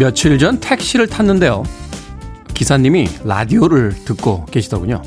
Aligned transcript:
며칠 0.00 0.38
전 0.38 0.58
택시를 0.60 1.06
탔는데요. 1.06 1.62
기사님이 2.54 3.06
라디오를 3.22 3.94
듣고 4.06 4.46
계시더군요. 4.46 5.02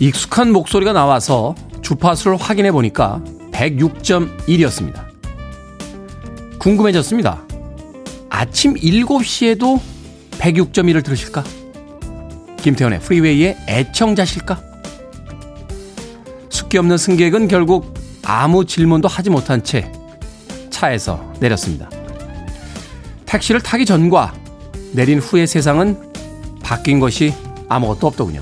익숙한 0.00 0.50
목소리가 0.50 0.92
나와서 0.92 1.54
주파수를 1.80 2.36
확인해 2.36 2.72
보니까 2.72 3.22
106.1이었습니다. 3.52 5.04
궁금해졌습니다. 6.58 7.46
아침 8.28 8.74
7시에도 8.74 9.78
106.1을 10.32 11.04
들으실까? 11.04 11.44
김태현의 12.56 12.98
프리웨이의 12.98 13.56
애청자실까? 13.68 14.60
숙기 16.48 16.76
없는 16.76 16.98
승객은 16.98 17.46
결국 17.46 17.94
아무 18.24 18.64
질문도 18.64 19.06
하지 19.06 19.30
못한 19.30 19.62
채 19.62 19.92
차에서 20.70 21.32
내렸습니다. 21.38 21.88
택시를 23.30 23.60
타기 23.60 23.86
전과 23.86 24.34
내린 24.90 25.20
후의 25.20 25.46
세상은 25.46 25.96
바뀐 26.64 26.98
것이 26.98 27.32
아무것도 27.68 28.08
없더군요. 28.08 28.40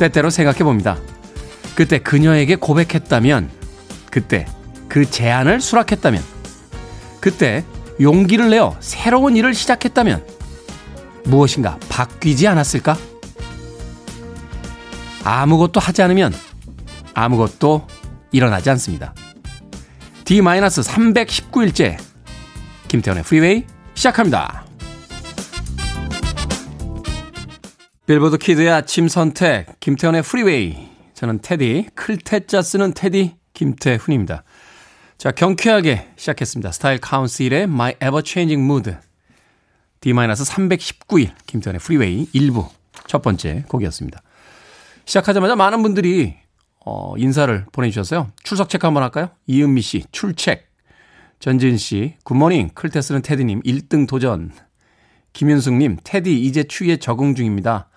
때때로 0.00 0.30
생각해 0.30 0.58
봅니다. 0.64 0.98
그때 1.76 2.00
그녀에게 2.00 2.56
고백했다면, 2.56 3.50
그때 4.10 4.46
그 4.88 5.08
제안을 5.08 5.60
수락했다면, 5.60 6.24
그때 7.20 7.64
용기를 8.00 8.50
내어 8.50 8.74
새로운 8.80 9.36
일을 9.36 9.54
시작했다면, 9.54 10.26
무엇인가 11.22 11.78
바뀌지 11.88 12.48
않았을까? 12.48 12.98
아무것도 15.22 15.78
하지 15.78 16.02
않으면 16.02 16.34
아무것도 17.14 17.86
일어나지 18.32 18.70
않습니다. 18.70 19.14
D-319일째 20.24 22.13
김태훈의 22.94 23.24
프리웨이 23.24 23.64
시작합니다. 23.94 24.64
빌보드 28.06 28.38
키드의 28.38 28.70
아침 28.70 29.08
선택, 29.08 29.80
김태훈의 29.80 30.22
프리웨이. 30.22 30.90
저는 31.14 31.40
태디, 31.42 31.88
클 31.96 32.25
태 32.25 32.47
자 32.47 32.62
쓰는 32.62 32.94
태디, 32.94 33.34
김태훈입니다. 33.52 34.44
자, 35.18 35.32
경쾌하게 35.32 36.12
시작했습니다. 36.14 36.70
스타일 36.70 37.00
카운슬의 37.00 37.64
My 37.64 37.94
Ever 37.94 38.22
Changing 38.24 38.62
Moods. 38.62 38.96
D-319일, 39.98 41.32
김태훈의 41.46 41.80
프리웨이 41.80 42.26
1부 42.32 42.68
첫 43.08 43.22
번째 43.22 43.64
곡이었습니다. 43.70 44.22
시작하자마자 45.04 45.56
많은 45.56 45.82
분들이 45.82 46.36
어, 46.86 47.14
인사를 47.16 47.66
보내주셨어요. 47.72 48.30
출석 48.44 48.68
체크 48.68 48.86
한번 48.86 49.02
할까요? 49.02 49.30
이은미 49.48 49.80
씨, 49.80 50.04
출첵. 50.12 50.73
전진 51.38 51.76
씨, 51.76 52.14
굿모닝. 52.24 52.70
클 52.74 52.89
태 52.89 53.00
쓰는 53.00 53.22
태디님, 53.22 53.62
1등 53.62 54.06
도전. 54.06 54.50
김윤숙님, 55.32 55.98
태디, 56.04 56.40
이제 56.40 56.62
추위에 56.64 56.96
적응 56.96 57.34
중입니다. 57.34 57.88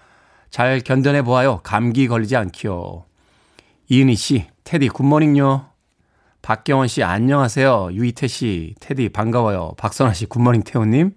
잘 0.49 0.79
견뎌내 0.81 1.21
보아요. 1.21 1.59
감기 1.63 2.07
걸리지 2.07 2.35
않기요. 2.35 3.05
이은희 3.89 4.15
씨, 4.15 4.47
태디 4.63 4.89
굿모닝요. 4.89 5.69
박경원 6.41 6.87
씨 6.87 7.03
안녕하세요. 7.03 7.89
유이태 7.91 8.27
씨, 8.27 8.75
태디 8.79 9.09
반가워요. 9.09 9.73
박선아 9.77 10.13
씨 10.13 10.25
굿모닝 10.25 10.63
태호님. 10.63 11.13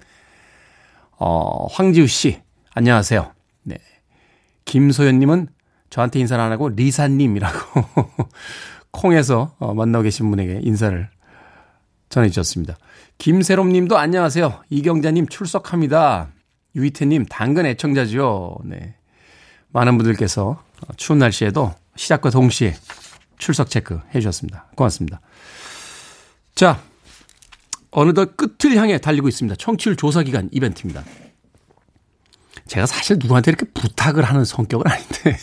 어, 1.19 1.67
황지우 1.71 2.07
씨 2.07 2.41
안녕하세요. 2.75 3.33
네. 3.63 3.77
김소연님은 4.65 5.49
저한테 5.89 6.19
인사를 6.21 6.43
안 6.43 6.51
하고 6.51 6.69
리사님이라고 6.69 7.59
콩에서 8.91 9.55
어, 9.59 9.75
만나고 9.75 10.03
계신 10.05 10.31
분에게 10.31 10.61
인사를 10.63 11.09
전해주셨습니다. 12.11 12.77
김세롬 13.19 13.71
님도 13.73 13.97
안녕하세요. 13.97 14.63
이경자님 14.69 15.29
출석합니다. 15.29 16.29
유이태님 16.75 17.27
당근 17.27 17.67
애청자죠. 17.67 18.59
네. 18.65 18.95
많은 19.69 19.97
분들께서 19.97 20.63
추운 20.97 21.21
날씨에도 21.21 21.75
시작과 21.97 22.31
동시에 22.31 22.75
출석 23.39 23.71
체크 23.71 24.01
해 24.15 24.21
주셨습니다. 24.21 24.67
고맙습니다. 24.75 25.21
자, 26.55 26.83
어느덧 27.91 28.37
끝을 28.37 28.77
향해 28.77 28.99
달리고 28.99 29.29
있습니다. 29.29 29.57
청취율 29.57 29.97
조사 29.97 30.23
기간 30.23 30.49
이벤트입니다. 30.53 31.05
제가 32.67 32.87
사실 32.87 33.19
누구한테 33.21 33.51
이렇게 33.51 33.67
부탁을 33.73 34.23
하는 34.25 34.45
성격은 34.45 34.87
아닌데, 34.87 35.37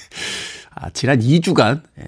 아, 0.71 0.89
지난 0.91 1.19
2주간, 1.19 1.83
예, 1.99 2.03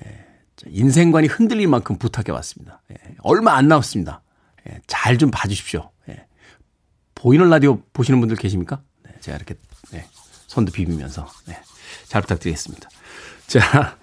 인생관이 0.68 1.28
흔들릴 1.28 1.68
만큼 1.68 1.98
부탁해 1.98 2.32
왔습니다. 2.32 2.82
예, 2.92 2.96
얼마 3.22 3.56
안 3.56 3.68
남았습니다. 3.68 4.22
예, 4.70 4.80
잘 4.88 5.18
좀 5.18 5.32
봐주십시오. 5.32 5.90
예, 6.10 6.26
보이는 7.16 7.50
라디오 7.50 7.82
보시는 7.94 8.20
분들 8.20 8.38
계십니까? 8.38 8.82
네, 9.04 9.12
제가 9.20 9.38
이렇게, 9.38 9.56
네, 9.92 10.06
손도 10.48 10.72
비비면서, 10.72 11.28
네, 11.48 11.58
잘 12.08 12.22
부탁드리겠습니다. 12.22 12.90
자, 13.48 13.98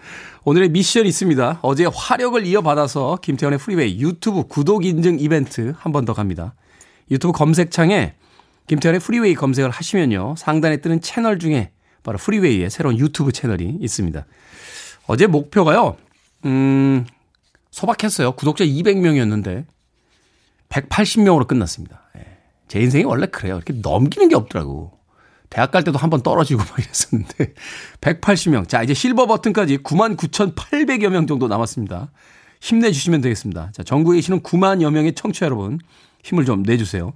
오늘의 0.45 0.69
미션이 0.71 1.09
있습니다. 1.09 1.61
어제 1.63 1.87
화력을 1.93 2.45
이어받아서 2.47 3.19
김태훈의 3.23 3.59
프리웨이 3.59 4.01
유튜브 4.01 4.45
구독 4.47 4.85
인증 4.85 5.19
이벤트 5.21 5.75
한 5.79 5.93
번 5.93 6.05
더 6.05 6.13
갑니다. 6.15 6.55
유튜브 7.11 7.33
검색창에 7.37 8.15
김태훈의 8.69 9.01
프리웨이 9.01 9.35
검색을 9.35 9.71
하시면요. 9.71 10.35
상단에 10.37 10.79
뜨는 10.79 11.01
채널 11.01 11.39
중에 11.39 11.71
바로 12.03 12.19
프리웨이의 12.19 12.71
새로운 12.71 12.99
유튜브 12.99 13.33
채널이 13.33 13.79
있습니다. 13.81 14.27
어제 15.07 15.27
목표가요. 15.27 15.97
음, 16.45 17.07
소박했어요. 17.71 18.33
구독자 18.33 18.65
200명이었는데 18.65 19.65
180명으로 20.69 21.47
끝났습니다. 21.47 22.03
예. 22.19 22.27
제 22.69 22.81
인생이 22.81 23.05
원래 23.05 23.27
그래요. 23.27 23.57
이렇게 23.57 23.75
넘기는 23.83 24.29
게 24.29 24.35
없더라고. 24.37 24.93
대학 25.49 25.71
갈 25.71 25.85
때도 25.85 25.99
한 25.99 26.11
번 26.11 26.23
떨어지고 26.23 26.63
막 26.65 26.79
이랬었는데 26.79 27.55
180명. 28.01 28.69
자, 28.69 28.83
이제 28.83 28.95
실버 28.95 29.27
버튼까지 29.27 29.79
99,800여 29.79 31.09
명 31.09 31.27
정도 31.27 31.47
남았습니다. 31.49 32.11
힘내주시면 32.61 33.21
되겠습니다. 33.21 33.71
자, 33.73 33.83
전국에 33.83 34.17
계시는 34.17 34.41
9만여 34.41 34.91
명의 34.91 35.15
청취자 35.15 35.47
여러분 35.47 35.79
힘을 36.25 36.45
좀 36.45 36.63
내주세요. 36.63 37.13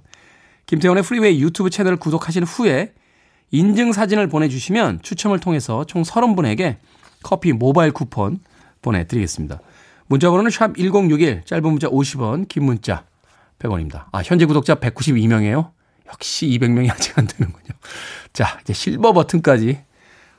김태훈의 0.67 1.03
프리웨이 1.03 1.41
유튜브 1.41 1.69
채널을 1.69 1.97
구독하신 1.97 2.43
후에 2.43 2.93
인증 3.51 3.91
사진을 3.91 4.27
보내주시면 4.27 5.01
추첨을 5.01 5.39
통해서 5.39 5.83
총 5.85 6.03
30분에게 6.03 6.77
커피 7.23 7.51
모바일 7.51 7.91
쿠폰 7.91 8.39
보내드리겠습니다. 8.81 9.59
문자 10.07 10.29
번호는 10.29 10.51
샵 10.51 10.77
1061, 10.77 11.43
짧은 11.45 11.63
문자 11.63 11.89
50원, 11.89 12.47
긴 12.47 12.63
문자 12.63 13.03
100원입니다. 13.61 14.05
아, 14.11 14.21
현재 14.23 14.45
구독자 14.45 14.75
192명이에요? 14.75 15.71
역시 16.07 16.47
200명이 16.47 16.91
아직 16.91 17.17
안 17.17 17.27
되는군요. 17.27 17.73
자, 18.33 18.59
이제 18.61 18.73
실버 18.73 19.13
버튼까지 19.13 19.79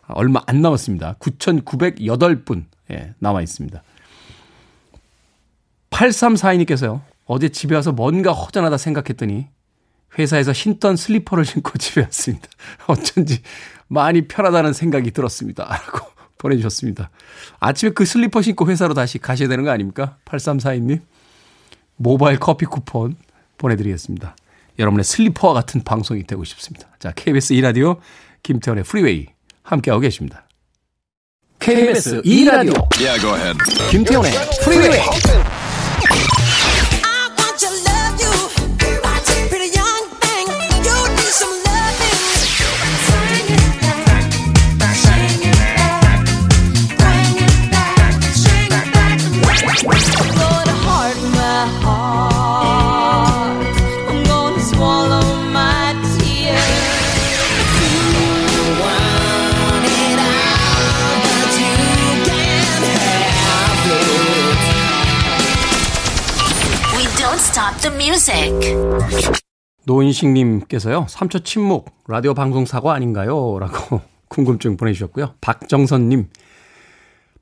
얼마 0.08 0.42
안 0.46 0.60
남았습니다. 0.60 1.14
9,908분 1.18 2.64
예, 2.90 3.14
남아 3.18 3.42
있습니다. 3.42 3.82
8342님께서요. 5.90 7.00
어제 7.24 7.48
집에 7.48 7.74
와서 7.74 7.92
뭔가 7.92 8.32
허전하다 8.32 8.76
생각했더니 8.76 9.48
회사에서 10.18 10.52
신던 10.52 10.96
슬리퍼를 10.96 11.44
신고 11.44 11.78
집에 11.78 12.02
왔습니다. 12.02 12.48
어쩐지 12.86 13.40
많이 13.88 14.26
편하다는 14.26 14.72
생각이 14.72 15.10
들었습니다. 15.12 15.64
라고 15.64 16.10
보내주셨습니다. 16.38 17.10
아침에 17.60 17.92
그 17.92 18.04
슬리퍼 18.04 18.42
신고 18.42 18.68
회사로 18.68 18.94
다시 18.94 19.18
가셔야 19.18 19.48
되는 19.48 19.64
거 19.64 19.70
아닙니까? 19.70 20.16
8342님. 20.24 21.00
모바일 21.96 22.38
커피 22.38 22.66
쿠폰 22.66 23.16
보내드리겠습니다. 23.58 24.36
여러분의 24.78 25.04
슬리퍼와 25.04 25.54
같은 25.54 25.82
방송이 25.82 26.24
되고 26.26 26.42
싶습니다. 26.44 26.88
자, 26.98 27.12
KBS 27.12 27.54
2라디오 27.54 27.98
김태훈의 28.42 28.84
프리웨이 28.84 29.26
함께하고 29.62 30.00
계십니다. 30.00 30.46
KBS 31.58 32.22
2라디오 32.22 32.88
yeah, 32.98 33.58
김태훈의 33.90 34.32
프리웨이 34.64 35.00
the 67.80 67.94
music. 67.96 68.52
노인식님께서요, 69.84 71.06
3초 71.06 71.44
침묵, 71.44 71.90
라디오 72.06 72.34
방송 72.34 72.64
사고 72.66 72.90
아닌가요? 72.90 73.58
라고 73.58 74.00
궁금증 74.28 74.76
보내주셨고요. 74.76 75.34
박정선님, 75.40 76.28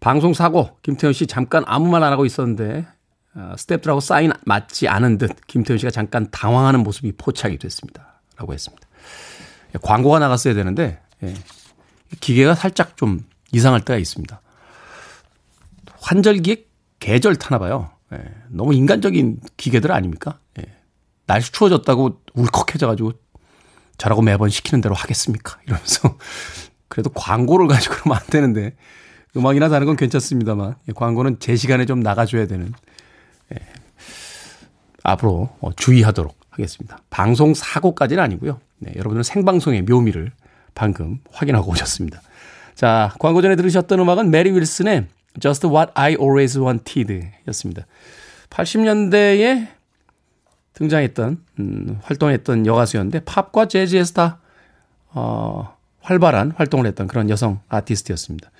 방송 0.00 0.32
사고, 0.32 0.70
김태현 0.82 1.12
씨 1.12 1.26
잠깐 1.26 1.62
아무 1.66 1.88
말 1.90 2.02
안 2.02 2.12
하고 2.12 2.24
있었는데, 2.24 2.86
어, 3.34 3.54
스태프들하고 3.56 4.00
사인 4.00 4.32
맞지 4.46 4.88
않은 4.88 5.18
듯 5.18 5.30
김태현 5.46 5.78
씨가 5.78 5.90
잠깐 5.90 6.28
당황하는 6.30 6.80
모습이 6.82 7.12
포착이 7.12 7.58
됐습니다. 7.58 8.20
라고 8.36 8.54
했습니다. 8.54 8.88
예, 9.74 9.78
광고가 9.82 10.18
나갔어야 10.18 10.54
되는데 10.54 10.98
예, 11.22 11.34
기계가 12.18 12.54
살짝 12.56 12.96
좀 12.96 13.20
이상할 13.52 13.82
때가 13.84 13.98
있습니다. 13.98 14.40
환절기에 16.00 16.64
계절 16.98 17.36
타나 17.36 17.58
봐요. 17.60 17.90
예, 18.12 18.24
너무 18.48 18.74
인간적인 18.74 19.40
기계들 19.56 19.92
아닙니까? 19.92 20.38
예, 20.58 20.64
날씨 21.26 21.52
추워졌다고 21.52 22.20
울컥해져가지고 22.34 23.12
저라고 23.98 24.22
매번 24.22 24.48
시키는 24.48 24.80
대로 24.80 24.94
하겠습니까? 24.94 25.58
이러면서 25.66 26.16
그래도 26.88 27.10
광고를 27.10 27.68
가지고 27.68 27.96
그러면 27.96 28.18
안 28.20 28.26
되는데 28.26 28.74
음악이나 29.36 29.68
다른 29.68 29.86
건 29.86 29.96
괜찮습니다만 29.96 30.76
예, 30.88 30.92
광고는 30.92 31.38
제 31.38 31.56
시간에 31.56 31.86
좀 31.86 32.00
나가줘야 32.00 32.46
되는 32.46 32.72
예, 33.52 33.58
앞으로 35.02 35.50
어, 35.60 35.72
주의하도록 35.72 36.34
하겠습니다. 36.50 36.98
방송 37.10 37.54
사고까지는 37.54 38.22
아니고요. 38.22 38.60
네, 38.78 38.92
여러분들은 38.92 39.22
생방송의 39.22 39.82
묘미를 39.82 40.32
방금 40.74 41.18
확인하고 41.32 41.70
오셨습니다. 41.70 42.20
자, 42.74 43.14
광고 43.18 43.42
전에 43.42 43.56
들으셨던 43.56 44.00
음악은 44.00 44.30
메리 44.30 44.50
윌슨의 44.52 45.06
Just 45.38 45.66
What 45.66 45.92
I 45.94 46.12
Always 46.12 46.58
Wanted 46.58 47.30
였습니다. 47.48 47.86
80년대에 48.50 49.68
등장했던, 50.74 51.44
음, 51.58 51.98
활동했던 52.02 52.66
여가수였는데 52.66 53.20
팝과 53.24 53.68
재즈에서 53.68 54.14
다, 54.14 54.40
어, 55.12 55.76
활발한 56.00 56.52
활동을 56.52 56.86
했던 56.86 57.06
그런 57.06 57.28
여성 57.30 57.60
아티스트였습니다. 57.68 58.50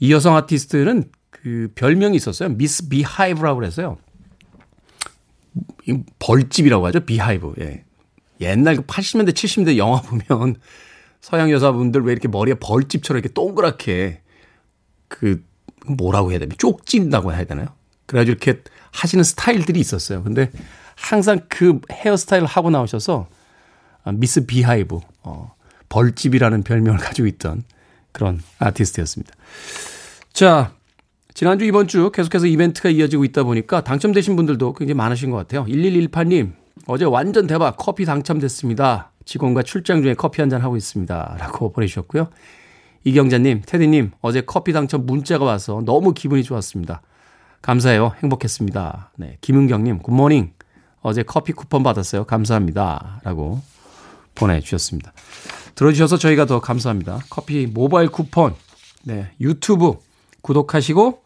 이 0.00 0.12
여성 0.12 0.36
아티스트는 0.36 1.10
그 1.30 1.70
별명이 1.74 2.16
있었어요. 2.16 2.48
Miss 2.50 2.88
Beehive라고 2.88 3.60
그래서요. 3.60 3.98
벌집이라고 6.18 6.86
하죠. 6.86 7.00
Beehive. 7.00 7.54
예. 7.60 7.84
옛날 8.40 8.76
80년대, 8.76 9.26
그 9.26 9.32
70년대 9.32 9.76
영화 9.76 10.00
보면 10.00 10.56
서양 11.20 11.50
여자분들 11.50 12.02
왜 12.02 12.12
이렇게 12.12 12.28
머리에 12.28 12.54
벌집처럼 12.54 13.18
이렇게 13.18 13.32
동그랗게 13.32 14.20
그 15.08 15.44
뭐라고 15.96 16.30
해야 16.30 16.38
되나 16.38 16.54
쪽진다고 16.58 17.32
해야 17.32 17.44
되나요? 17.44 17.66
그래가지고 18.06 18.32
이렇게 18.32 18.62
하시는 18.92 19.22
스타일들이 19.24 19.80
있었어요. 19.80 20.22
근데 20.22 20.50
항상 20.96 21.40
그 21.48 21.80
헤어스타일을 21.90 22.46
하고 22.46 22.70
나오셔서 22.70 23.28
아, 24.04 24.12
미스 24.12 24.46
비하이브, 24.46 24.98
어, 25.22 25.54
벌집이라는 25.88 26.62
별명을 26.62 26.98
가지고 27.00 27.28
있던 27.28 27.64
그런 28.12 28.40
아티스트였습니다. 28.58 29.34
자, 30.32 30.72
지난주 31.34 31.64
이번 31.64 31.86
주 31.86 32.10
계속해서 32.10 32.46
이벤트가 32.46 32.88
이어지고 32.88 33.24
있다 33.24 33.44
보니까 33.44 33.84
당첨되신 33.84 34.34
분들도 34.36 34.72
굉장히 34.74 34.96
많으신 34.96 35.30
것 35.30 35.36
같아요. 35.36 35.64
1118님, 35.66 36.52
어제 36.86 37.04
완전 37.04 37.46
대박 37.46 37.76
커피 37.76 38.04
당첨됐습니다. 38.04 39.12
직원과 39.24 39.62
출장 39.62 40.02
중에 40.02 40.14
커피 40.14 40.40
한 40.40 40.48
잔 40.50 40.62
하고 40.62 40.76
있습니다. 40.76 41.36
라고 41.38 41.70
보내주셨고요. 41.70 42.28
이경자님, 43.04 43.62
테디님, 43.66 44.12
어제 44.20 44.40
커피 44.40 44.72
당첨 44.72 45.06
문자가 45.06 45.44
와서 45.44 45.82
너무 45.84 46.12
기분이 46.12 46.42
좋았습니다. 46.42 47.02
감사해요. 47.62 48.12
행복했습니다. 48.22 49.12
네. 49.16 49.38
김은경님, 49.40 50.00
굿모닝. 50.00 50.52
어제 51.00 51.22
커피 51.22 51.52
쿠폰 51.52 51.82
받았어요. 51.82 52.24
감사합니다. 52.24 53.20
라고 53.24 53.60
보내주셨습니다. 54.34 55.12
들어주셔서 55.74 56.18
저희가 56.18 56.46
더 56.46 56.60
감사합니다. 56.60 57.20
커피 57.30 57.66
모바일 57.66 58.08
쿠폰, 58.08 58.54
네. 59.04 59.30
유튜브 59.40 59.94
구독하시고, 60.42 61.22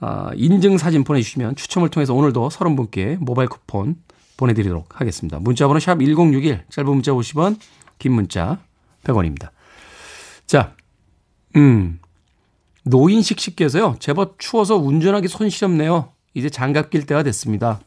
어, 0.00 0.28
인증 0.34 0.76
사진 0.76 1.04
보내주시면 1.04 1.56
추첨을 1.56 1.88
통해서 1.88 2.14
오늘도 2.14 2.48
30분께 2.48 3.16
모바일 3.18 3.48
쿠폰 3.48 3.96
보내드리도록 4.36 5.00
하겠습니다. 5.00 5.38
문자번호 5.38 5.80
샵 5.80 5.98
1061, 5.98 6.64
짧은 6.68 6.90
문자 6.90 7.12
50원, 7.12 7.58
긴 7.98 8.12
문자 8.12 8.58
100원입니다. 9.04 9.50
자, 10.46 10.74
음, 11.56 11.98
노인식 12.84 13.40
씨께서요, 13.40 13.96
제법 13.98 14.38
추워서 14.38 14.76
운전하기 14.76 15.28
손시렵네요. 15.28 16.12
이제 16.34 16.50
장갑 16.50 16.90
낄 16.90 17.06
때가 17.06 17.22
됐습니다. 17.22 17.80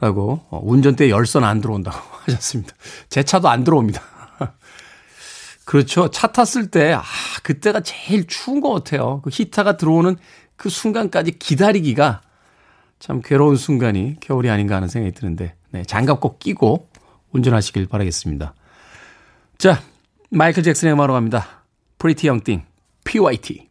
라고, 0.00 0.44
어, 0.50 0.60
운전대에 0.62 1.08
열선 1.08 1.44
안 1.44 1.60
들어온다고 1.60 1.96
하셨습니다. 2.26 2.74
제 3.08 3.22
차도 3.22 3.48
안 3.48 3.64
들어옵니다. 3.64 4.02
그렇죠. 5.64 6.10
차 6.10 6.26
탔을 6.32 6.70
때, 6.70 6.92
아, 6.92 7.02
그때가 7.42 7.80
제일 7.80 8.26
추운 8.26 8.60
것 8.60 8.70
같아요. 8.72 9.22
그 9.22 9.30
히터가 9.32 9.76
들어오는 9.76 10.16
그 10.56 10.68
순간까지 10.68 11.38
기다리기가 11.38 12.20
참 12.98 13.22
괴로운 13.22 13.56
순간이 13.56 14.16
겨울이 14.20 14.50
아닌가 14.50 14.76
하는 14.76 14.88
생각이 14.88 15.14
드는데, 15.14 15.54
네, 15.70 15.84
장갑 15.84 16.20
꼭 16.20 16.38
끼고 16.38 16.88
운전하시길 17.32 17.86
바라겠습니다. 17.86 18.54
자, 19.56 19.80
마이클 20.30 20.62
잭슨의 20.62 20.92
음악으로 20.94 21.14
갑니다. 21.14 21.63
Young 22.06 22.44
Thing, 22.44 22.66
PYT. 23.04 23.70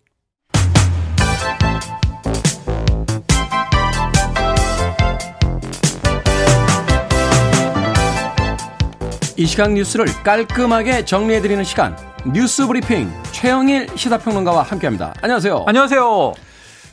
이 9.37 9.45
시각 9.45 9.73
뉴스를 9.73 10.07
깔끔하게 10.23 11.05
정리해드리는 11.05 11.63
시간, 11.63 11.95
뉴스 12.33 12.65
브리핑 12.65 13.11
최영일 13.31 13.87
시사평론가와 13.95 14.63
함께합니다. 14.63 15.13
안녕하세요. 15.21 15.65
안녕하세요. 15.67 16.33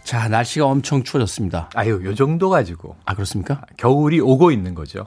자, 0.04 0.28
날씨가 0.28 0.66
엄청 0.66 1.02
추워졌습니다. 1.02 1.70
아유, 1.74 2.02
요 2.04 2.14
정도 2.14 2.50
가지고. 2.50 2.96
아, 3.06 3.14
그렇습니까? 3.14 3.62
겨울이 3.78 4.20
오고 4.20 4.50
있는 4.50 4.74
거죠. 4.74 5.06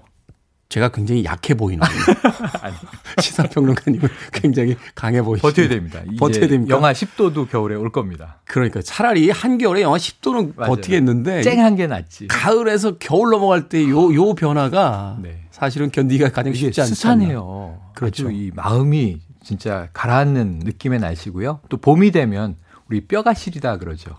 제가 0.74 0.90
굉장히 0.90 1.24
약해 1.24 1.54
보이는 1.54 1.86
시사평론가님은 3.22 4.10
굉장히 4.32 4.76
강해 4.96 5.22
보이시죠. 5.22 5.48
버텨야 5.48 5.68
됩니다. 5.68 6.02
버텨야 6.18 6.48
됩니까? 6.48 6.76
영하 6.76 6.94
10도도 6.94 7.48
겨울에 7.48 7.76
올 7.76 7.92
겁니다. 7.92 8.40
그러니까 8.46 8.82
차라리 8.82 9.30
한겨울에 9.30 9.84
영하 9.84 9.98
10도는 9.98 10.56
맞아요. 10.56 10.72
버티겠는데 10.76 11.44
쨍한 11.44 11.76
게 11.76 11.86
낫지. 11.86 12.26
가을에서 12.28 12.98
겨울 12.98 13.30
넘어갈 13.30 13.70
때 13.70 13.84
요 13.88 14.14
요 14.16 14.34
변화가 14.34 15.20
네. 15.22 15.42
사실은 15.52 15.92
견디기가 15.92 16.32
가장 16.32 16.54
쉽지 16.54 16.82
않죠. 16.82 16.96
스산해요. 16.96 17.80
그렇죠. 17.94 18.32
이 18.32 18.52
마음이 18.56 19.20
진짜 19.44 19.90
가라앉는 19.94 20.62
느낌의 20.64 21.00
날씨고요. 21.00 21.60
또 21.70 21.78
봄이 21.78 22.10
되면 22.10 22.56
우리 22.90 23.06
뼈가 23.06 23.36
시리다 23.36 23.78
그러죠. 23.78 24.16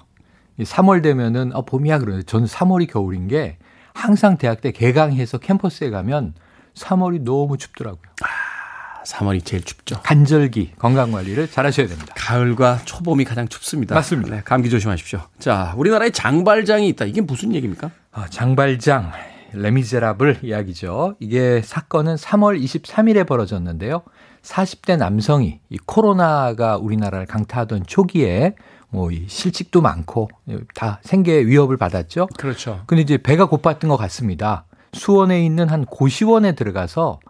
3월 0.61 1.03
되면은 1.03 1.51
어 1.57 1.65
봄이야 1.65 1.99
그러는데 1.99 2.25
저는 2.27 2.47
3월이 2.47 2.89
겨울인 2.89 3.27
게 3.27 3.59
항상 3.93 4.39
대학 4.39 4.61
때 4.61 4.71
개강해서 4.71 5.39
캠퍼스에 5.39 5.91
가면 5.91 6.35
3월이 6.75 7.23
너무 7.23 7.57
춥더라고요. 7.57 8.03
아, 8.23 9.03
3월이 9.05 9.45
제일 9.45 9.63
춥죠. 9.63 10.01
간절기 10.03 10.73
건강 10.79 11.13
관리를 11.13 11.51
잘 11.51 11.67
하셔야 11.67 11.87
됩니다. 11.87 12.15
가을과 12.17 12.81
초봄이 12.85 13.25
가장 13.25 13.49
춥습니다. 13.49 13.95
맞습니다. 13.95 14.37
네, 14.37 14.43
감기 14.45 14.71
조심하십시오. 14.71 15.21
자, 15.39 15.75
우리나라에 15.77 16.11
장발장이 16.11 16.89
있다. 16.91 17.05
이게 17.05 17.21
무슨 17.21 17.55
얘기입니까? 17.55 17.91
아, 18.13 18.27
장발장 18.29 19.13
레미제라블 19.53 20.41
이야기죠. 20.43 21.17
이게 21.21 21.63
사건은 21.65 22.17
3월 22.17 22.61
23일에 22.63 23.27
벌어졌는데요. 23.27 24.03
40대 24.43 24.97
남성이 24.97 25.61
이 25.71 25.79
코로나가 25.79 26.77
우리나라를 26.77 27.27
강타하던 27.27 27.85
초기에 27.87 28.55
뭐 28.91 29.11
이 29.11 29.25
실직도 29.27 29.81
많고 29.81 30.29
다 30.75 31.01
생계 31.03 31.45
위협을 31.47 31.77
받았죠. 31.77 32.29
그렇죠. 32.39 32.83
근데 32.87 33.03
이제 33.03 33.17
배가 33.19 33.47
고팠던 33.49 33.89
것 33.89 33.97
같습니다. 33.97 34.67
수원에 34.95 35.45
있는 35.45 35.69
한 35.69 35.85
고시원에 35.85 36.53
들어가서 36.53 37.21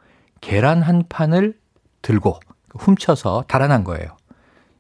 계란 0.41 0.83
한 0.83 1.05
판을 1.09 1.59
들고 2.03 2.39
훔쳐서 2.75 3.45
달아난 3.49 3.85
거예요. 3.85 4.17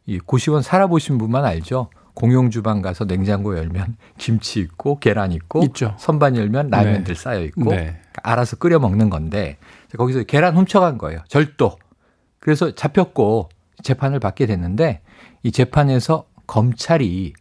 이 0.07 0.19
고시원 0.19 0.62
살아보신 0.62 1.19
분만 1.19 1.45
알죠. 1.45 1.88
공용 2.14 2.50
주방 2.50 2.81
가서 2.81 3.07
냉장고 3.07 3.57
열면 3.57 3.97
김치 4.19 4.61
있고 4.61 4.99
계란 5.00 5.33
있고 5.33 5.64
있죠. 5.64 5.95
선반 5.99 6.37
열면 6.37 6.69
라면들 6.71 7.14
네. 7.14 7.21
쌓여 7.21 7.41
있고 7.41 7.71
네. 7.71 8.00
알아서 8.23 8.57
끓여 8.57 8.79
먹는 8.79 9.11
건데 9.11 9.57
거기서 9.97 10.23
계란 10.25 10.57
훔쳐간 10.57 10.99
거예요. 10.99 11.21
절도. 11.29 11.76
그래서 12.38 12.75
잡혔고 12.75 13.49
재판을 13.83 14.21
받게 14.21 14.47
됐는데 14.47 15.00
이 15.43 15.50
재판에서 15.50 16.26
검찰이 16.47 17.33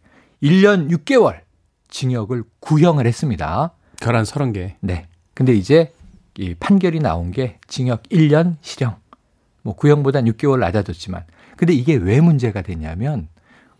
1년 0.42 0.90
6개월 0.90 1.40
징역을 1.88 2.44
구형을 2.60 3.06
했습니다. 3.06 3.72
결한 4.00 4.24
30개. 4.24 4.74
네. 4.80 5.06
근데 5.34 5.52
이제 5.52 5.92
이 6.36 6.54
판결이 6.54 7.00
나온 7.00 7.30
게 7.30 7.58
징역 7.66 8.02
1년 8.04 8.56
실형. 8.60 8.96
뭐 9.62 9.74
구형보단 9.74 10.24
6개월 10.26 10.58
낮아졌지만. 10.60 11.24
근데 11.56 11.72
이게 11.72 11.94
왜 11.94 12.20
문제가 12.20 12.62
되냐면 12.62 13.28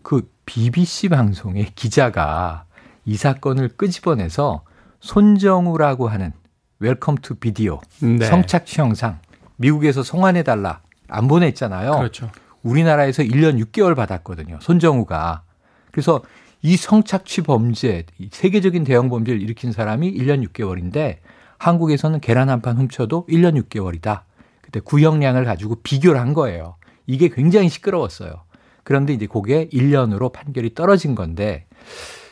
그 0.01 0.29
BBC 0.45 1.09
방송의 1.09 1.71
기자가 1.75 2.65
이 3.05 3.17
사건을 3.17 3.69
끄집어내서 3.69 4.63
손정우라고 4.99 6.07
하는 6.07 6.31
Welcome 6.79 7.17
to 7.21 7.35
Video 7.35 7.81
네. 8.01 8.25
성착취 8.25 8.81
영상 8.81 9.19
미국에서 9.57 10.03
송환해 10.03 10.43
달라 10.43 10.81
안 11.07 11.27
보냈잖아요. 11.27 11.91
그렇죠. 11.91 12.31
우리나라에서 12.63 13.23
1년 13.23 13.63
6개월 13.63 13.95
받았거든요. 13.95 14.59
손정우가. 14.61 15.43
그래서 15.91 16.21
이 16.61 16.77
성착취 16.77 17.41
범죄, 17.41 18.05
세계적인 18.31 18.83
대형 18.85 19.09
범죄를 19.09 19.39
일으킨 19.41 19.71
사람이 19.71 20.11
1년 20.13 20.47
6개월인데 20.49 21.17
한국에서는 21.65 22.19
계란 22.19 22.49
한 22.49 22.61
판 22.61 22.77
훔쳐도 22.77 23.25
1년 23.27 23.61
6개월이다. 23.63 24.21
그때 24.61 24.79
구형량을 24.79 25.45
가지고 25.45 25.75
비교를 25.81 26.19
한 26.19 26.33
거예요. 26.33 26.75
이게 27.07 27.29
굉장히 27.29 27.69
시끄러웠어요. 27.69 28.43
그런데 28.83 29.13
이제 29.13 29.25
그게 29.25 29.67
1년으로 29.69 30.31
판결이 30.31 30.75
떨어진 30.75 31.15
건데 31.15 31.65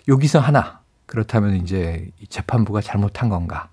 여기서 0.08 0.40
하나 0.40 0.82
그렇다면 1.08 1.56
이제 1.56 2.10
재판부가 2.30 2.82
잘못한 2.82 3.30
건가? 3.30 3.70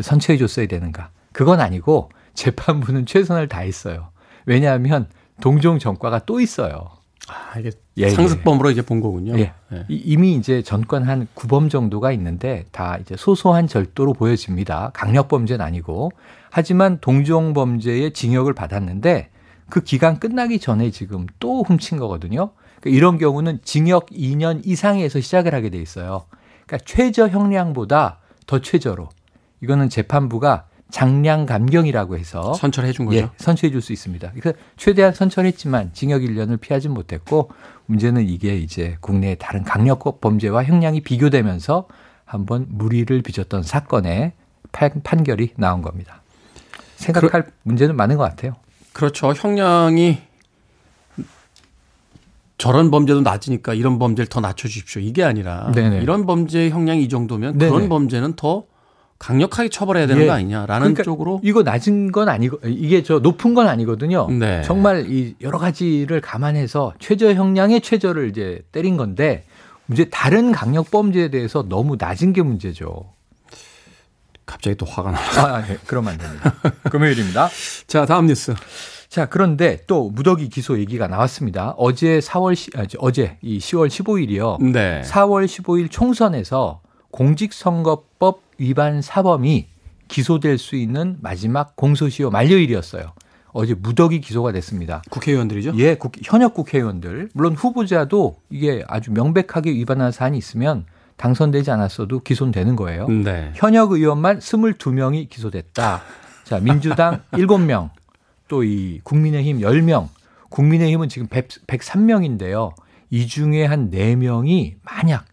선처해 0.00 0.38
줬어야 0.38 0.66
되는가? 0.66 1.10
그건 1.32 1.60
아니고 1.60 2.10
재판부는 2.34 3.06
최선을 3.06 3.48
다했어요. 3.48 4.08
왜냐하면 4.46 5.08
동종 5.40 5.78
전과가 5.78 6.20
또 6.26 6.40
있어요. 6.40 6.90
아, 7.28 7.58
이게 7.58 7.70
예, 7.96 8.10
상습범으로 8.10 8.68
예. 8.68 8.72
이제 8.72 8.82
본 8.82 9.00
거군요. 9.00 9.38
예. 9.38 9.52
예. 9.72 9.84
이미 9.88 10.34
이제 10.34 10.62
전권 10.62 11.04
한 11.04 11.26
9범 11.34 11.70
정도가 11.70 12.12
있는데 12.12 12.66
다 12.70 12.98
이제 13.00 13.16
소소한 13.16 13.66
절도로 13.66 14.12
보여집니다. 14.12 14.90
강력 14.92 15.28
범죄는 15.28 15.64
아니고. 15.64 16.12
하지만 16.50 16.98
동종 17.00 17.54
범죄의 17.54 18.12
징역을 18.12 18.52
받았는데 18.52 19.30
그 19.70 19.82
기간 19.82 20.20
끝나기 20.20 20.58
전에 20.58 20.90
지금 20.90 21.26
또 21.40 21.62
훔친 21.62 21.98
거거든요. 21.98 22.50
그러니까 22.80 22.96
이런 22.96 23.18
경우는 23.18 23.60
징역 23.64 24.06
2년 24.06 24.60
이상에서 24.64 25.20
시작을 25.20 25.54
하게 25.54 25.70
돼 25.70 25.78
있어요. 25.78 26.26
그러니까 26.66 26.84
최저 26.86 27.28
형량보다 27.28 28.18
더 28.46 28.60
최저로. 28.60 29.08
이거는 29.62 29.88
재판부가 29.88 30.66
장량 30.94 31.44
감경이라고 31.44 32.16
해서 32.16 32.54
선처해 32.54 32.92
준 32.92 33.06
거죠. 33.06 33.18
예, 33.18 33.28
선처해 33.38 33.72
줄 33.72 33.82
수 33.82 33.92
있습니다. 33.92 34.30
그래서 34.38 34.56
최대한 34.76 35.12
선처했지만 35.12 35.92
징역 35.92 36.22
1년을 36.22 36.60
피하지 36.60 36.88
못했고 36.88 37.50
문제는 37.86 38.28
이게 38.28 38.56
이제 38.56 38.96
국내의 39.00 39.38
다른 39.40 39.64
강력 39.64 40.20
범죄와 40.20 40.62
형량이 40.62 41.00
비교되면서 41.00 41.88
한번 42.24 42.66
무리를 42.68 43.22
빚었던 43.22 43.64
사건의 43.64 44.34
판결이 44.70 45.54
나온 45.56 45.82
겁니다. 45.82 46.22
생각할 46.94 47.42
그러, 47.42 47.52
문제는 47.64 47.96
많은 47.96 48.16
것 48.16 48.22
같아요. 48.22 48.54
그렇죠. 48.92 49.32
형량이 49.32 50.18
저런 52.56 52.92
범죄도 52.92 53.22
낮으니까 53.22 53.74
이런 53.74 53.98
범죄를 53.98 54.28
더 54.28 54.38
낮춰 54.38 54.68
주십시오. 54.68 55.02
이게 55.02 55.24
아니라 55.24 55.72
네네. 55.74 56.02
이런 56.02 56.24
범죄 56.24 56.70
형량이 56.70 57.02
이 57.02 57.08
정도면 57.08 57.58
네네. 57.58 57.72
그런 57.72 57.88
범죄는 57.88 58.34
더 58.34 58.66
강력하게 59.24 59.70
처벌해야 59.70 60.06
되는 60.06 60.22
예. 60.22 60.26
거 60.26 60.32
아니냐라는 60.34 60.80
그러니까 60.80 61.02
쪽으로 61.02 61.40
이거 61.42 61.62
낮은 61.62 62.12
건 62.12 62.28
아니고 62.28 62.58
이게 62.64 63.02
저 63.02 63.20
높은 63.20 63.54
건 63.54 63.68
아니거든요. 63.68 64.28
네. 64.28 64.60
정말 64.62 65.10
이 65.10 65.34
여러 65.40 65.58
가지를 65.58 66.20
감안해서 66.20 66.92
최저 66.98 67.32
형량의 67.32 67.80
최저를 67.80 68.28
이제 68.28 68.60
때린 68.70 68.98
건데 68.98 69.44
이제 69.90 70.10
다른 70.10 70.52
강력 70.52 70.90
범죄에 70.90 71.30
대해서 71.30 71.64
너무 71.66 71.96
낮은 71.98 72.34
게 72.34 72.42
문제죠. 72.42 73.06
갑자기 74.44 74.76
또 74.76 74.84
화가 74.84 75.12
나. 75.12 75.18
아, 75.18 75.54
아 75.54 75.62
네. 75.62 75.78
그러면 75.86 76.12
안 76.12 76.18
됩니다. 76.18 76.54
금요일입니다. 76.90 77.48
자, 77.86 78.04
다음 78.04 78.26
뉴스. 78.26 78.54
자, 79.08 79.24
그런데 79.24 79.80
또 79.86 80.10
무더기 80.10 80.50
기소 80.50 80.78
얘기가 80.78 81.06
나왔습니다. 81.06 81.74
어제 81.78 82.18
4월 82.18 82.78
아, 82.78 82.84
어제 82.98 83.38
이 83.40 83.56
10월 83.58 83.88
15일이요. 83.88 84.62
네. 84.70 85.00
4월 85.06 85.46
15일 85.46 85.90
총선에서 85.90 86.82
공직선거법 87.10 88.43
위반 88.58 89.02
사범이 89.02 89.66
기소될 90.08 90.58
수 90.58 90.76
있는 90.76 91.16
마지막 91.20 91.76
공소시효 91.76 92.30
만료일이었어요. 92.30 93.12
어제 93.52 93.74
무더기 93.74 94.20
기소가 94.20 94.52
됐습니다. 94.52 95.02
국회의원들이죠? 95.10 95.74
예, 95.76 95.94
국, 95.94 96.12
현역 96.22 96.54
국회의원들. 96.54 97.30
물론 97.34 97.54
후보자도 97.54 98.36
이게 98.50 98.84
아주 98.88 99.12
명백하게 99.12 99.70
위반한 99.70 100.10
사안이 100.10 100.36
있으면 100.36 100.86
당선되지 101.16 101.70
않았어도 101.70 102.20
기소는 102.20 102.50
되는 102.52 102.74
거예요. 102.74 103.06
네. 103.08 103.52
현역 103.54 103.92
의원만 103.92 104.40
22명이 104.40 105.28
기소됐다. 105.30 106.02
자, 106.42 106.58
민주당 106.60 107.22
7명, 107.32 107.90
또 108.48 108.64
이 108.64 109.00
국민의힘 109.04 109.60
10명. 109.60 110.08
국민의힘은 110.50 111.08
지금 111.08 111.28
100, 111.28 111.48
103명인데요. 111.66 112.72
이 113.10 113.26
중에 113.28 113.64
한 113.64 113.90
4명이 113.90 114.74
만약 114.82 115.24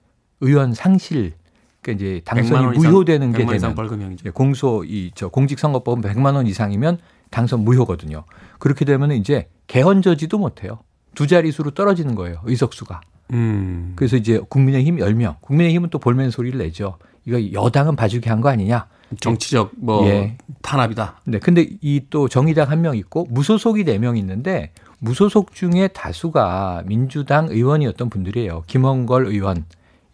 의원 0.42 0.74
상실 0.76 1.34
그러니까 1.82 2.04
이제 2.06 2.22
당선이 2.26 2.78
무효되는 2.78 3.32
게 3.34 3.46
되면 3.46 3.76
벌금형이죠. 3.76 4.24
예, 4.28 4.30
공소 4.32 4.84
이 4.86 5.12
저 5.16 5.28
공직선거법은 5.30 6.02
100만 6.04 6.36
원 6.36 6.48
이상이면 6.48 7.00
당선 7.30 7.62
무효거든요. 7.64 8.24
그렇게 8.60 8.86
되면 8.86 9.12
이제 9.12 9.48
개헌 9.68 10.02
저지도 10.02 10.38
못 10.38 10.64
해요. 10.64 10.80
두 11.16 11.28
자릿수로 11.28 11.72
떨어지는 11.72 12.16
거예요. 12.16 12.38
의석수가. 12.46 13.02
음. 13.34 13.94
그래서 13.96 14.18
이제 14.18 14.40
국민의힘 14.50 14.98
10명. 14.98 15.40
국민의힘은 15.42 15.90
또 15.90 16.00
볼멘 16.00 16.30
소리를 16.32 16.58
내죠. 16.60 16.98
이거 17.26 17.40
여당은 17.52 17.96
봐주게 17.96 18.30
한 18.30 18.42
거 18.42 18.50
아니냐. 18.50 18.88
정치적 19.20 19.72
뭐 19.78 20.06
예. 20.08 20.38
탄압이다. 20.62 21.22
네. 21.26 21.40
근데 21.40 21.68
이 21.82 22.02
또 22.10 22.28
정의당 22.30 22.70
한 22.70 22.82
명 22.82 22.96
있고 22.98 23.26
무소속이 23.30 23.84
4명 23.86 24.18
있는데 24.18 24.72
무소속 25.00 25.54
중에 25.54 25.88
다수가 25.90 26.84
민주당 26.86 27.48
의원이었던 27.50 28.10
분들이에요. 28.10 28.64
김원걸 28.68 29.28
의원, 29.28 29.66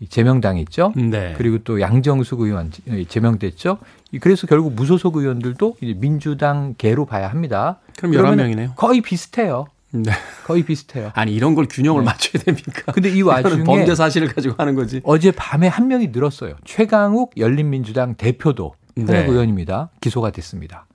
제명당 0.09 0.57
했죠. 0.57 0.93
네. 0.95 1.33
그리고 1.37 1.57
또 1.59 1.81
양정숙 1.81 2.41
의원 2.41 2.71
제명됐죠. 3.07 3.79
그래서 4.21 4.45
결국 4.47 4.73
무소속 4.73 5.17
의원들도 5.17 5.77
이제 5.81 5.93
민주당계로 5.99 7.05
봐야 7.05 7.27
합니다. 7.29 7.79
그럼 7.97 8.11
11명이네요. 8.11 8.75
거의 8.75 9.01
비슷해요. 9.01 9.65
네. 9.91 10.11
거의 10.45 10.63
비슷해요. 10.63 11.11
아니 11.15 11.33
이런 11.33 11.55
걸 11.55 11.67
균형을 11.69 12.01
네. 12.01 12.05
맞춰야 12.05 12.43
됩니까? 12.43 12.91
근데 12.91 13.09
이 13.09 13.21
와중에 13.21 13.63
범죄 13.63 13.95
사실을 13.95 14.27
가지고 14.27 14.55
하는 14.57 14.75
거지. 14.75 15.01
어제 15.03 15.31
밤에 15.31 15.67
한 15.67 15.87
명이 15.87 16.09
늘었어요. 16.09 16.55
최강욱 16.65 17.33
열린민주당 17.37 18.15
대표도 18.15 18.73
현역 18.95 19.11
네. 19.11 19.25
의원입니다. 19.25 19.89
기소가 20.01 20.31
됐습니다. 20.31 20.85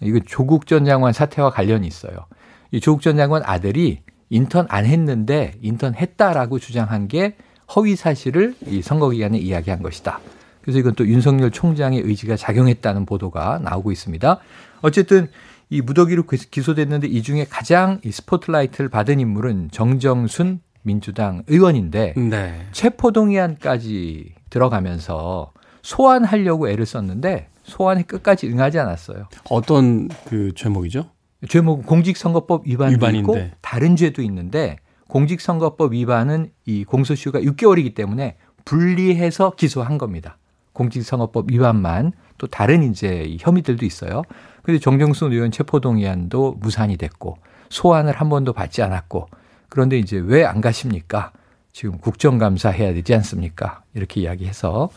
이거 0.00 0.20
조국 0.24 0.66
전 0.66 0.84
장관 0.84 1.12
사태와 1.12 1.50
관련이 1.50 1.86
있어요. 1.86 2.26
이 2.70 2.80
조국 2.80 3.02
전 3.02 3.16
장관 3.16 3.42
아들이 3.44 4.00
인턴 4.28 4.66
안 4.68 4.84
했는데 4.84 5.54
인턴 5.62 5.94
했다라고 5.94 6.58
주장한 6.58 7.08
게 7.08 7.36
허위 7.76 7.96
사실을 7.96 8.54
이 8.66 8.82
선거 8.82 9.10
기간에 9.10 9.38
이야기한 9.38 9.82
것이다. 9.82 10.20
그래서 10.62 10.78
이건 10.78 10.94
또 10.94 11.06
윤석열 11.06 11.50
총장의 11.50 12.00
의지가 12.00 12.36
작용했다는 12.36 13.04
보도가 13.06 13.60
나오고 13.62 13.92
있습니다. 13.92 14.38
어쨌든 14.80 15.28
이 15.70 15.80
무더기로 15.80 16.24
기소됐는데 16.26 17.06
이 17.08 17.22
중에 17.22 17.46
가장 17.48 18.00
이 18.04 18.10
스포트라이트를 18.10 18.88
받은 18.88 19.20
인물은 19.20 19.70
정정순 19.72 20.60
민주당 20.82 21.42
의원인데 21.48 22.14
네. 22.16 22.66
체포동의안까지 22.72 24.34
들어가면서 24.50 25.52
소환하려고 25.82 26.68
애를 26.68 26.86
썼는데 26.86 27.48
소환에 27.64 28.02
끝까지 28.02 28.48
응하지 28.48 28.78
않았어요. 28.78 29.28
어떤 29.50 30.08
그 30.26 30.52
제목이죠? 30.54 31.06
제목은 31.48 31.84
공직선거법 31.84 32.66
위반도 32.66 32.94
위반인데. 32.94 33.18
있고 33.18 33.56
다른 33.60 33.96
죄도 33.96 34.22
있는데 34.22 34.76
공직선거법 35.08 35.92
위반은 35.92 36.50
이 36.66 36.84
공소시효가 36.84 37.40
6개월이기 37.40 37.94
때문에 37.94 38.36
분리해서 38.64 39.52
기소한 39.56 39.98
겁니다. 39.98 40.38
공직선거법 40.72 41.50
위반만 41.50 42.12
또 42.38 42.46
다른 42.46 42.82
이제 42.90 43.36
혐의들도 43.40 43.84
있어요. 43.86 44.22
그런데 44.62 44.80
정정순 44.80 45.32
의원 45.32 45.50
체포동의안도 45.50 46.56
무산이 46.60 46.96
됐고 46.96 47.38
소환을 47.68 48.12
한 48.14 48.28
번도 48.28 48.52
받지 48.52 48.82
않았고 48.82 49.28
그런데 49.68 49.98
이제 49.98 50.16
왜 50.18 50.44
안 50.44 50.60
가십니까? 50.60 51.32
지금 51.72 51.98
국정감사 51.98 52.70
해야 52.70 52.92
되지 52.94 53.14
않습니까? 53.16 53.82
이렇게 53.94 54.20
이야기해서 54.20 54.88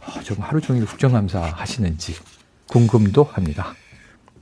어, 0.00 0.20
좀 0.22 0.38
하루 0.40 0.60
종일 0.60 0.84
국정감사 0.86 1.40
하시는지 1.40 2.14
궁금도 2.68 3.24
합니다. 3.24 3.74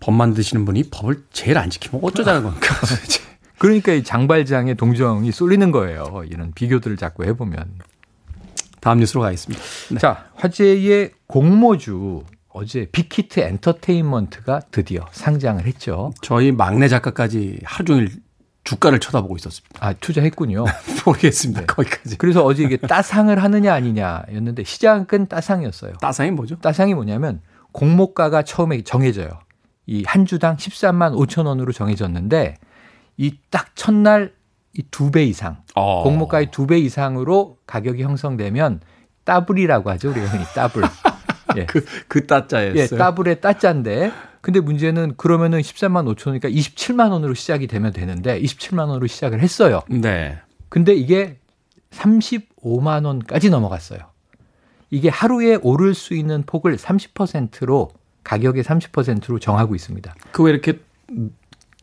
법 0.00 0.14
만드시는 0.14 0.64
분이 0.64 0.84
법을 0.90 1.24
제일 1.32 1.58
안 1.58 1.70
지키면 1.70 2.00
어쩌자는 2.04 2.42
겁니까? 2.42 2.74
그러니까 3.60 3.92
이 3.92 4.02
장발장의 4.02 4.76
동정이 4.76 5.30
쏠리는 5.30 5.70
거예요. 5.70 6.22
이런 6.30 6.50
비교들을 6.52 6.96
자꾸 6.96 7.24
해보면. 7.24 7.74
다음 8.80 9.00
뉴스로 9.00 9.20
가겠습니다. 9.20 9.62
네. 9.90 9.98
자, 9.98 10.24
화제의 10.36 11.10
공모주 11.26 12.24
어제 12.48 12.86
빅히트 12.90 13.40
엔터테인먼트가 13.40 14.60
드디어 14.70 15.04
상장을 15.12 15.62
했죠. 15.66 16.10
저희 16.22 16.52
막내 16.52 16.88
작가까지 16.88 17.60
하루 17.62 17.84
종일 17.84 18.10
주가를 18.64 18.98
쳐다보고 18.98 19.36
있었습니다. 19.36 19.86
아, 19.86 19.92
투자했군요. 19.92 20.64
모르겠습니다. 21.04 21.60
네. 21.60 21.66
거기까지. 21.66 22.16
그래서 22.16 22.42
어제 22.42 22.62
이게 22.62 22.78
따상을 22.78 23.40
하느냐 23.42 23.74
아니냐였는데 23.74 24.64
시작은 24.64 25.26
따상이었어요. 25.28 25.92
따상이 26.00 26.30
뭐죠? 26.30 26.56
따상이 26.60 26.94
뭐냐면 26.94 27.42
공모가가 27.72 28.42
처음에 28.42 28.80
정해져요. 28.84 29.28
이 29.86 30.02
한 30.06 30.24
주당 30.24 30.56
13만 30.56 31.14
5천 31.14 31.44
원으로 31.44 31.72
정해졌는데 31.72 32.54
이 33.20 33.32
딱 33.50 33.74
첫날 33.76 34.32
이 34.72 34.82
두 34.90 35.10
배 35.10 35.24
이상 35.24 35.58
어. 35.74 36.02
공모가의 36.04 36.50
두 36.50 36.66
배 36.66 36.78
이상으로 36.78 37.58
가격이 37.66 38.02
형성되면 38.02 38.80
따블이라고 39.24 39.90
하죠 39.90 40.10
우리가 40.10 40.26
흔히 40.26 40.44
따블. 40.54 40.82
예. 41.56 41.66
그, 41.66 41.84
그 42.08 42.26
따자였어요. 42.26 42.80
예, 42.80 42.86
따블의 42.86 43.40
따자인데 43.40 44.12
근데 44.40 44.60
문제는 44.60 45.14
그러면은 45.16 45.60
13만 45.60 46.06
5천원이니까 46.14 46.50
27만 46.54 47.10
원으로 47.10 47.34
시작이 47.34 47.66
되면 47.66 47.92
되는데 47.92 48.40
27만 48.40 48.88
원으로 48.88 49.06
시작을 49.08 49.40
했어요. 49.40 49.82
네. 49.88 50.38
근데 50.68 50.94
이게 50.94 51.36
35만 51.90 53.04
원까지 53.04 53.50
넘어갔어요. 53.50 53.98
이게 54.90 55.08
하루에 55.08 55.56
오를 55.60 55.94
수 55.94 56.14
있는 56.14 56.42
폭을 56.46 56.76
30%로 56.76 57.90
가격의 58.24 58.62
30%로 58.62 59.38
정하고 59.38 59.74
있습니다. 59.74 60.14
그 60.32 60.44
왜 60.44 60.52
이렇게 60.52 60.78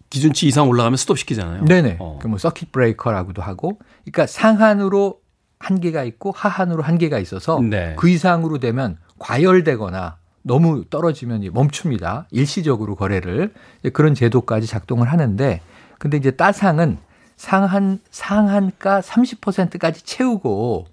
기준치 0.10 0.48
이상 0.48 0.70
올라가면 0.70 0.98
스톱 0.98 1.20
시키잖아요. 1.20 1.66
네네. 1.66 1.98
어. 2.00 2.20
그뭐 2.22 2.38
서킷 2.38 2.72
브레이커라고도 2.72 3.42
하고, 3.42 3.80
그러니까 4.04 4.28
상한으로 4.28 5.22
한계가 5.60 6.04
있고 6.04 6.32
하한으로 6.32 6.84
한계가 6.84 7.20
있어서 7.20 7.60
네. 7.60 7.96
그 7.98 8.10
이상으로 8.10 8.60
되면 8.60 8.98
과열되거나 9.20 10.18
너무 10.44 10.86
떨어지면 10.90 11.50
멈춥니다. 11.52 12.28
일시적으로 12.32 12.96
거래를 12.96 13.54
그런 13.94 14.14
제도까지 14.16 14.68
작동을 14.68 15.12
하는데, 15.12 15.62
근데 16.00 16.18
이제 16.18 16.32
따상은 16.32 16.98
상한 17.36 18.00
상한가 18.10 19.02
30%까지 19.02 20.04
채우고 20.06 20.88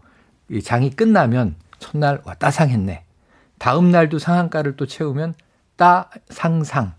이 0.51 0.63
장이 0.63 0.91
끝나면 0.91 1.57
첫날 1.79 2.21
와 2.25 2.35
따상했네. 2.35 3.05
다음 3.59 3.91
날도 3.91 4.19
상한가를 4.19 4.77
또 4.77 4.87
채우면 4.87 5.35
따 5.77 6.11
상상. 6.29 6.93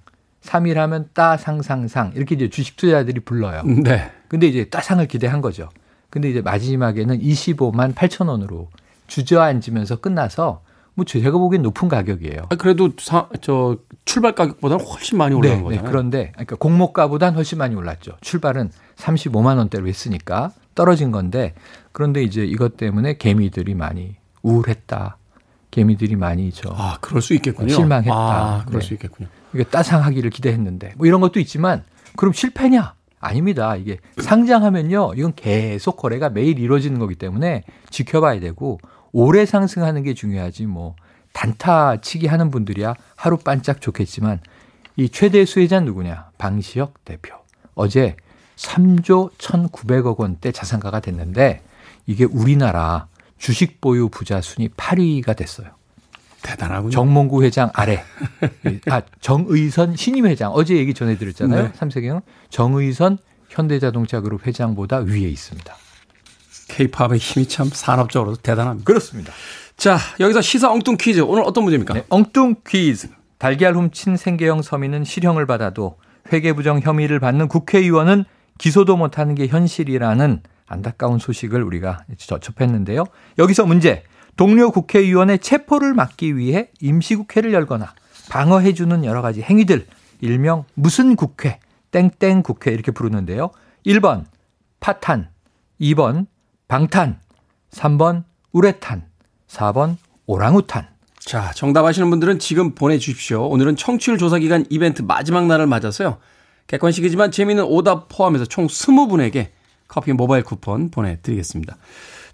3일 0.46 0.76
하면 0.76 1.10
따상상상 1.14 2.14
이렇게 2.16 2.36
이제 2.36 2.50
주식 2.50 2.78
투자자들이 2.78 3.22
불러요. 3.22 3.64
네. 3.64 4.12
근데 4.28 4.48
이제 4.48 4.66
따상을 4.66 5.06
기대한 5.08 5.42
거죠. 5.42 5.70
근데 6.10 6.30
이제 6.30 6.42
마지막에는 6.42 7.20
25만 7.20 7.94
8천 7.94 8.30
원으로 8.30 8.70
주저앉으면서 9.08 9.98
끝나서 9.98 10.62
뭐 10.94 11.04
제가 11.04 11.38
보기엔 11.38 11.62
높은 11.62 11.90
가격이에요. 11.90 12.44
아, 12.50 12.56
그래도 12.56 12.92
사, 13.00 13.28
저 13.42 13.78
출발 14.06 14.34
가격보다는 14.34 14.86
훨씬 14.86 15.18
많이 15.18 15.36
올라간 15.36 15.58
네, 15.58 15.64
거잖아요. 15.64 15.84
네, 15.84 15.90
그런데 15.90 16.32
그러니까 16.34 16.56
공모가보다는 16.56 17.36
훨씬 17.36 17.58
많이 17.58 17.76
올랐죠. 17.76 18.14
출발은 18.22 18.72
35만 18.96 19.58
원대로 19.58 19.88
했으니까 19.88 20.52
떨어진 20.74 21.12
건데 21.12 21.54
그런데 21.92 22.24
이제 22.24 22.46
이것 22.46 22.78
때문에 22.78 23.18
개미들이 23.18 23.76
많이 23.76 24.16
우울했다. 24.42 25.18
개미들이 25.72 26.16
많이 26.16 26.52
저 26.54 26.70
아, 26.74 26.98
그럴 27.02 27.22
수 27.22 27.34
있겠군요. 27.34 27.74
실망했다. 27.74 28.16
아, 28.16 28.64
그럴 28.66 28.80
네. 28.80 28.88
수 28.88 28.94
있겠군요. 28.94 29.28
이게 29.56 29.64
따상하기를 29.64 30.30
기대했는데 30.30 30.94
뭐 30.98 31.08
이런 31.08 31.22
것도 31.22 31.40
있지만 31.40 31.84
그럼 32.16 32.34
실패냐? 32.34 32.94
아닙니다. 33.20 33.76
이게 33.76 33.98
상장하면요. 34.22 35.14
이건 35.16 35.34
계속 35.36 35.98
거래가 35.98 36.30
매일 36.30 36.60
이루어지는 36.60 37.00
거기 37.00 37.16
때문에 37.16 37.64
지켜봐야 37.90 38.40
되고 38.40 38.80
오래 39.12 39.46
상승하는 39.46 40.04
게 40.04 40.14
중요하지 40.14 40.68
뭐 40.68 40.96
단타 41.34 42.02
치기 42.02 42.28
하는 42.28 42.52
분들이야 42.52 42.94
하루 43.16 43.38
반짝 43.38 43.82
좋겠지만 43.82 44.42
이 44.98 45.10
최대 45.10 45.46
수혜자 45.46 45.80
누구냐? 45.80 46.30
방시혁 46.38 47.04
대표. 47.04 47.36
어제 47.74 48.16
3조 48.58 49.32
1,900억 49.38 50.18
원대 50.18 50.52
자산가가 50.52 51.00
됐는데 51.00 51.62
이게 52.06 52.26
우리나라 52.26 53.08
주식 53.38 53.82
보유 53.82 54.10
부자 54.10 54.42
순위 54.42 54.70
8위가 54.70 55.36
됐어요. 55.36 55.75
대단하군요. 56.46 56.92
정몽구 56.92 57.44
회장 57.44 57.72
아래. 57.74 58.04
아, 58.90 59.02
정의선 59.20 59.96
신임 59.96 60.28
회장. 60.28 60.52
어제 60.52 60.76
얘기 60.78 60.94
전해드렸잖아요. 60.94 61.64
네. 61.64 61.72
삼세경. 61.74 62.22
정의선 62.50 63.18
현대자동차 63.50 64.22
그룹 64.22 64.46
회장보다 64.46 64.98
위에 64.98 65.22
있습니다. 65.22 65.76
케이팝의 66.68 67.18
힘이 67.18 67.48
참 67.48 67.70
산업적으로 67.72 68.36
대단합니다. 68.36 68.86
그렇습니다. 68.86 69.34
자, 69.76 69.98
여기서 70.20 70.42
시사 70.42 70.72
엉뚱 70.72 70.98
퀴즈. 70.98 71.22
오늘 71.22 71.44
어떤 71.44 71.64
문제입니까? 71.64 71.96
네, 71.96 72.04
엉뚱 72.10 72.56
퀴즈. 72.68 73.08
달걀 73.38 73.76
훔친 73.76 74.16
생계형 74.18 74.62
서민은 74.62 75.04
실형을 75.04 75.46
받아도 75.46 75.98
회계부정 76.32 76.82
혐의를 76.82 77.20
받는 77.20 77.48
국회의원은 77.48 78.24
기소도 78.58 78.98
못하는 78.98 79.36
게 79.36 79.48
현실이라는 79.48 80.42
안타까운 80.68 81.20
소식을 81.20 81.62
우리가 81.62 82.06
접했는데요. 82.18 83.04
여기서 83.38 83.66
문제. 83.66 84.04
동료 84.36 84.72
국회의원의 84.72 85.40
체포를 85.40 85.94
막기 85.94 86.36
위해 86.38 86.70
임시국회를 86.82 87.54
열거나 87.54 87.94
방어해주는 88.30 89.06
여러 89.06 89.22
가지 89.22 89.42
행위들, 89.42 89.86
일명 90.22 90.66
무슨 90.74 91.16
국회, 91.16 91.60
땡땡 91.92 92.44
국회 92.44 92.72
이렇게 92.72 92.92
부르는데요. 92.92 93.52
1번 93.86 94.26
파탄, 94.80 95.30
2번 95.80 96.28
방탄, 96.68 97.20
3번 97.72 98.24
우레탄, 98.52 99.06
4번 99.48 99.98
오랑우탄. 100.26 100.88
자, 101.20 101.52
정답 101.56 101.86
아시는 101.86 102.10
분들은 102.10 102.40
지금 102.40 102.76
보내주십시오. 102.76 103.48
오늘은 103.48 103.78
청취율 103.78 104.18
조사 104.18 104.38
기간 104.38 104.66
이벤트 104.70 105.02
마지막 105.02 105.48
날을 105.48 105.68
맞아서요. 105.68 106.18
객관식이지만 106.68 107.32
재미있는 107.32 107.64
오답 107.66 108.10
포함해서 108.10 108.46
총 108.46 108.68
20분에게 108.68 109.50
커피 109.88 110.14
모바일 110.14 110.44
쿠폰 110.44 110.90
보내드리겠습니다. 110.90 111.78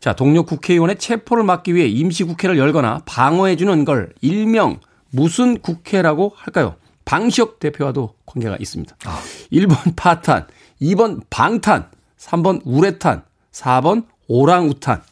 자, 0.01 0.13
동료 0.13 0.41
국회의원의 0.43 0.97
체포를 0.97 1.43
막기 1.43 1.75
위해 1.75 1.87
임시국회를 1.87 2.57
열거나 2.57 3.03
방어해주는 3.05 3.85
걸 3.85 4.11
일명 4.21 4.79
무슨 5.11 5.59
국회라고 5.59 6.33
할까요? 6.35 6.75
방시혁 7.05 7.59
대표와도 7.59 8.15
관계가 8.25 8.57
있습니다. 8.59 8.95
아. 9.05 9.21
1번 9.51 9.95
파탄, 9.95 10.47
2번 10.81 11.21
방탄, 11.29 11.87
3번 12.17 12.61
우레탄, 12.65 13.23
4번 13.51 14.05
오랑우탄. 14.27 15.03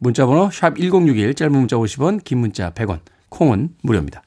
문자번호 0.00 0.50
샵 0.50 0.76
1061, 0.76 1.34
짧은 1.34 1.52
문자 1.52 1.76
50원, 1.76 2.22
긴 2.22 2.38
문자 2.38 2.70
100원, 2.70 3.00
콩은 3.30 3.70
무료입니다. 3.80 4.22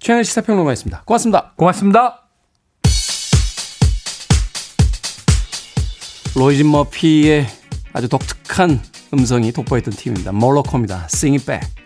최영일 0.00 0.24
시사평론가였습니다. 0.24 1.02
고맙습니다. 1.04 1.52
고맙습니다. 1.54 2.24
로이진 6.34 6.68
머피의 6.68 7.46
아주 7.92 8.08
독특한 8.08 8.80
음성이 9.14 9.52
돋보였던 9.52 9.94
팀입니다. 9.94 10.32
몰로코입니다. 10.32 11.08
Sing 11.12 11.36
it 11.36 11.46
back. 11.46 11.81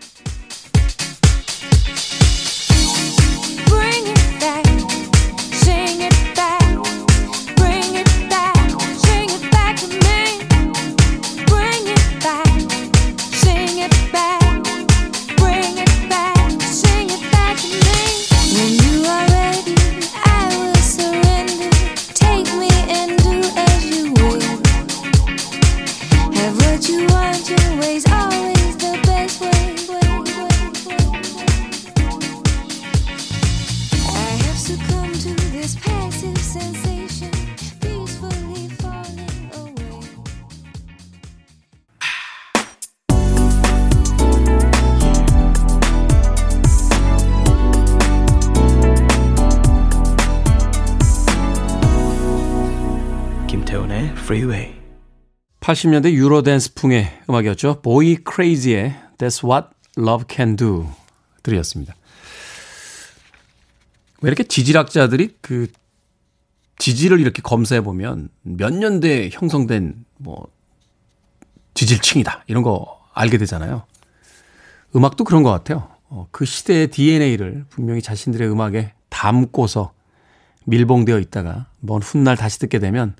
80년대 55.67 56.13
유로 56.13 56.43
댄스풍의 56.43 57.23
음악이었죠. 57.29 57.81
보이 57.81 58.15
크레이지의 58.15 58.95
That's 59.17 59.43
What 59.43 59.67
Love 59.97 60.25
Can 60.33 60.55
Do 60.55 60.87
들이었습니다. 61.43 61.93
왜 64.21 64.27
이렇게 64.29 64.45
지질학자들이 64.45 65.35
그 65.41 65.67
지질을 66.77 67.19
이렇게 67.19 67.41
검사해 67.41 67.81
보면 67.81 68.29
몇 68.43 68.73
년대에 68.73 69.29
형성된 69.33 70.05
뭐 70.19 70.47
지질층이다 71.73 72.45
이런 72.47 72.63
거 72.63 73.05
알게 73.13 73.37
되잖아요. 73.37 73.83
음악도 74.95 75.25
그런 75.25 75.43
것 75.43 75.51
같아요. 75.51 75.89
어, 76.07 76.29
그 76.31 76.45
시대의 76.45 76.87
DNA를 76.87 77.65
분명히 77.67 78.01
자신들의 78.01 78.49
음악에 78.49 78.93
담고서 79.09 79.91
밀봉되어 80.63 81.19
있다가 81.19 81.67
먼 81.81 82.01
훗날 82.01 82.37
다시 82.37 82.57
듣게 82.57 82.79
되면 82.79 83.15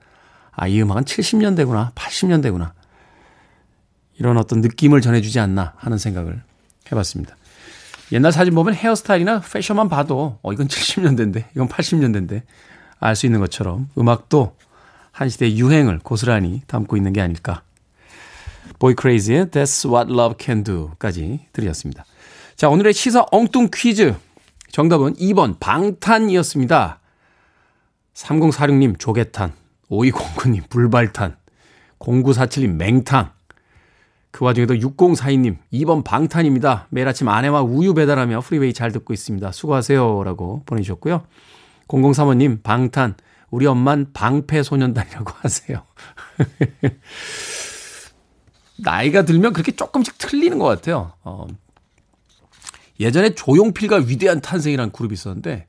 아, 0.58 0.68
이 0.68 0.82
음악은 0.82 1.04
70년대구나, 1.04 1.94
80년대구나. 1.94 2.72
이런 4.18 4.38
어떤 4.38 4.62
느낌을 4.62 5.02
전해주지 5.02 5.40
않나 5.40 5.74
하는 5.78 6.00
생각을 6.00 6.42
해봤습니다. 6.92 7.38
옛날 8.12 8.32
사진 8.32 8.56
보면 8.56 8.74
헤어스타일이나 8.74 9.42
패션만 9.42 9.88
봐도, 9.88 10.40
어, 10.42 10.52
이건 10.52 10.68
70년대인데, 10.68 11.46
이건 11.54 11.68
80년대인데, 11.70 12.42
알 13.00 13.16
수 13.16 13.28
있는 13.28 13.40
것처럼 13.40 13.90
음악도 14.00 14.56
한 15.12 15.30
시대의 15.30 15.60
유행을 15.60 16.00
고스란히 16.00 16.64
담고 16.66 16.98
있는 16.98 17.14
게 17.14 17.22
아닐까. 17.22 17.62
보이 18.80 18.96
크레이지의 18.96 19.48
That's 19.48 19.88
What 19.88 20.12
Love 20.12 20.38
Can 20.40 20.64
Do까지 20.64 21.42
드렸습니다. 21.54 22.04
자, 22.56 22.70
오늘의 22.70 22.94
시사 22.94 23.26
엉뚱 23.32 23.70
퀴즈. 23.72 24.16
정답은 24.72 25.14
2번 25.18 25.60
방탄이었습니다. 25.60 27.00
3046님 28.16 28.98
조개탄. 28.98 29.54
5209님 29.90 30.70
불발탄, 30.70 31.38
0947님 32.00 32.76
맹탕, 32.76 33.32
그 34.32 34.46
와중에도 34.46 34.76
6042님, 34.76 35.58
2번 35.74 36.04
방탄입니다. 36.04 36.88
매일 36.90 37.08
아침 37.08 37.28
아내와 37.28 37.62
우유 37.64 37.94
배달하며 37.94 38.42
프리웨이 38.42 38.74
잘 38.74 38.92
듣고 38.92 39.14
있습니다. 39.14 39.52
수고하세요. 39.52 40.24
라고 40.24 40.62
보내주셨고요. 40.66 41.24
0035님, 41.88 42.62
방탄. 42.62 43.16
우리 43.50 43.66
엄만 43.66 44.12
방패소년단이라고 44.14 45.32
하세요. 45.40 45.84
나이가 48.80 49.24
들면 49.24 49.54
그렇게 49.54 49.72
조금씩 49.72 50.18
틀리는 50.18 50.60
것 50.60 50.66
같아요. 50.66 51.14
어, 51.24 51.48
예전에 53.00 53.34
조용필과 53.34 54.04
위대한 54.08 54.42
탄생이라는 54.42 54.92
그룹이 54.92 55.14
있었는데 55.14 55.68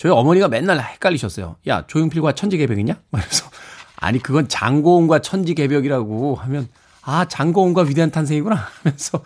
저희 0.00 0.12
어머니가 0.12 0.48
맨날 0.48 0.80
헷갈리셨어요. 0.80 1.56
야, 1.68 1.84
조용필과 1.86 2.32
천지개벽이냐? 2.32 2.98
그래서 3.12 3.50
아니 3.96 4.18
그건 4.18 4.48
장고은과 4.48 5.18
천지개벽이라고 5.18 6.36
하면 6.36 6.68
아, 7.02 7.26
장고은과 7.26 7.82
위대한 7.82 8.10
탄생이구나 8.10 8.56
하면서 8.56 9.22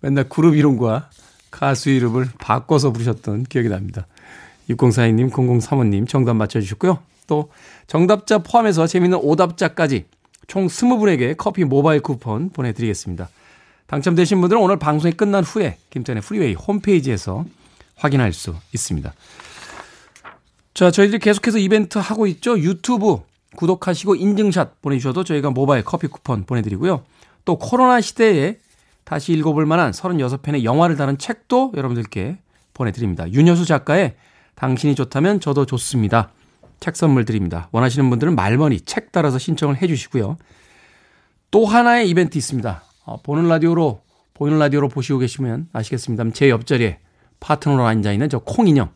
맨날 0.00 0.28
그룹 0.28 0.54
이름과 0.54 1.08
가수 1.50 1.88
이름을 1.88 2.28
바꿔서 2.38 2.92
부르셨던 2.92 3.44
기억이 3.44 3.70
납니다. 3.70 4.06
6042님, 4.68 5.30
0035님 5.30 6.06
정답 6.06 6.34
맞춰주셨고요. 6.34 6.98
또 7.26 7.50
정답자 7.86 8.36
포함해서 8.36 8.86
재밌는 8.86 9.20
오답자까지 9.22 10.08
총 10.46 10.66
20분에게 10.66 11.38
커피 11.38 11.64
모바일 11.64 12.02
쿠폰 12.02 12.50
보내드리겠습니다. 12.50 13.30
당첨되신 13.86 14.42
분들은 14.42 14.60
오늘 14.60 14.78
방송이 14.78 15.14
끝난 15.14 15.42
후에 15.42 15.78
김태훈의 15.88 16.20
Freeway 16.20 16.52
홈페이지에서 16.52 17.46
확인할 17.96 18.34
수 18.34 18.54
있습니다. 18.74 19.14
자, 20.78 20.92
저희들이 20.92 21.18
계속해서 21.18 21.58
이벤트 21.58 21.98
하고 21.98 22.28
있죠. 22.28 22.56
유튜브 22.56 23.18
구독하시고 23.56 24.14
인증샷 24.14 24.80
보내주셔도 24.80 25.24
저희가 25.24 25.50
모바일 25.50 25.82
커피 25.82 26.06
쿠폰 26.06 26.44
보내드리고요. 26.44 27.02
또 27.44 27.58
코로나 27.58 28.00
시대에 28.00 28.58
다시 29.02 29.32
읽어볼 29.32 29.66
만한 29.66 29.90
36편의 29.90 30.62
영화를 30.62 30.94
다룬 30.96 31.18
책도 31.18 31.72
여러분들께 31.76 32.38
보내드립니다. 32.74 33.28
윤여수 33.28 33.64
작가의 33.64 34.14
당신이 34.54 34.94
좋다면 34.94 35.40
저도 35.40 35.66
좋습니다. 35.66 36.30
책 36.78 36.94
선물 36.94 37.24
드립니다. 37.24 37.68
원하시는 37.72 38.08
분들은 38.08 38.36
말머리 38.36 38.82
책 38.82 39.10
따라서 39.10 39.36
신청을 39.36 39.82
해 39.82 39.88
주시고요. 39.88 40.36
또 41.50 41.66
하나의 41.66 42.08
이벤트 42.08 42.38
있습니다. 42.38 42.84
어, 43.04 43.20
보는 43.24 43.48
라디오로 43.48 44.00
보이는 44.32 44.60
라디오로 44.60 44.90
보시고 44.90 45.18
계시면 45.18 45.70
아시겠습니다. 45.72 46.22
제 46.34 46.50
옆자리에 46.50 47.00
파트너로 47.40 47.84
앉아 47.84 48.12
있는 48.12 48.28
저 48.28 48.38
콩 48.38 48.68
인형. 48.68 48.90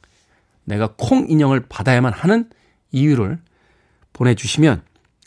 내가 0.65 0.95
콩 0.97 1.27
인형을 1.29 1.67
받아야만 1.69 2.13
하는 2.13 2.49
이유를 2.91 3.39
보내주시면 4.13 4.83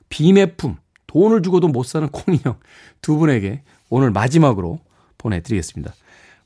비매품 0.10 0.78
돈을 1.08 1.42
주고도 1.42 1.68
못 1.68 1.84
사는 1.86 2.08
콩 2.10 2.36
인형 2.36 2.60
두 3.02 3.18
분에게 3.18 3.64
오늘 3.90 4.12
마지막으로 4.12 4.80
보내드리겠습니다. 5.18 5.94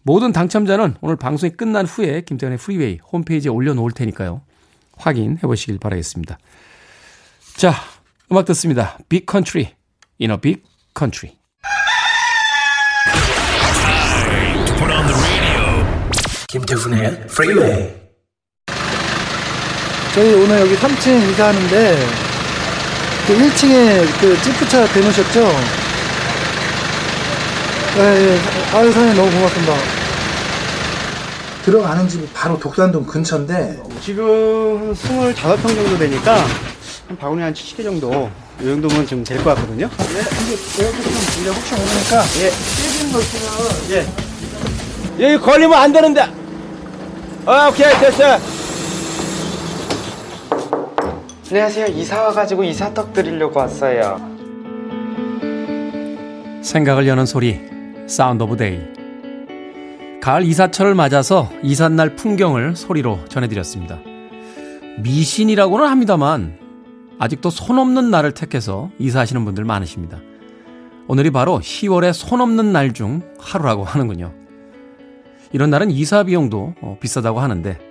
모든 0.01 0.31
당첨자는 0.31 0.95
오늘 1.01 1.15
방송이 1.15 1.51
끝난 1.51 1.85
후에 1.85 2.21
김태훈의 2.21 2.57
Freeway 2.57 2.99
홈페이지에 3.11 3.51
올려놓을 3.51 3.91
테니까요. 3.91 4.41
확인해 4.97 5.41
보시길 5.41 5.79
바라겠습니다. 5.79 6.37
자, 7.55 7.73
음악 8.31 8.45
듣습니다. 8.45 8.97
Big 9.09 9.25
Country 9.29 9.73
in 10.21 10.31
a 10.31 10.37
Big 10.37 10.61
Country. 10.97 11.35
김태훈의 16.47 17.27
프리웨이 17.27 17.98
저희 20.13 20.33
오늘 20.33 20.59
여기 20.61 20.75
3층 20.75 21.31
이사하는데 21.31 22.07
그 23.27 23.37
1층에 23.37 24.19
그 24.19 24.41
찌푸차 24.41 24.87
대놓으셨죠? 24.87 25.41
네, 27.95 28.19
네. 28.19 28.39
아유 28.73 28.91
사장님 28.91 29.15
너무 29.15 29.31
고맙습니다. 29.31 29.73
들어가는 31.63 32.07
집이 32.07 32.27
바로 32.33 32.57
독산동 32.57 33.05
근처인데 33.05 33.79
지금 34.01 34.93
25평 34.93 35.61
정도 35.61 35.97
되니까 35.97 36.45
한 37.07 37.17
바구니 37.17 37.41
한 37.41 37.53
70개 37.53 37.83
정도 37.83 38.31
이 38.61 38.65
정도면 38.65 39.05
좀될것 39.05 39.43
같거든요. 39.45 39.89
네, 39.89 39.95
근데 39.97 40.83
에어컨 40.83 41.03
좀 41.03 41.13
빌려 41.35 41.51
혹시 41.51 41.73
모르니까 41.75 42.23
예. 42.39 42.49
깨지는 42.49 43.11
거 43.11 43.19
있으면 43.19 43.91
예. 43.91 44.29
여기 45.19 45.37
걸리면 45.37 45.73
안 45.77 45.91
되는데. 45.91 46.27
아, 47.45 47.67
오케이, 47.67 47.89
됐어. 47.99 48.39
안녕하세요. 51.51 51.87
이사 51.87 52.21
와가지고 52.21 52.63
이사떡 52.63 53.13
드리려고 53.13 53.59
왔어요. 53.59 54.17
생각을 56.61 57.07
여는 57.07 57.25
소리 57.25 57.59
Sound 58.07 58.43
of 58.43 58.57
Day 58.57 58.79
가을 60.21 60.43
이사철을 60.43 60.93
맞아서 60.93 61.49
이삿날 61.63 62.15
풍경을 62.15 62.75
소리로 62.75 63.25
전해드렸습니다. 63.29 63.97
미신이라고는 64.99 65.87
합니다만 65.87 66.59
아직도 67.17 67.49
손 67.49 67.79
없는 67.79 68.11
날을 68.11 68.33
택해서 68.33 68.91
이사하시는 68.99 69.43
분들 69.43 69.63
많으십니다. 69.63 70.19
오늘이 71.07 71.31
바로 71.31 71.59
10월의 71.59 72.13
손 72.13 72.41
없는 72.41 72.71
날 72.71 72.93
중 72.93 73.21
하루라고 73.39 73.83
하는군요. 73.83 74.33
이런 75.51 75.71
날은 75.71 75.89
이사 75.89 76.23
비용도 76.23 76.75
어, 76.81 76.97
비싸다고 76.99 77.39
하는데 77.39 77.88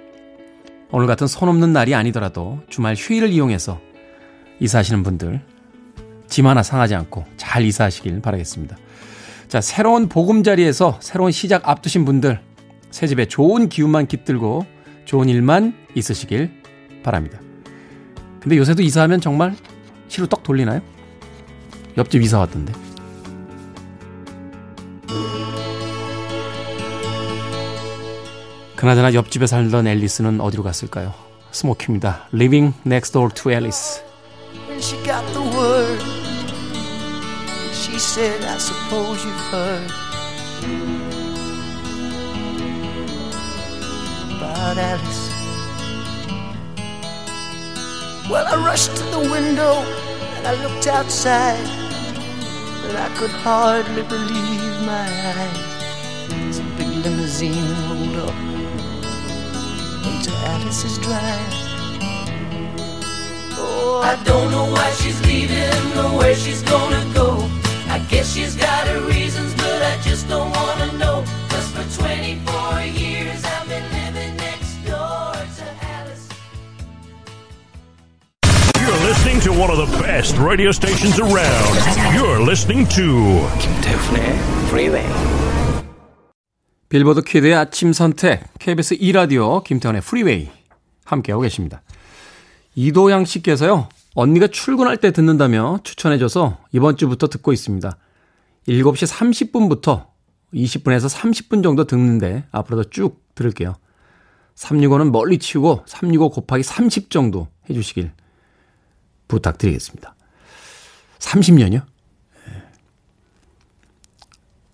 오늘 0.91 1.07
같은 1.07 1.27
손 1.27 1.49
없는 1.49 1.73
날이 1.73 1.95
아니더라도 1.95 2.61
주말 2.69 2.95
휴일을 2.97 3.31
이용해서 3.31 3.81
이사하시는 4.61 5.03
분들 5.03 5.41
짐 6.29 6.47
하나 6.47 6.63
상하지 6.63 6.95
않고 6.95 7.25
잘 7.37 7.65
이사하시길 7.65 8.21
바라겠습니다. 8.21 8.77
자, 9.49 9.61
새로운 9.61 10.09
보금자리에서 10.09 10.99
새로운 11.01 11.33
시작 11.33 11.69
앞두신 11.69 12.05
분들 12.05 12.41
새 12.91 13.07
집에 13.07 13.27
좋은 13.27 13.69
기운만 13.69 14.07
깃들고 14.07 14.67
좋은 15.05 15.29
일만 15.29 15.75
있으시길 15.95 16.63
바랍니다. 17.03 17.39
근데 18.41 18.57
요새도 18.57 18.83
이사하면 18.83 19.21
정말 19.21 19.55
시로 20.09 20.27
떡 20.27 20.43
돌리나요? 20.43 20.81
옆집 21.97 22.23
이사 22.23 22.39
왔던데. 22.39 22.88
그나저나 28.79 29.13
옆집에 29.13 29.49
살던 29.49 29.89
앨리스는 29.89 30.41
어디로 30.41 30.63
갔을까요? 30.63 31.13
스모키입니다. 31.51 32.29
Living 32.33 32.73
next 32.87 33.13
door 33.13 33.29
to 33.35 33.51
Alice. 33.51 34.01
When 34.69 34.79
she 34.79 34.97
got 35.03 35.27
the 35.33 35.43
word, 35.43 36.01
she 37.73 37.99
said, 37.99 38.41
I 38.45 38.57
suppose 38.59 39.25
you've 39.25 39.35
heard 39.51 39.91
about 44.39 44.79
Alice. 44.79 45.33
Well, 48.31 48.47
I 48.47 48.65
rushed 48.65 48.95
to 48.95 49.03
the 49.11 49.29
window 49.29 49.83
and 50.39 50.47
I 50.47 50.55
looked 50.63 50.87
outside, 50.87 51.67
but 52.87 52.95
I 52.95 53.09
could 53.19 53.33
hardly 53.43 54.05
believe 54.05 54.87
my 54.87 55.09
eyes. 55.35 56.55
Some 56.55 56.71
big 56.77 56.87
limousine 57.03 57.75
rolled 57.91 58.31
up 58.31 58.68
to 60.23 60.31
Alice's 60.31 60.99
Drive. 60.99 61.53
Oh, 63.61 64.01
I 64.05 64.21
don't 64.25 64.51
know 64.51 64.65
why 64.73 64.91
she's 64.93 65.21
leaving 65.27 65.99
or 65.99 66.19
where 66.19 66.35
she's 66.35 66.63
gonna 66.63 67.05
go. 67.15 67.49
I 67.89 67.99
guess 68.11 68.35
she's 68.35 68.57
got 68.57 68.87
her 68.89 69.01
reasons, 69.07 69.55
but 69.55 69.83
I 69.83 69.97
just 70.03 70.29
don't 70.29 70.51
wanna 70.51 70.93
know. 70.99 71.25
Cause 71.49 71.69
for 71.71 72.03
24 72.03 72.83
years 72.83 73.45
I've 73.45 73.69
been 73.69 73.85
living 73.93 74.37
next 74.37 74.77
door 74.85 75.35
to 75.59 75.67
Alice. 75.97 76.29
You're 78.81 79.03
listening 79.09 79.41
to 79.41 79.53
one 79.53 79.71
of 79.71 79.79
the 79.79 79.99
best 80.03 80.37
radio 80.39 80.73
stations 80.73 81.19
around. 81.19 82.15
You're 82.15 82.41
listening 82.41 82.87
to 82.89 83.49
Kim 83.61 83.83
Taehoon's 83.83 84.69
Freeway. 84.69 85.48
Billboard 86.89 87.21
kid의 87.23 87.55
아침 87.55 87.93
선택 87.93 88.43
KBS 88.59 88.97
2라디오 88.97 89.63
김태훈의 89.63 90.01
Freeway 90.01 90.51
함께하고 91.05 91.43
계십니다. 91.43 91.83
이도양 92.75 93.25
씨께서요. 93.25 93.89
언니가 94.15 94.47
출근할 94.47 94.97
때 94.97 95.13
듣는다며 95.13 95.81
추천해줘서 95.85 96.59
이번 96.73 96.97
주부터 96.97 97.29
듣고 97.29 97.53
있습니다. 97.53 97.97
7시 98.69 99.07
30분부터 99.07 100.07
20분에서 100.55 101.15
30분 101.15 101.63
정도 101.63 101.85
듣는데 101.85 102.45
앞으로도 102.51 102.91
쭉 102.91 103.23
들을게요. 103.35 103.75
365는 104.55 105.11
멀리 105.11 105.39
치우고 105.39 105.85
365 105.87 106.31
곱하기 106.31 106.63
30 106.63 107.11
정도 107.11 107.49
해주시길 107.69 108.13
부탁드리겠습니다. 109.29 110.15
30년이요? 111.19 111.83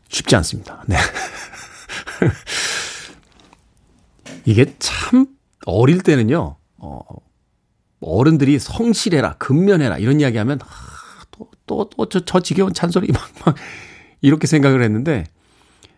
쉽지 0.08 0.36
않습니다. 0.36 0.84
네. 0.86 0.96
이게 4.44 4.74
참 4.78 5.26
어릴 5.66 6.02
때는요, 6.02 6.56
어, 6.78 7.00
어른들이 8.00 8.58
성실해라, 8.58 9.34
근면해라, 9.34 9.98
이런 9.98 10.20
이야기 10.20 10.38
하면, 10.38 10.58
아, 10.62 10.66
또, 11.30 11.50
또, 11.66 11.88
또, 11.88 12.08
저, 12.08 12.24
저 12.24 12.40
지겨운 12.40 12.74
잔소리 12.74 13.08
막, 13.12 13.22
막, 13.44 13.56
이렇게 14.20 14.46
생각을 14.46 14.82
했는데 14.82 15.24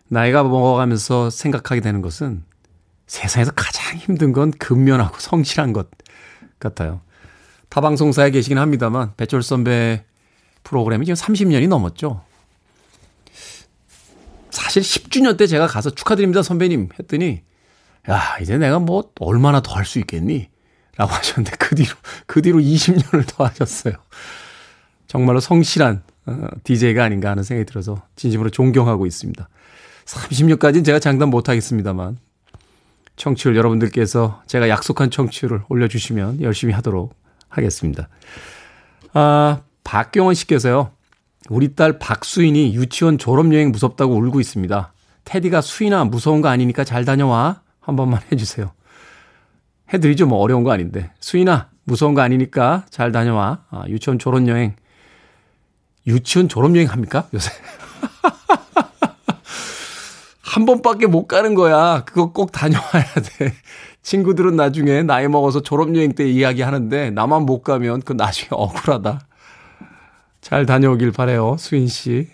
나이가 0.09 0.43
먹어가면서 0.43 1.29
생각하게 1.29 1.81
되는 1.81 2.01
것은 2.01 2.43
세상에서 3.07 3.51
가장 3.51 3.97
힘든 3.97 4.33
건 4.33 4.51
근면하고 4.51 5.17
성실한 5.19 5.73
것 5.73 5.89
같아요. 6.59 7.01
타 7.69 7.81
방송사에 7.81 8.31
계시긴 8.31 8.57
합니다만 8.57 9.13
배철 9.15 9.43
선배 9.43 10.03
프로그램이 10.63 11.05
지금 11.05 11.15
30년이 11.15 11.67
넘었죠. 11.67 12.21
사실 14.57 14.81
10주년 14.81 15.37
때 15.37 15.45
제가 15.45 15.67
가서 15.67 15.91
축하드립니다 15.91 16.41
선배님 16.41 16.89
했더니 16.99 17.41
야 18.09 18.37
이제 18.41 18.57
내가 18.57 18.79
뭐 18.79 19.11
얼마나 19.19 19.61
더 19.61 19.75
할 19.75 19.85
수 19.85 19.99
있겠니? 19.99 20.49
라고 20.95 21.11
하셨는데 21.13 21.57
그 21.59 21.75
뒤로 21.75 21.93
그 22.25 22.41
뒤로 22.41 22.59
20년을 22.59 23.27
더 23.27 23.45
하셨어요. 23.45 23.93
정말로 25.05 25.39
성실한 25.39 26.01
어, 26.25 26.47
DJ가 26.63 27.03
아닌가 27.03 27.29
하는 27.29 27.43
생각이 27.43 27.67
들어서 27.67 28.01
진심으로 28.15 28.49
존경하고 28.49 29.05
있습니다. 29.05 29.47
30년까지는 30.05 30.83
제가 30.83 30.97
장담 30.97 31.29
못하겠습니다만 31.29 32.17
청취율 33.15 33.55
여러분들께서 33.57 34.41
제가 34.47 34.69
약속한 34.69 35.11
청취율을 35.11 35.63
올려주시면 35.69 36.41
열심히 36.41 36.73
하도록 36.73 37.13
하겠습니다. 37.47 38.09
아, 39.13 39.61
박경원 39.83 40.33
씨께서요. 40.33 40.91
우리 41.49 41.75
딸 41.75 41.99
박수인이 41.99 42.75
유치원 42.75 43.17
졸업여행 43.17 43.71
무섭다고 43.71 44.15
울고 44.15 44.39
있습니다. 44.39 44.93
테디가 45.23 45.61
수인아 45.61 46.05
무서운 46.05 46.41
거 46.41 46.49
아니니까 46.49 46.83
잘 46.83 47.05
다녀와. 47.05 47.61
한 47.79 47.95
번만 47.95 48.19
해주세요. 48.31 48.71
해드리죠. 49.93 50.27
뭐 50.27 50.39
어려운 50.39 50.63
거 50.63 50.71
아닌데. 50.71 51.11
수인아 51.19 51.69
무서운 51.83 52.13
거 52.13 52.21
아니니까 52.21 52.85
잘 52.89 53.11
다녀와. 53.11 53.63
아, 53.69 53.83
유치원 53.87 54.19
졸업여행. 54.19 54.75
유치원 56.05 56.49
졸업여행 56.49 56.89
합니까? 56.89 57.27
요새. 57.33 57.51
한 60.41 60.65
번밖에 60.65 61.07
못 61.07 61.27
가는 61.27 61.53
거야. 61.55 62.03
그거 62.05 62.31
꼭 62.31 62.51
다녀와야 62.51 63.03
돼. 63.37 63.53
친구들은 64.01 64.55
나중에 64.55 65.03
나이 65.03 65.27
먹어서 65.27 65.61
졸업여행 65.61 66.13
때 66.13 66.29
이야기 66.29 66.61
하는데 66.61 67.09
나만 67.11 67.43
못 67.43 67.61
가면 67.61 68.01
그 68.01 68.13
나중에 68.13 68.47
억울하다. 68.51 69.26
잘 70.47 70.65
다녀오길 70.65 71.11
바래요, 71.11 71.57
수인 71.59 71.89
씨. 71.89 72.29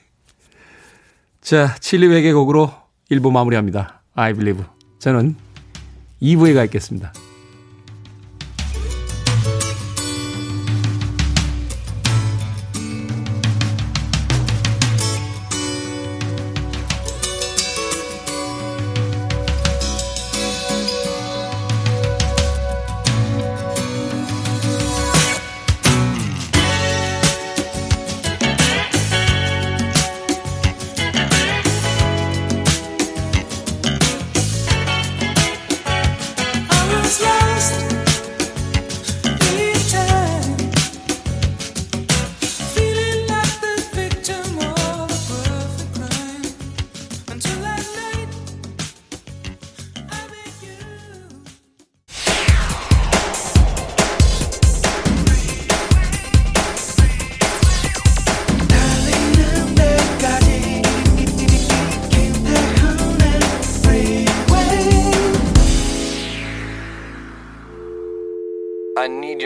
자, 1.42 1.74
칠리 1.80 2.06
외계 2.06 2.32
곡으로 2.32 2.72
1부 3.10 3.32
마무리합니다. 3.32 4.04
I 4.14 4.34
believe. 4.34 4.64
저는 5.00 5.36
2부에 6.22 6.54
가 6.54 6.64
있겠습니다. 6.66 7.12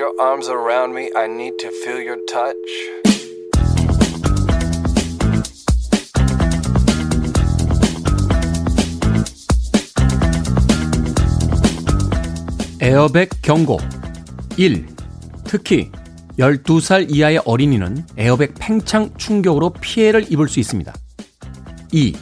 Your 0.07 0.21
arms 0.21 0.49
around 0.49 0.93
me. 0.93 1.09
I 1.15 1.27
need 1.27 1.57
to 1.59 1.69
feel 1.83 2.01
your 2.01 2.19
touch. 2.25 2.55
에어백 12.79 13.41
경고. 13.41 13.79
1. 14.55 14.85
특히 15.43 15.91
12살 16.39 17.11
이하의 17.13 17.41
어린이는 17.43 18.05
에어백 18.17 18.53
팽창 18.59 19.11
충격으로 19.17 19.71
피해를 19.73 20.31
입을 20.31 20.47
수 20.47 20.59
있습니다. 20.59 20.93
2. 21.91 22.15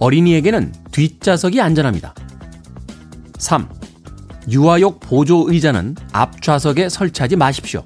어린이에게는 0.00 0.72
뒷좌석이 0.90 1.60
안전합니다. 1.60 2.14
3. 3.38 3.79
유아용 4.50 4.98
보조 4.98 5.50
의자는 5.50 5.96
앞좌석에 6.12 6.88
설치하지 6.88 7.36
마십시오. 7.36 7.84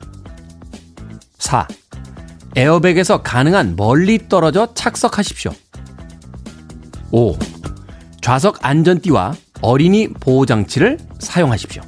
4. 1.39 1.69
에어백에서 2.57 3.23
가능한 3.23 3.77
멀리 3.77 4.29
떨어져 4.29 4.73
착석하십시오. 4.75 5.53
5. 7.11 7.37
좌석 8.23 8.65
안전띠와 8.65 9.35
어린이 9.61 10.09
보호장치를 10.09 10.99
사용하십시오. 11.19 11.83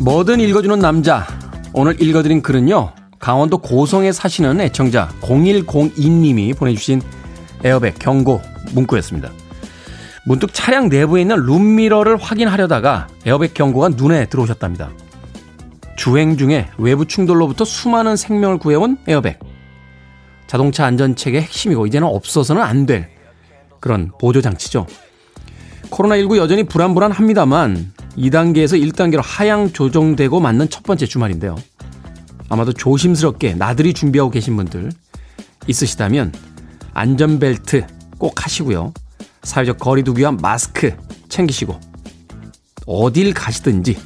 뭐든 0.00 0.40
읽어주는 0.40 0.78
남자. 0.80 1.26
오늘 1.72 2.02
읽어드린 2.02 2.42
글은요. 2.42 3.01
강원도 3.22 3.58
고성에 3.58 4.10
사시는 4.10 4.60
애청자 4.60 5.08
0102님이 5.20 6.56
보내주신 6.58 7.00
에어백 7.62 8.00
경고 8.00 8.42
문구였습니다. 8.72 9.30
문득 10.26 10.52
차량 10.52 10.88
내부에 10.88 11.20
있는 11.20 11.36
룸미러를 11.36 12.16
확인하려다가 12.16 13.06
에어백 13.24 13.54
경고가 13.54 13.90
눈에 13.90 14.26
들어오셨답니다. 14.26 14.90
주행 15.96 16.36
중에 16.36 16.68
외부 16.78 17.06
충돌로부터 17.06 17.64
수많은 17.64 18.16
생명을 18.16 18.58
구해온 18.58 18.98
에어백. 19.06 19.38
자동차 20.48 20.84
안전체계의 20.84 21.44
핵심이고 21.44 21.86
이제는 21.86 22.08
없어서는 22.08 22.60
안 22.60 22.86
될 22.86 23.08
그런 23.78 24.10
보조장치죠. 24.20 24.88
코로나19 25.90 26.38
여전히 26.38 26.64
불안불안합니다만 26.64 27.92
2단계에서 28.18 28.92
1단계로 28.92 29.20
하향 29.22 29.72
조정되고 29.72 30.40
맞는 30.40 30.70
첫 30.70 30.82
번째 30.82 31.06
주말인데요. 31.06 31.56
아마도 32.52 32.74
조심스럽게 32.74 33.54
나들이 33.54 33.94
준비하고 33.94 34.30
계신 34.30 34.56
분들 34.56 34.92
있으시다면 35.68 36.34
안전벨트 36.92 37.86
꼭 38.18 38.44
하시고요. 38.44 38.92
사회적 39.42 39.78
거리두기와 39.78 40.32
마스크 40.32 40.94
챙기시고 41.30 41.80
어딜 42.84 43.32
가시든지 43.32 43.96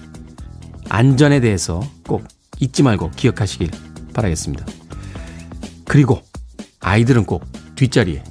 안전에 0.88 1.40
대해서 1.40 1.82
꼭 2.06 2.22
잊지 2.60 2.84
말고 2.84 3.10
기억하시길 3.16 3.68
바라겠습니다. 4.14 4.64
그리고 5.84 6.22
아이들은 6.78 7.24
꼭 7.24 7.44
뒷자리에 7.74 8.22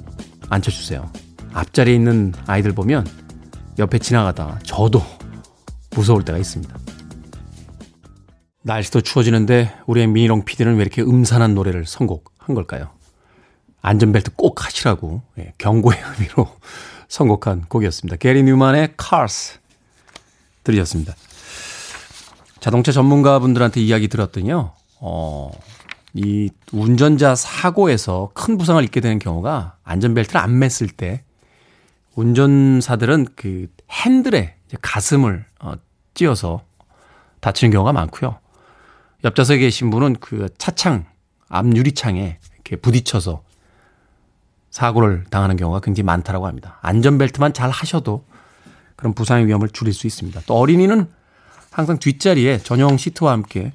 앉혀주세요. 0.48 1.12
앞자리에 1.52 1.94
있는 1.94 2.32
아이들 2.46 2.72
보면 2.72 3.06
옆에 3.78 3.98
지나가다가 3.98 4.60
저도 4.64 5.02
무서울 5.90 6.24
때가 6.24 6.38
있습니다. 6.38 6.85
날씨도 8.66 9.00
추워지는데 9.02 9.72
우리의 9.86 10.08
미니롱 10.08 10.44
PD는 10.44 10.74
왜 10.74 10.82
이렇게 10.82 11.00
음산한 11.00 11.54
노래를 11.54 11.86
선곡한 11.86 12.56
걸까요? 12.56 12.90
안전벨트 13.80 14.32
꼭 14.34 14.64
하시라고 14.64 15.22
예, 15.38 15.52
경고의 15.58 15.96
의미로 16.02 16.48
선곡한 17.06 17.66
곡이었습니다. 17.68 18.16
게리 18.16 18.42
뉴만의 18.42 18.94
Cars 19.00 19.60
들으셨습니다. 20.64 21.14
자동차 22.58 22.90
전문가분들한테 22.90 23.80
이야기 23.80 24.08
들었더니요. 24.08 24.72
어, 24.98 25.52
이 26.12 26.50
운전자 26.72 27.36
사고에서 27.36 28.32
큰 28.34 28.58
부상을 28.58 28.82
입게 28.82 29.00
되는 29.00 29.20
경우가 29.20 29.76
안전벨트를 29.84 30.40
안 30.40 30.58
맸을 30.58 30.96
때 30.96 31.22
운전사들은 32.16 33.26
그 33.36 33.68
핸들에 33.92 34.56
가슴을 34.82 35.44
어, 35.60 35.74
찧어서 36.14 36.64
다치는 37.38 37.70
경우가 37.70 37.92
많고요. 37.92 38.40
옆좌석에 39.24 39.60
계신 39.60 39.90
분은 39.90 40.16
그 40.20 40.48
차창 40.58 41.06
앞 41.48 41.66
유리창에 41.66 42.38
이렇게 42.54 42.76
부딪혀서 42.76 43.42
사고를 44.70 45.24
당하는 45.30 45.56
경우가 45.56 45.80
굉장히 45.80 46.04
많다라고 46.04 46.46
합니다. 46.46 46.78
안전벨트만 46.82 47.54
잘 47.54 47.70
하셔도 47.70 48.24
그런 48.94 49.14
부상의 49.14 49.46
위험을 49.46 49.70
줄일 49.70 49.94
수 49.94 50.06
있습니다. 50.06 50.42
또 50.46 50.54
어린이는 50.54 51.08
항상 51.70 51.98
뒷자리에 51.98 52.58
전용 52.58 52.96
시트와 52.96 53.32
함께 53.32 53.72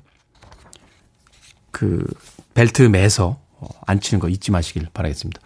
그 1.72 2.06
벨트 2.54 2.84
매서 2.84 3.40
어, 3.58 3.68
앉히는 3.86 4.20
거 4.20 4.28
잊지 4.28 4.52
마시길 4.52 4.88
바라겠습니다. 4.94 5.40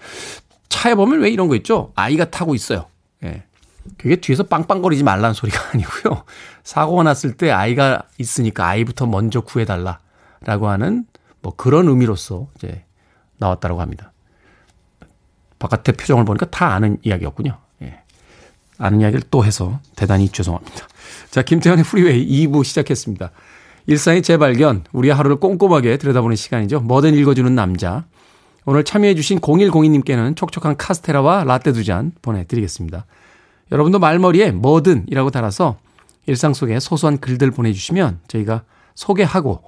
차에 0.70 0.96
보면 0.96 1.22
왜 1.22 1.30
이런 1.30 1.48
거 1.48 1.56
있죠? 1.58 1.92
아이가 1.96 2.30
타고 2.30 2.56
있어요. 2.56 2.88
예. 3.24 3.44
그게 3.98 4.16
뒤에서 4.16 4.44
빵빵거리지 4.44 5.04
말라는 5.04 5.34
소리가 5.34 5.60
아니고요. 5.74 6.24
사고가 6.64 7.04
났을 7.04 7.34
때 7.34 7.52
아이가 7.52 8.04
있으니까 8.18 8.68
아이부터 8.68 9.06
먼저 9.06 9.42
구해달라라고 9.42 10.68
하는 10.70 11.06
뭐 11.42 11.54
그런 11.56 11.88
의미로서 11.88 12.48
이제 12.56 12.84
나왔다고 13.38 13.80
합니다. 13.82 14.12
바깥의 15.60 15.96
표정을 15.96 16.26
보니까 16.26 16.46
다 16.48 16.74
아는 16.74 16.98
이야기였군요. 17.04 17.58
예. 17.84 18.00
아는 18.78 19.02
이야기를 19.02 19.24
또 19.32 19.46
해서 19.46 19.80
대단히 19.96 20.30
죄송합니다. 20.30 20.88
자, 21.32 21.42
김태훈의 21.42 21.86
Freeway 21.86 22.48
2부 22.48 22.64
시작했습니다. 22.64 23.32
일상의 23.88 24.24
재발견, 24.24 24.84
우리의 24.92 25.14
하루를 25.14 25.38
꼼꼼하게 25.38 25.98
들여다보는 25.98 26.36
시간이죠. 26.36 26.82
뭐든 26.82 27.14
읽어주는 27.14 27.54
남자. 27.54 28.06
오늘 28.66 28.84
참여해주신 28.84 29.40
0102님께는 29.42 30.36
촉촉한 30.36 30.76
카스테라와 30.78 31.44
라떼 31.44 31.72
두 31.72 31.84
잔 31.84 32.12
보내드리겠습니다. 32.24 33.06
여러분도 33.72 34.00
말머리에 34.00 34.52
뭐든이라고 34.52 35.32
달아서 35.32 35.78
일상 36.28 36.54
속에 36.54 36.80
소소한 36.80 37.18
글들 37.20 37.52
보내주시면 37.52 38.20
저희가 38.28 38.64
소개하고 38.96 39.64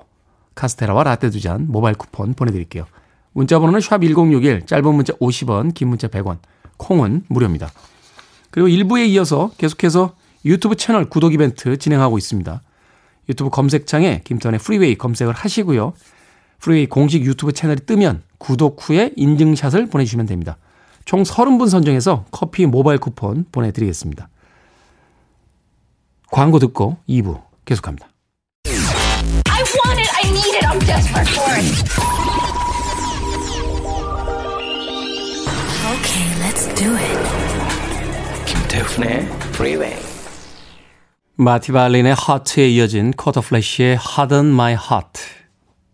카스테라와 0.55 1.03
라떼 1.03 1.29
두 1.29 1.39
잔 1.39 1.67
모바일 1.69 1.95
쿠폰 1.95 2.33
보내드릴게요. 2.33 2.85
문자 3.33 3.59
번호는 3.59 3.79
샵1061, 3.79 4.65
짧은 4.65 4.95
문자 4.95 5.13
50원, 5.13 5.73
긴 5.73 5.89
문자 5.89 6.07
100원, 6.07 6.39
콩은 6.77 7.25
무료입니다. 7.27 7.69
그리고 8.49 8.67
1부에 8.67 9.07
이어서 9.09 9.51
계속해서 9.57 10.15
유튜브 10.45 10.75
채널 10.75 11.05
구독 11.05 11.33
이벤트 11.33 11.77
진행하고 11.77 12.17
있습니다. 12.17 12.61
유튜브 13.29 13.49
검색창에 13.51 14.21
김태훈의 14.23 14.59
Freeway 14.59 14.95
검색을 14.95 15.33
하시고요. 15.33 15.93
Freeway 16.59 16.87
공식 16.87 17.23
유튜브 17.23 17.51
채널이 17.51 17.81
뜨면 17.85 18.23
구독 18.39 18.77
후에 18.81 19.11
인증샷을 19.15 19.87
보내주시면 19.87 20.25
됩니다. 20.25 20.57
총 21.07 21.23
30분 21.23 21.69
선정해서 21.69 22.25
커피 22.31 22.65
모바일 22.65 22.99
쿠폰 22.99 23.45
보내드리겠습니다. 23.49 24.27
광고 26.29 26.59
듣고 26.59 26.97
2부 27.07 27.41
계속합니다. 27.63 28.09
I 28.65 29.63
want 29.85 30.01
it, 30.01 30.11
I 30.21 30.29
need 30.29 30.57
it, 30.57 30.65
I'm 30.67 30.79
desperate 30.85 31.31
for 31.31 31.53
it. 31.55 31.67
Okay, 35.95 36.27
let's 36.43 36.67
do 36.75 36.91
it. 36.93 37.17
김태훈의 38.45 39.19
Freeway. 39.55 39.95
마티 41.37 41.71
발린의 41.71 42.15
하트에 42.17 42.67
이어진 42.67 43.13
Quarterflash의 43.15 43.97
Harden 43.97 44.47
My 44.47 44.73
Heart 44.73 45.21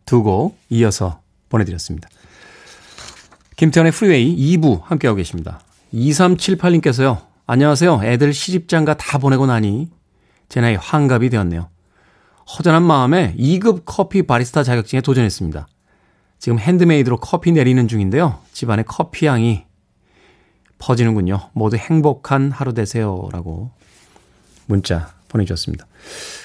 두 0.05 0.23
곡 0.23 0.57
이어서 0.69 1.21
보내드렸습니다. 1.49 2.09
김태훈의 3.63 3.93
Freeway 3.93 4.57
2부 4.57 4.83
함께하고 4.83 5.15
계십니다. 5.15 5.61
2378님께서요. 5.93 7.21
안녕하세요. 7.45 8.01
애들 8.03 8.33
시집장가 8.33 8.97
다 8.97 9.17
보내고 9.19 9.45
나니 9.45 9.89
제 10.49 10.59
나이 10.59 10.75
환갑이 10.75 11.29
되었네요. 11.29 11.69
허전한 12.45 12.83
마음에 12.83 13.33
2급 13.37 13.83
커피 13.85 14.23
바리스타 14.23 14.63
자격증에 14.63 14.99
도전했습니다. 14.99 15.65
지금 16.39 16.59
handmade로 16.59 17.15
커피 17.21 17.53
내리는 17.53 17.87
중인데요. 17.87 18.37
집안에 18.51 18.83
커피 18.85 19.27
향이 19.27 19.63
퍼지는군요. 20.77 21.51
모두 21.53 21.77
행복한 21.77 22.51
하루 22.51 22.73
되세요. 22.73 23.29
라고 23.31 23.71
문자 24.65 25.13
보내주셨습니다. 25.29 25.87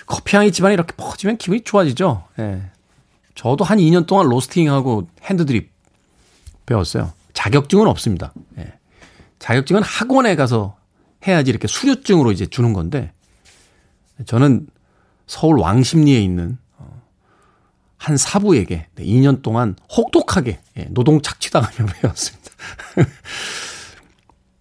커피 0.06 0.36
향이 0.36 0.52
집안에 0.52 0.74
이렇게 0.74 0.94
퍼지면 0.96 1.38
기분이 1.38 1.62
좋아지죠. 1.62 2.22
예. 2.38 2.62
저도 3.34 3.64
한 3.64 3.78
2년 3.78 4.06
동안 4.06 4.28
로스팅하고 4.28 5.08
핸드드립 5.24 5.77
배웠어요. 6.68 7.12
자격증은 7.32 7.86
없습니다. 7.86 8.32
예. 8.58 8.72
자격증은 9.38 9.82
학원에 9.82 10.36
가서 10.36 10.76
해야지 11.26 11.50
이렇게 11.50 11.66
수료증으로 11.66 12.32
이제 12.32 12.46
주는 12.46 12.72
건데 12.72 13.12
저는 14.26 14.66
서울 15.26 15.58
왕십리에 15.58 16.20
있는 16.20 16.58
어, 16.76 17.02
한 17.96 18.16
사부에게 18.16 18.88
2년 18.98 19.42
동안 19.42 19.76
혹독하게 19.96 20.60
예, 20.76 20.84
노동 20.90 21.22
착취당하며 21.22 21.86
배웠습니다. 22.02 22.50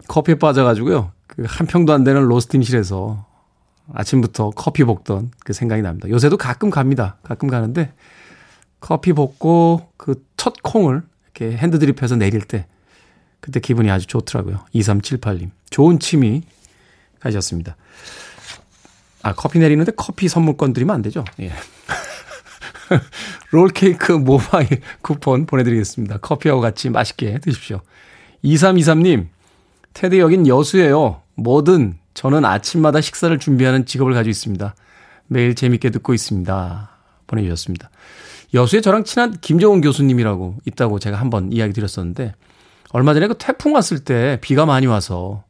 커피에 0.07 0.35
빠져가지고요. 0.35 1.11
그 1.27 1.43
한 1.45 1.67
평도 1.67 1.93
안 1.93 2.03
되는 2.03 2.23
로스팅실에서 2.23 3.25
아침부터 3.93 4.51
커피 4.51 4.83
볶던 4.83 5.31
그 5.43 5.53
생각이 5.53 5.81
납니다. 5.81 6.09
요새도 6.09 6.37
가끔 6.37 6.69
갑니다. 6.69 7.17
가끔 7.23 7.47
가는데 7.49 7.93
커피 8.79 9.13
볶고 9.13 9.91
그 9.97 10.27
첫 10.47 10.63
콩을 10.63 11.03
이렇게 11.37 11.55
핸드드립해서 11.55 12.15
내릴 12.15 12.41
때 12.41 12.65
그때 13.39 13.59
기분이 13.59 13.91
아주 13.91 14.07
좋더라고요. 14.07 14.65
2378님. 14.73 15.51
좋은 15.69 15.99
취미 15.99 16.41
가셨습니다. 17.19 17.77
아, 19.21 19.33
커피 19.33 19.59
내리는데 19.59 19.91
커피 19.95 20.27
선물권 20.27 20.73
드리면 20.73 20.95
안 20.95 21.01
되죠? 21.01 21.23
예. 21.39 21.51
롤케이크 23.51 24.13
모바일 24.13 24.81
쿠폰 25.01 25.45
보내드리겠습니다. 25.45 26.17
커피하고 26.17 26.61
같이 26.61 26.89
맛있게 26.89 27.39
드십시오. 27.39 27.81
2323님, 28.43 29.27
테드 29.93 30.19
여긴 30.19 30.47
여수예요. 30.47 31.21
뭐든 31.35 31.97
저는 32.13 32.45
아침마다 32.45 33.01
식사를 33.01 33.37
준비하는 33.37 33.85
직업을 33.85 34.13
가지고 34.13 34.31
있습니다. 34.31 34.75
매일 35.27 35.55
재밌게 35.55 35.91
듣고 35.91 36.13
있습니다. 36.13 36.89
보내주셨습니다. 37.27 37.89
여수에 38.53 38.81
저랑 38.81 39.03
친한 39.03 39.37
김정은 39.39 39.81
교수님이라고 39.81 40.57
있다고 40.65 40.99
제가 40.99 41.17
한번 41.19 41.51
이야기 41.51 41.73
드렸었는데, 41.73 42.33
얼마 42.91 43.13
전에 43.13 43.27
그 43.27 43.37
태풍 43.37 43.75
왔을 43.75 43.99
때 43.99 44.39
비가 44.41 44.65
많이 44.65 44.85
와서 44.87 45.43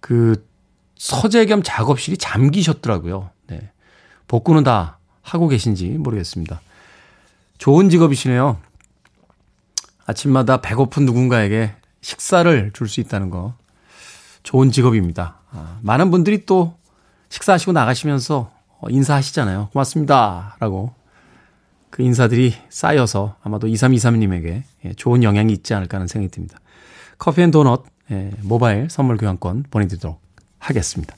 그 0.00 0.46
서재 0.96 1.46
겸 1.46 1.62
작업실이 1.62 2.16
잠기셨더라고요. 2.16 3.30
네. 3.48 3.70
복구는 4.26 4.64
다 4.64 4.98
하고 5.22 5.48
계신지 5.48 5.88
모르겠습니다. 5.88 6.60
좋은 7.58 7.90
직업이시네요. 7.90 8.58
아침마다 10.06 10.60
배고픈 10.60 11.04
누군가에게 11.04 11.74
식사를 12.00 12.70
줄 12.72 12.88
수 12.88 13.00
있다는 13.00 13.30
거 13.30 13.54
좋은 14.42 14.70
직업입니다. 14.70 15.40
아, 15.50 15.78
많은 15.82 16.10
분들이 16.10 16.44
또 16.46 16.76
식사하시고 17.30 17.72
나가시면서 17.72 18.50
인사하시잖아요. 18.88 19.70
고맙습니다. 19.72 20.56
라고 20.60 20.92
그 21.94 22.02
인사들이 22.02 22.52
쌓여서 22.70 23.36
아마도 23.40 23.68
2323님에게 23.68 24.62
예, 24.84 24.92
좋은 24.94 25.22
영향이 25.22 25.52
있지 25.52 25.74
않을까 25.74 25.98
하는 25.98 26.08
생각이 26.08 26.32
듭니다. 26.32 26.58
커피 27.18 27.40
and 27.42 27.52
도넛 27.52 27.84
예, 28.10 28.32
모바일 28.42 28.90
선물 28.90 29.16
교환권 29.16 29.66
보내드리도록 29.70 30.20
하겠습니다. 30.58 31.14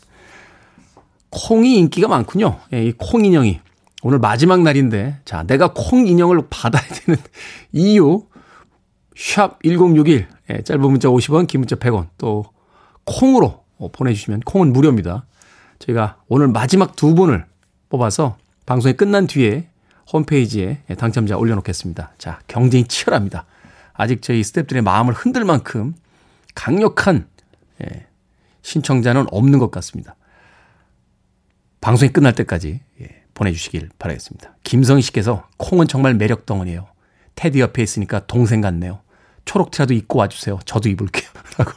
콩이 1.31 1.79
인기가 1.79 2.09
많군요. 2.09 2.61
예, 2.75 2.85
이콩 2.85 3.25
인형이 3.25 3.59
오늘 4.03 4.19
마지막 4.19 4.61
날인데 4.61 5.21
자 5.25 5.45
내가 5.45 5.73
콩 5.73 6.07
인형을 6.07 6.49
받아야 6.51 6.83
되는 6.83 7.19
이유 7.73 8.27
샵 9.17 9.59
1061 9.63 10.29
짧은 10.63 10.83
문자 10.83 11.09
50원 11.09 11.47
긴 11.47 11.61
문자 11.61 11.77
100원 11.77 12.09
또 12.19 12.45
콩으로 13.05 13.65
보내주시면 13.93 14.41
콩은 14.41 14.75
무료입니다. 14.75 15.25
저희가 15.79 16.19
오늘 16.29 16.49
마지막 16.49 16.97
두 16.97 17.15
분을 17.15 17.47
뽑아서 17.89 18.37
방송이 18.67 18.93
끝난 18.93 19.27
뒤에 19.27 19.71
홈페이지에 20.13 20.79
당첨자 20.99 21.37
올려놓겠습니다. 21.37 22.13
자, 22.19 22.41
경쟁이 22.47 22.85
치열합니다. 22.85 23.45
아직 23.93 24.23
저희 24.23 24.43
스탭들의 24.43 24.83
마음을 24.83 25.13
흔들 25.15 25.45
만큼 25.45 25.95
강력한 26.55 27.29
예, 27.83 28.07
신청자는 28.63 29.27
없는 29.31 29.59
것 29.59 29.71
같습니다. 29.71 30.17
방송이 31.81 32.13
끝날 32.13 32.35
때까지 32.35 32.81
예, 33.01 33.23
보내주시길 33.35 33.91
바라겠습니다. 33.99 34.57
김성희 34.65 35.03
씨께서 35.03 35.47
콩은 35.57 35.89
정말 35.89 36.15
매력 36.15 36.47
덩어리예요. 36.47 36.87
테디 37.35 37.61
옆에 37.61 37.83
있으니까 37.83 38.27
동생 38.27 38.61
같네요. 38.61 39.01
초록 39.45 39.71
티라도 39.71 39.95
입고 39.95 40.19
와주세요. 40.19 40.59
저도 40.65 40.89
입을게요. 40.89 41.31
라고. 41.59 41.73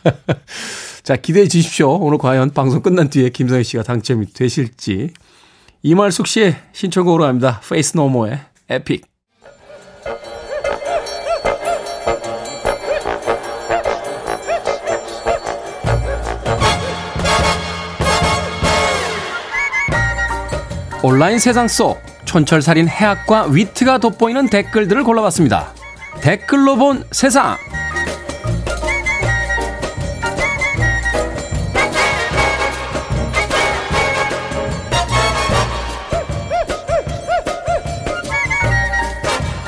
자, 1.02 1.16
기대해 1.16 1.46
주십시오. 1.46 1.96
오늘 1.98 2.18
과연 2.18 2.50
방송 2.50 2.82
끝난 2.82 3.08
뒤에 3.08 3.30
김성희 3.30 3.64
씨가 3.64 3.82
당첨이 3.82 4.32
되실지. 4.32 5.12
이말숙 5.82 6.26
씨의 6.26 6.56
신청곡으로 6.72 7.24
합니다. 7.24 7.60
Faith 7.68 7.96
No 7.96 8.06
More의 8.06 8.38
Epic. 8.68 9.08
온라인 21.02 21.38
세상 21.38 21.66
속 21.66 21.98
촌철살인 22.26 22.86
해학과 22.86 23.46
위트가 23.46 23.98
돋보이는 23.98 24.50
댓글들을 24.50 25.02
골라봤습니다. 25.02 25.72
댓글로 26.20 26.76
본 26.76 27.04
세상. 27.10 27.56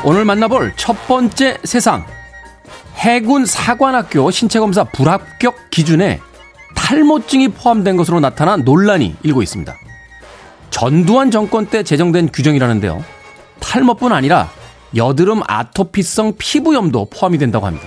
오늘 0.04 0.24
만나볼 0.24 0.72
첫 0.76 1.06
번째 1.06 1.58
세상. 1.62 2.04
해군 2.96 3.46
사관학교 3.46 4.32
신체검사 4.32 4.84
불합격 4.84 5.70
기준에 5.70 6.20
탈모증이 6.74 7.48
포함된 7.48 7.96
것으로 7.96 8.18
나타난 8.18 8.64
논란이 8.64 9.16
일고 9.22 9.42
있습니다. 9.42 9.72
전두환 10.70 11.30
정권 11.30 11.66
때 11.66 11.84
제정된 11.84 12.30
규정이라는데요. 12.32 13.04
탈모뿐 13.60 14.12
아니라 14.12 14.50
여드름 14.96 15.42
아토피성 15.46 16.34
피부염도 16.36 17.08
포함이 17.10 17.38
된다고 17.38 17.66
합니다. 17.66 17.86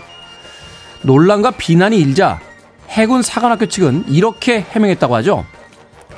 논란과 1.01 1.51
비난이 1.51 1.97
일자 1.97 2.39
해군 2.87 3.23
사관학교 3.23 3.65
측은 3.65 4.05
이렇게 4.07 4.61
해명했다고 4.61 5.15
하죠. 5.15 5.45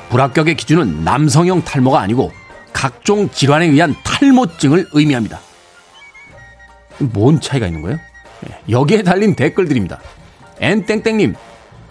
불합격의 0.09 0.57
기준은 0.57 1.03
남성형 1.03 1.63
탈모가 1.63 1.99
아니고 1.99 2.31
각종 2.71 3.29
질환에 3.31 3.65
의한 3.65 3.95
탈모증을 4.03 4.89
의미합니다. 4.91 5.46
뭔 6.99 7.39
차이가 7.39 7.67
있는 7.67 7.81
거예요? 7.81 7.99
예, 8.49 8.57
여기에 8.69 9.03
달린 9.03 9.35
댓글들입니다. 9.35 9.99
N땡땡님, 10.59 11.35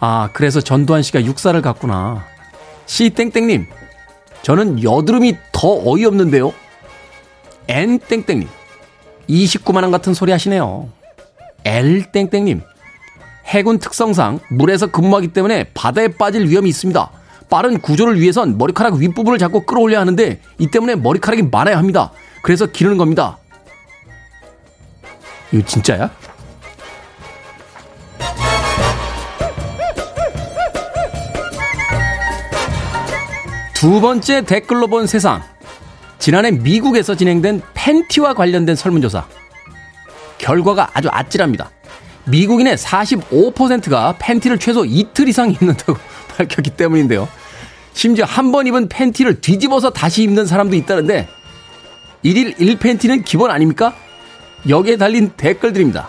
아, 0.00 0.30
그래서 0.32 0.60
전두환 0.60 1.02
씨가 1.02 1.24
육사를 1.24 1.60
갔구나. 1.62 2.24
C땡땡님, 2.86 3.66
저는 4.42 4.82
여드름이 4.82 5.36
더 5.52 5.68
어이없는데요. 5.84 6.52
N땡땡님, 7.68 8.48
29만원 9.28 9.90
같은 9.90 10.14
소리 10.14 10.32
하시네요. 10.32 10.88
L땡땡님, 11.64 12.62
해군 13.46 13.78
특성상 13.78 14.40
물에서 14.50 14.88
근무하기 14.88 15.28
때문에 15.28 15.64
바다에 15.74 16.08
빠질 16.08 16.46
위험이 16.46 16.68
있습니다. 16.68 17.10
빠른 17.48 17.80
구조를 17.80 18.20
위해선 18.20 18.58
머리카락 18.58 18.94
윗부분을 18.94 19.38
자꾸 19.38 19.62
끌어올려야 19.62 20.00
하는데 20.00 20.40
이 20.58 20.66
때문에 20.68 20.96
머리카락이 20.96 21.42
많아야 21.44 21.78
합니다. 21.78 22.10
그래서 22.42 22.66
기르는 22.66 22.96
겁니다. 22.96 23.38
이거 25.52 25.64
진짜야? 25.64 26.10
두 33.74 34.00
번째 34.00 34.42
댓글로 34.42 34.86
본 34.88 35.06
세상. 35.06 35.42
지난해 36.18 36.50
미국에서 36.50 37.14
진행된 37.14 37.62
팬티와 37.74 38.34
관련된 38.34 38.74
설문조사. 38.74 39.26
결과가 40.38 40.90
아주 40.94 41.08
아찔합니다. 41.10 41.70
미국인의 42.24 42.76
45%가 42.76 44.16
팬티를 44.18 44.58
최소 44.58 44.84
이틀 44.84 45.28
이상 45.28 45.50
입는다고 45.52 45.96
밝혔기 46.36 46.70
때문인데요. 46.70 47.28
심지어 47.92 48.24
한 48.24 48.50
번 48.52 48.66
입은 48.66 48.88
팬티를 48.88 49.40
뒤집어서 49.40 49.90
다시 49.90 50.22
입는 50.22 50.46
사람도 50.46 50.74
있다는데 50.76 51.28
1일 52.24 52.56
1팬티는 52.58 53.24
기본 53.24 53.50
아닙니까? 53.50 53.94
여기에 54.68 54.96
달린 54.96 55.30
댓글들입니다. 55.36 56.08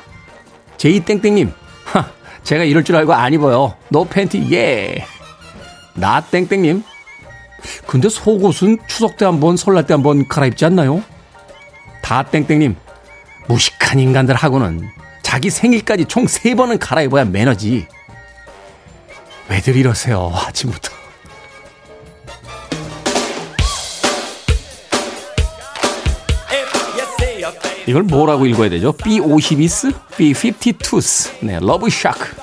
제이땡땡님, 0.77 1.51
하, 1.85 2.05
제가 2.43 2.63
이럴 2.63 2.83
줄 2.83 2.95
알고 2.95 3.13
안 3.13 3.33
입어요. 3.33 3.75
노 3.89 4.05
팬티, 4.05 4.47
예. 4.51 5.05
나 5.95 6.21
땡땡님, 6.21 6.83
근데 7.87 8.09
속옷은 8.09 8.77
추석 8.87 9.17
때 9.17 9.25
한 9.25 9.39
번, 9.39 9.57
설날 9.57 9.85
때 9.85 9.93
한 9.93 10.03
번 10.03 10.27
갈아입지 10.27 10.65
않나요? 10.65 11.03
다 12.01 12.23
땡땡님, 12.23 12.75
무식한 13.47 13.99
인간들 13.99 14.35
하고는 14.35 14.87
자기 15.23 15.49
생일까지 15.49 16.05
총 16.05 16.27
세 16.27 16.55
번은 16.55 16.79
갈아입어야 16.79 17.25
매너지. 17.25 17.87
왜들 19.49 19.75
이러세요, 19.75 20.31
아침부터. 20.33 20.91
이걸 27.87 28.03
뭐라고 28.03 28.45
읽어야 28.45 28.69
되죠? 28.69 28.91
B52s? 28.91 29.93
B52s. 30.17 31.45
네, 31.45 31.57
러브 31.61 31.89
샤크. 31.89 32.35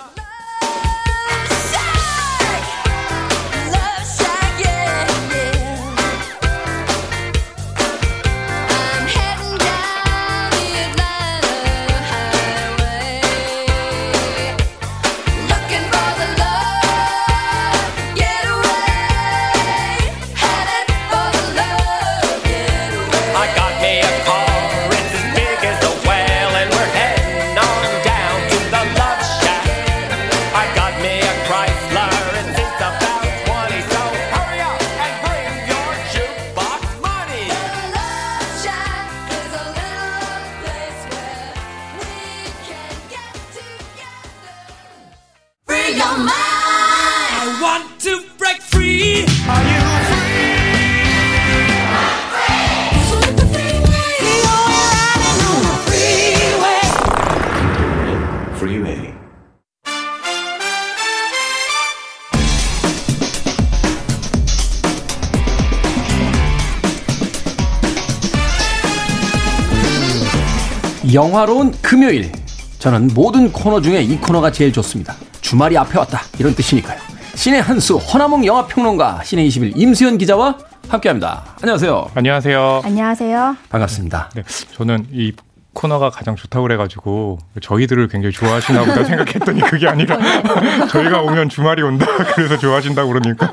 영화로운 71.15 71.71
금요일. 71.81 72.33
저는 72.81 73.09
모든 73.15 73.53
코너 73.53 73.81
중에 73.81 74.03
이 74.03 74.17
코너가 74.17 74.51
제일 74.51 74.73
좋습니다. 74.73 75.15
주말이 75.41 75.79
앞에 75.79 75.97
왔다. 75.97 76.23
이런 76.41 76.55
뜻이니까요. 76.55 76.99
신의 77.37 77.63
한수 77.63 77.97
허나몽 77.97 78.45
영화평론가 78.45 79.23
신의 79.23 79.47
21 79.47 79.73
임수현 79.77 80.19
기자와 80.19 80.59
함께 80.89 81.09
합니다. 81.09 81.45
안녕하세요. 81.63 82.11
안녕하세요. 82.15 82.83
안녕하세요. 82.85 83.57
반갑습니다. 83.69 84.31
네, 84.35 84.43
저는 84.73 85.07
이 85.13 85.33
코너가 85.75 86.11
가장 86.11 86.37
좋다고 86.37 86.63
그래가지고 86.63 87.39
저희들을 87.61 88.09
굉장히 88.09 88.33
좋아하시나 88.33 88.81
보다 88.85 89.05
생각했더니 89.05 89.61
그게 89.63 89.89
아니라 89.89 90.17
저희가 90.91 91.21
오면 91.23 91.49
주말이 91.49 91.83
온다 91.83 92.07
그래서 92.35 92.57
좋아하신다고 92.57 93.09
그러니까 93.13 93.53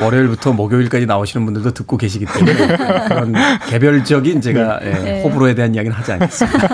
월요일부터 0.00 0.52
목요일까지 0.52 1.06
나오시는 1.06 1.44
분들도 1.46 1.72
듣고 1.72 1.96
계시기 1.96 2.26
때문에 2.26 2.66
그런 3.08 3.34
개별적인 3.68 4.40
제가 4.40 4.80
예, 4.82 4.90
네. 4.90 5.22
호불호에 5.22 5.54
대한 5.54 5.74
이야기는 5.74 5.96
하지 5.96 6.12
않겠습니다. 6.12 6.68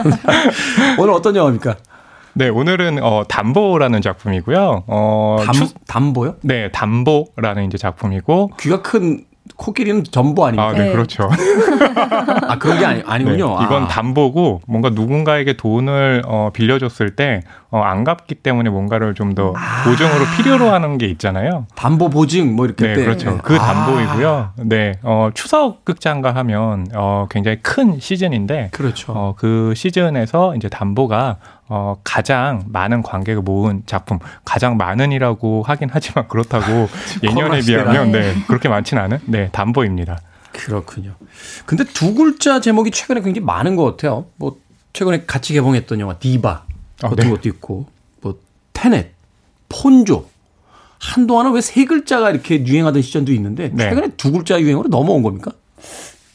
오늘 0.98 1.12
어떤 1.14 1.36
영화입니까? 1.36 1.76
네 2.32 2.48
오늘은 2.48 3.02
어, 3.02 3.24
담보라는 3.28 4.02
작품이고요. 4.02 4.84
어, 4.86 5.36
담- 5.44 5.68
담보요? 5.86 6.36
네 6.42 6.70
담보라는 6.70 7.64
이제 7.66 7.76
작품이고 7.78 8.50
귀가 8.60 8.82
큰 8.82 9.24
코끼리는 9.56 10.04
전보 10.04 10.44
아닙니까? 10.44 10.68
아, 10.68 10.72
네, 10.72 10.92
그렇죠. 10.92 11.28
아 12.48 12.58
그런 12.58 12.78
게 12.78 12.84
아니, 12.84 13.02
아니군요. 13.06 13.58
네, 13.58 13.64
이건 13.64 13.84
아. 13.84 13.88
담보고 13.88 14.62
뭔가 14.66 14.90
누군가에게 14.90 15.54
돈을 15.54 16.22
어, 16.26 16.50
빌려줬을 16.52 17.16
때 17.16 17.42
어, 17.70 17.80
안 17.80 18.04
갚기 18.04 18.34
때문에 18.34 18.68
뭔가를 18.70 19.14
좀더 19.14 19.54
보증으로 19.84 20.24
필요로 20.36 20.70
하는 20.70 20.98
게 20.98 21.06
있잖아요. 21.06 21.66
담보 21.76 22.10
보증 22.10 22.56
뭐 22.56 22.66
이렇게 22.66 22.86
네, 22.88 22.94
때. 22.94 23.04
그렇죠. 23.04 23.38
그 23.38 23.56
아. 23.56 23.58
담보이고요. 23.58 24.52
네, 24.64 24.94
어, 25.02 25.30
추석 25.34 25.84
극장가 25.84 26.34
하면 26.34 26.86
어, 26.94 27.26
굉장히 27.30 27.58
큰 27.62 27.98
시즌인데, 28.00 28.70
그렇죠. 28.72 29.12
어, 29.12 29.34
그 29.36 29.72
시즌에서 29.76 30.56
이제 30.56 30.68
담보가 30.68 31.36
어, 31.72 31.96
가장 32.02 32.64
많은 32.66 33.00
관객을 33.02 33.42
모은 33.42 33.84
작품, 33.86 34.18
가장 34.44 34.76
많은이라고 34.76 35.62
하긴 35.64 35.88
하지만 35.92 36.26
그렇다고 36.26 36.88
예년에. 37.22 37.60
비하면 37.60 38.10
네, 38.10 38.34
그렇게 38.48 38.68
많지는 38.68 39.02
않은 39.04 39.18
네, 39.26 39.39
담보입니다. 39.52 40.20
그렇군요. 40.52 41.14
근데 41.66 41.84
두 41.84 42.14
글자 42.14 42.60
제목이 42.60 42.90
최근에 42.90 43.20
굉장히 43.22 43.44
많은 43.44 43.76
것 43.76 43.84
같아요. 43.84 44.26
뭐 44.36 44.58
최근에 44.92 45.24
같이 45.26 45.52
개봉했던 45.52 46.00
영화 46.00 46.18
디바 46.18 46.64
같은 47.00 47.16
네. 47.16 47.30
것도 47.30 47.48
있고 47.48 47.86
뭐 48.20 48.38
테넷, 48.72 49.12
폰조 49.68 50.28
한동안은 50.98 51.52
왜 51.52 51.60
세 51.60 51.84
글자가 51.84 52.30
이렇게 52.30 52.64
유행하던 52.66 53.00
시절도 53.02 53.32
있는데 53.32 53.70
네. 53.72 53.88
최근에 53.90 54.08
두 54.16 54.32
글자 54.32 54.60
유행으로 54.60 54.88
넘어온 54.88 55.22
겁니까? 55.22 55.52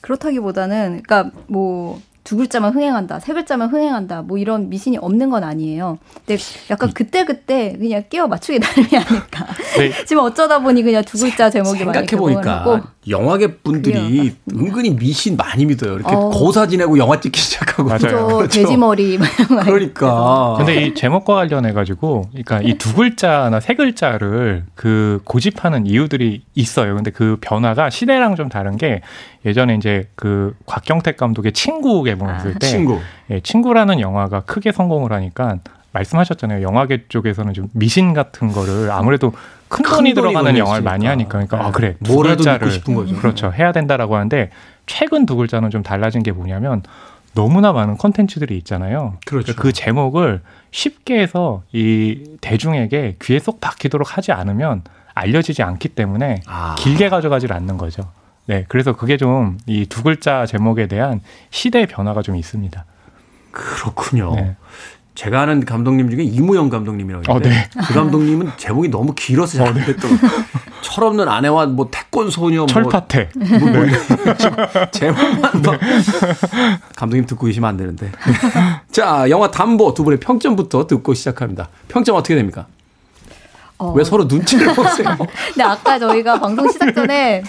그렇다기보다는 0.01 1.01
그러니까 1.03 1.31
뭐 1.47 1.99
두 2.25 2.37
글자만 2.37 2.73
흥행한다, 2.73 3.19
세 3.19 3.33
글자만 3.33 3.69
흥행한다, 3.69 4.23
뭐 4.23 4.39
이런 4.39 4.67
미신이 4.67 4.97
없는 4.97 5.29
건 5.29 5.43
아니에요. 5.43 5.99
근데 6.25 6.41
약간 6.71 6.91
그때 6.91 7.23
그때 7.23 7.77
그냥 7.77 8.03
끼워 8.09 8.27
맞추기 8.27 8.57
나름이 8.65 8.87
아닐까. 8.97 9.45
네. 9.77 9.91
지금 10.05 10.23
어쩌다 10.23 10.57
보니 10.57 10.81
그냥 10.81 11.03
두 11.03 11.19
글자 11.19 11.51
제목이 11.51 11.85
많이 11.85 11.99
생각해 11.99 12.19
보니까 12.19 12.94
영화계 13.07 13.57
분들이 13.57 14.33
은근히 14.51 14.95
미신 14.95 15.37
많이 15.37 15.65
믿어요. 15.65 15.93
이렇게 15.95 16.15
어. 16.15 16.29
고사 16.29 16.67
지내고 16.67 16.97
영화 16.97 17.19
찍기 17.19 17.39
시작하고. 17.39 17.83
맞아요. 17.89 18.27
저 18.29 18.47
돼지머리 18.47 19.19
그러니까. 19.63 20.55
근데 20.57 20.85
이 20.85 20.93
제목과 20.95 21.35
관련해 21.35 21.73
가지고, 21.73 22.23
그러니까 22.31 22.61
이 22.61 22.75
두 22.77 22.93
글자나 22.93 23.59
세 23.59 23.73
글자를 23.75 24.65
그 24.75 25.19
고집하는 25.25 25.85
이유들이 25.85 26.43
있어요. 26.55 26.95
근데 26.95 27.11
그 27.11 27.37
변화가 27.41 27.89
시대랑 27.89 28.35
좀 28.35 28.49
다른 28.49 28.77
게 28.77 29.01
예전에 29.45 29.75
이제 29.75 30.09
그 30.15 30.55
곽경택 30.65 31.17
감독의 31.17 31.53
친구 31.53 32.03
개봉했을 32.03 32.51
아, 32.55 32.59
때, 32.59 32.67
친구. 32.67 32.99
예, 33.31 33.39
친구라는 33.39 33.99
영화가 33.99 34.41
크게 34.41 34.71
성공을 34.71 35.11
하니까 35.13 35.57
말씀하셨잖아요. 35.91 36.61
영화계 36.61 37.05
쪽에서는 37.07 37.53
좀 37.53 37.69
미신 37.73 38.13
같은 38.13 38.51
거를 38.51 38.91
아무래도 38.91 39.31
큰큰 39.75 39.95
돈이 39.97 40.13
들어가는 40.13 40.57
영화를 40.57 40.79
있으니까. 40.81 40.91
많이 40.91 41.05
하니까 41.05 41.29
그러니까 41.29 41.59
아 41.59 41.65
네. 41.65 41.71
그래 41.71 41.95
두 42.03 42.13
뭐라도 42.13 42.37
글자를 42.37 42.71
싶은 42.71 42.95
거죠. 42.95 43.15
그렇죠 43.15 43.51
해야 43.51 43.71
된다라고 43.71 44.15
하는데 44.15 44.49
최근 44.85 45.25
두 45.25 45.35
글자는 45.35 45.69
좀 45.69 45.83
달라진 45.83 46.23
게 46.23 46.31
뭐냐면 46.31 46.81
너무나 47.33 47.73
많은 47.73 47.97
컨텐츠들이 47.97 48.57
있잖아요. 48.59 49.17
그렇죠. 49.25 49.55
그 49.55 49.73
제목을 49.73 50.41
쉽게 50.71 51.19
해서 51.21 51.63
이 51.73 52.37
대중에게 52.41 53.17
귀에 53.21 53.39
쏙 53.39 53.59
박히도록 53.59 54.17
하지 54.17 54.31
않으면 54.31 54.83
알려지지 55.13 55.63
않기 55.63 55.89
때문에 55.89 56.41
아. 56.45 56.75
길게 56.77 57.09
가져가질 57.09 57.51
않는 57.53 57.77
거죠. 57.77 58.03
네, 58.47 58.65
그래서 58.67 58.93
그게 58.93 59.17
좀 59.17 59.57
이 59.67 59.85
두 59.87 60.03
글자 60.03 60.45
제목에 60.45 60.87
대한 60.87 61.19
시대의 61.49 61.87
변화가 61.87 62.21
좀 62.21 62.35
있습니다. 62.35 62.85
그렇군요. 63.51 64.35
네. 64.35 64.55
제가 65.15 65.41
아는 65.41 65.65
감독님 65.65 66.09
중에 66.09 66.23
이무영 66.23 66.69
감독님이라고 66.69 67.31
어, 67.31 67.37
있는데 67.37 67.49
네. 67.49 67.69
그 67.87 67.93
감독님은 67.93 68.51
제목이 68.57 68.89
너무 68.89 69.13
길어서 69.15 69.57
잘 69.57 69.65
안 69.67 69.73
됐던 69.73 70.19
철없는 70.81 71.27
아내와 71.27 71.65
뭐 71.65 71.89
태권 71.89 72.29
소녀 72.29 72.65
철파태. 72.67 73.29
뭐, 73.35 73.59
뭐, 73.59 73.69
뭐 73.69 73.85
지금 74.37 74.55
제목만 74.91 75.41
막 75.63 75.79
감독님 76.95 77.25
듣고 77.25 77.47
계시면 77.47 77.69
안 77.69 77.77
되는데 77.77 78.11
자 78.91 79.29
영화 79.29 79.49
담보 79.49 79.93
두 79.95 80.03
분의 80.03 80.19
평점부터 80.19 80.87
듣고 80.87 81.13
시작합니다 81.13 81.69
평점 81.87 82.15
어떻게 82.15 82.35
됩니까? 82.35 82.67
어. 83.77 83.91
왜 83.93 84.03
서로 84.03 84.23
눈치를 84.25 84.67
보세요? 84.75 85.17
근데 85.47 85.63
아까 85.63 85.99
저희가 85.99 86.39
방송 86.39 86.69
시작 86.71 86.93
전에 86.93 87.43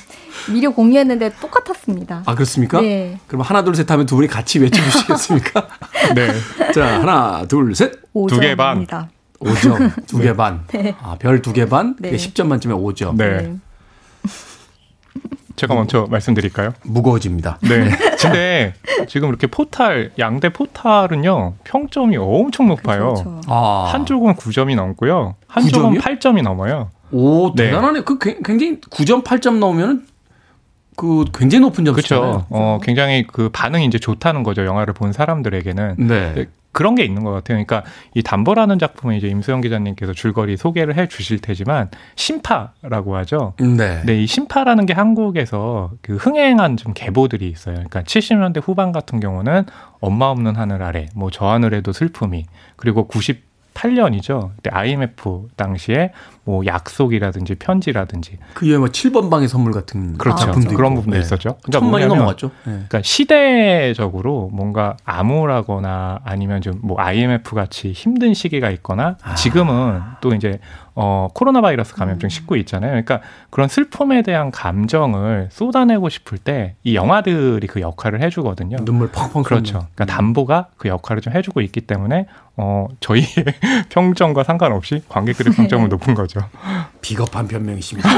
미리 0.51 0.67
공유했는데 0.67 1.35
똑같았습니다. 1.41 2.23
아 2.27 2.35
그렇습니까? 2.35 2.81
네. 2.81 3.19
그럼 3.27 3.43
하나 3.43 3.63
둘 3.65 3.75
셋 3.75 3.91
하면 3.91 4.07
두 4.07 4.17
분이 4.17 4.29
같이 4.29 4.59
외쳐주시겠습니까? 4.59 5.67
네. 6.15 6.73
자 6.73 7.01
하나 7.01 7.45
둘 7.47 7.75
셋. 7.75 7.93
두 8.13 8.41
개 8.41 8.55
반. 8.57 8.87
5점입니다. 8.87 9.09
5점, 9.39 10.07
두개 10.07 10.35
반. 10.35 10.65
네. 10.73 10.95
아, 11.03 11.17
별 11.19 11.43
두 11.43 11.53
개 11.53 11.67
반, 11.67 11.95
네. 11.99 12.11
그게 12.11 12.23
10점 12.23 12.47
만점에 12.47 12.75
5점. 12.75 13.17
네. 13.17 13.55
제가 15.57 15.75
먼저 15.75 16.07
말씀드릴까요? 16.11 16.73
무거워집니다. 16.85 17.59
네. 17.63 17.89
근데 18.21 18.75
지금 19.09 19.29
이렇게 19.31 19.47
포탈 19.47 20.13
양대 20.19 20.51
포탈은요 20.51 21.55
평점이 21.65 22.17
엄청 22.19 22.69
높아요. 22.69 23.15
그렇죠. 23.15 23.41
아, 23.49 23.89
한쪽은 23.93 24.35
9점이 24.35 24.75
넘고요. 24.77 25.35
한쪽은 25.49 25.99
9점이요? 25.99 26.01
8점이 26.01 26.43
넘어요. 26.43 26.91
오, 27.13 27.55
네. 27.55 27.67
대단하네. 27.67 28.01
그 28.03 28.19
굉- 28.19 28.43
굉장히 28.43 28.81
9점, 28.81 29.23
8점 29.25 29.59
나오면 29.59 30.07
그 30.97 31.25
굉장히 31.35 31.61
높은 31.63 31.85
점수잖아요. 31.85 32.23
그렇죠. 32.31 32.47
어, 32.51 32.79
굉장히 32.83 33.27
그 33.27 33.49
반응이 33.51 33.85
이제 33.87 33.99
좋다는 33.99 34.43
거죠. 34.43 34.65
영화를 34.65 34.95
본 34.95 35.13
사람들에게는. 35.13 35.95
네. 35.99 36.47
네, 36.77 36.79
그런 36.79 36.95
게 36.95 37.05
있는 37.05 37.25
것 37.25 37.31
같아요. 37.31 37.57
그러니까 37.57 37.85
이 38.15 38.23
담보라는 38.23 38.79
작품은 38.79 39.17
이제 39.17 39.29
임수영 39.29 39.63
기자님께서 39.63 40.13
줄거리 40.13 40.57
소개를 40.57 40.97
해 40.97 41.09
주실 41.09 41.39
테지만 41.41 41.91
심파라고 42.17 43.17
하죠. 43.17 43.55
네. 43.59 44.03
네, 44.05 44.23
이 44.23 44.27
심파라는 44.27 44.85
게 44.87 44.93
한국에서 44.93 45.93
그 46.03 46.17
흥행한 46.17 46.77
좀 46.77 46.93
계보들이 46.95 47.49
있어요. 47.49 47.75
그러니까 47.75 48.03
70년대 48.03 48.63
후반 48.63 48.93
같은 48.93 49.21
경우는 49.21 49.65
엄마 50.01 50.27
없는 50.27 50.57
하늘 50.57 50.83
아래, 50.83 51.07
뭐 51.15 51.31
저 51.33 51.47
하늘에도 51.47 51.93
슬픔이, 51.93 52.47
그리고 52.77 53.09
98년이죠. 53.09 54.51
그때 54.57 54.71
IMF 54.71 55.49
당시에 55.57 56.13
뭐 56.47 56.65
약속이라든지 56.65 57.57
편지라든지 57.57 58.39
그 58.55 58.65
이후에 58.67 58.79
뭐 58.79 58.87
7번 58.87 59.29
방의 59.31 59.49
선물 59.49 59.73
같은 59.73 60.17
그렇죠. 60.17 60.47
작품도 60.47 60.75
그런 60.77 60.93
있고. 60.93 61.01
부분도 61.03 61.19
네. 61.19 61.21
있었죠. 61.23 61.57
그러니까 61.63 61.81
천만이 61.81 62.07
넘어갔죠. 62.07 62.47
네. 62.65 62.73
그러니까 62.73 63.03
시대적으로 63.03 64.49
뭔가 64.53 64.97
암울하거나 65.05 66.21
아니면 66.25 66.61
좀 66.63 66.77
뭐 66.83 66.97
IMF 67.01 67.55
같이 67.55 67.91
힘든 67.93 68.33
시기가 68.35 68.71
있거나 68.71 69.17
아. 69.23 69.35
지금은 69.35 70.01
또 70.21 70.35
이제 70.35 70.61
어 70.95 71.29
코로나 71.35 71.61
바이러스 71.61 71.95
감염증 71.95 72.29
19 72.29 72.57
있잖아요. 72.59 72.91
그러니까 72.91 73.21
그런 73.51 73.69
슬픔에 73.69 74.23
대한 74.23 74.51
감정을 74.51 75.49
쏟아내고 75.51 76.09
싶을 76.09 76.39
때 76.39 76.77
이 76.85 76.95
영화들이 76.95 77.67
그 77.67 77.81
역할을 77.81 78.23
해 78.23 78.31
주거든요. 78.31 78.77
눈물 78.85 79.11
펑펑 79.11 79.43
그렇죠. 79.43 79.87
그러니까 79.95 80.07
담보가 80.07 80.69
그 80.77 80.89
역할을 80.89 81.23
좀 81.23 81.35
해 81.35 81.43
주고 81.43 81.61
있기 81.61 81.81
때문에 81.83 82.27
어 82.57 82.87
저희의 83.01 83.27
평점과 83.91 84.45
상관없이 84.45 85.03
관객들의 85.09 85.53
평점은 85.55 85.89
높은 85.91 86.15
거죠. 86.15 86.36
비겁한 87.01 87.49
변명이십니다. 87.49 88.09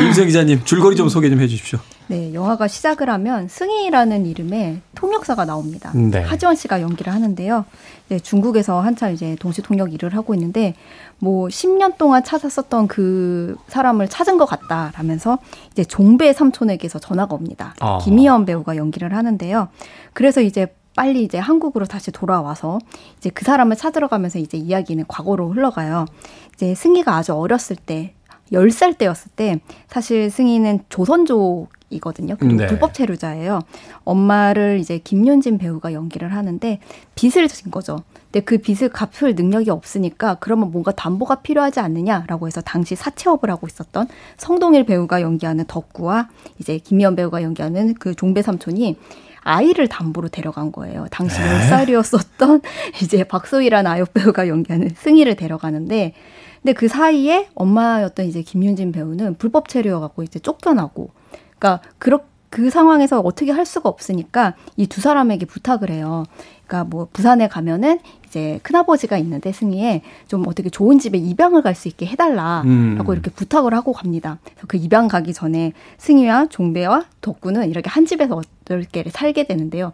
임성 0.00 0.26
기자님 0.26 0.64
줄거리 0.64 0.96
좀 0.96 1.08
소개 1.08 1.28
좀 1.28 1.40
해주십시오. 1.40 1.78
네, 2.06 2.34
영화가 2.34 2.68
시작을 2.68 3.08
하면 3.08 3.48
승희라는 3.48 4.26
이름의 4.26 4.80
통역사가 4.94 5.46
나옵니다. 5.46 5.90
네. 5.94 6.20
하지원 6.20 6.54
씨가 6.54 6.82
연기를 6.82 7.12
하는데요. 7.12 7.64
네, 8.08 8.18
중국에서 8.18 8.80
한참 8.80 9.12
이제 9.12 9.36
동시 9.40 9.62
통역 9.62 9.94
일을 9.94 10.14
하고 10.14 10.34
있는데 10.34 10.74
뭐 11.18 11.48
10년 11.48 11.96
동안 11.96 12.22
찾았었던 12.22 12.88
그 12.88 13.56
사람을 13.68 14.08
찾은 14.08 14.36
것 14.36 14.44
같다라면서 14.44 15.38
이제 15.72 15.84
종배 15.84 16.34
삼촌에게서 16.34 16.98
전화가 16.98 17.34
옵니다. 17.34 17.74
아. 17.80 17.98
김희연 18.02 18.44
배우가 18.44 18.76
연기를 18.76 19.14
하는데요. 19.14 19.68
그래서 20.12 20.42
이제 20.42 20.74
빨리 20.96 21.24
이제 21.24 21.38
한국으로 21.38 21.86
다시 21.86 22.10
돌아와서 22.10 22.78
이제 23.18 23.30
그 23.30 23.44
사람을 23.44 23.76
찾으러 23.76 24.08
가면서 24.08 24.38
이제 24.38 24.56
이야기는 24.56 25.04
과거로 25.08 25.50
흘러가요. 25.50 26.06
이제 26.54 26.74
승희가 26.74 27.16
아주 27.16 27.34
어렸을 27.34 27.76
때 27.76 28.14
10살 28.52 28.98
때였을 28.98 29.30
때 29.34 29.60
사실 29.88 30.30
승희는 30.30 30.84
조선족 30.88 31.68
이거든요. 31.90 32.36
그리고 32.38 32.56
네. 32.56 32.66
불법 32.66 32.92
체류자예요. 32.94 33.60
엄마를 34.04 34.78
이제 34.80 34.98
김윤진 34.98 35.58
배우가 35.58 35.92
연기를 35.92 36.34
하는데 36.34 36.80
빚을 37.14 37.48
진 37.48 37.70
거죠. 37.70 38.02
근데 38.24 38.40
그 38.40 38.58
빚을 38.58 38.90
갚을 38.90 39.34
능력이 39.34 39.70
없으니까 39.70 40.36
그러면 40.40 40.72
뭔가 40.72 40.90
담보가 40.92 41.36
필요하지 41.36 41.80
않느냐라고 41.80 42.46
해서 42.46 42.60
당시 42.60 42.96
사채업을 42.96 43.50
하고 43.50 43.66
있었던 43.66 44.08
성동일 44.36 44.86
배우가 44.86 45.22
연기하는 45.22 45.64
덕구와 45.66 46.28
이제 46.58 46.78
김미연 46.78 47.16
배우가 47.16 47.42
연기하는 47.42 47.94
그 47.94 48.14
종배 48.14 48.42
삼촌이 48.42 48.96
아이를 49.44 49.88
담보로 49.88 50.28
데려간 50.28 50.72
거예요. 50.72 51.06
당시 51.10 51.38
네. 51.38 51.70
10살이었었던 51.70 52.62
이제 53.02 53.24
박소희라는 53.24 53.90
아역 53.90 54.12
배우가 54.14 54.48
연기하는 54.48 54.90
승희를 54.96 55.36
데려가는데 55.36 56.14
근데 56.62 56.72
그 56.72 56.88
사이에 56.88 57.48
엄마였던 57.54 58.26
이제 58.26 58.42
김윤진 58.42 58.90
배우는 58.92 59.34
불법 59.36 59.68
체류여 59.68 60.00
갖고 60.00 60.22
이제 60.22 60.38
쫓겨나고 60.38 61.10
그러니까 61.58 61.80
그렇 61.98 62.20
그 62.54 62.70
상황에서 62.70 63.18
어떻게 63.20 63.50
할 63.50 63.66
수가 63.66 63.88
없으니까 63.88 64.54
이 64.76 64.86
두 64.86 65.00
사람에게 65.00 65.44
부탁을 65.44 65.90
해요. 65.90 66.22
그러니까 66.66 66.84
뭐 66.88 67.08
부산에 67.12 67.46
가면은 67.48 67.98
이제 68.26 68.58
큰아버지가 68.62 69.16
있는데 69.18 69.52
승희에 69.52 70.02
좀 70.28 70.46
어떻게 70.48 70.68
좋은 70.70 70.98
집에 70.98 71.18
입양을 71.18 71.62
갈 71.62 71.74
수 71.74 71.88
있게 71.88 72.06
해달라라고 72.06 72.68
음. 72.68 72.98
이렇게 73.12 73.30
부탁을 73.30 73.74
하고 73.74 73.92
갑니다. 73.92 74.38
그래서 74.44 74.66
그 74.68 74.76
입양 74.76 75.08
가기 75.08 75.32
전에 75.34 75.72
승희와 75.98 76.46
종배와 76.48 77.04
덕구는 77.20 77.68
이렇게 77.70 77.90
한 77.90 78.06
집에서 78.06 78.40
어떻게 78.64 79.04
살게 79.10 79.46
되는데요. 79.46 79.92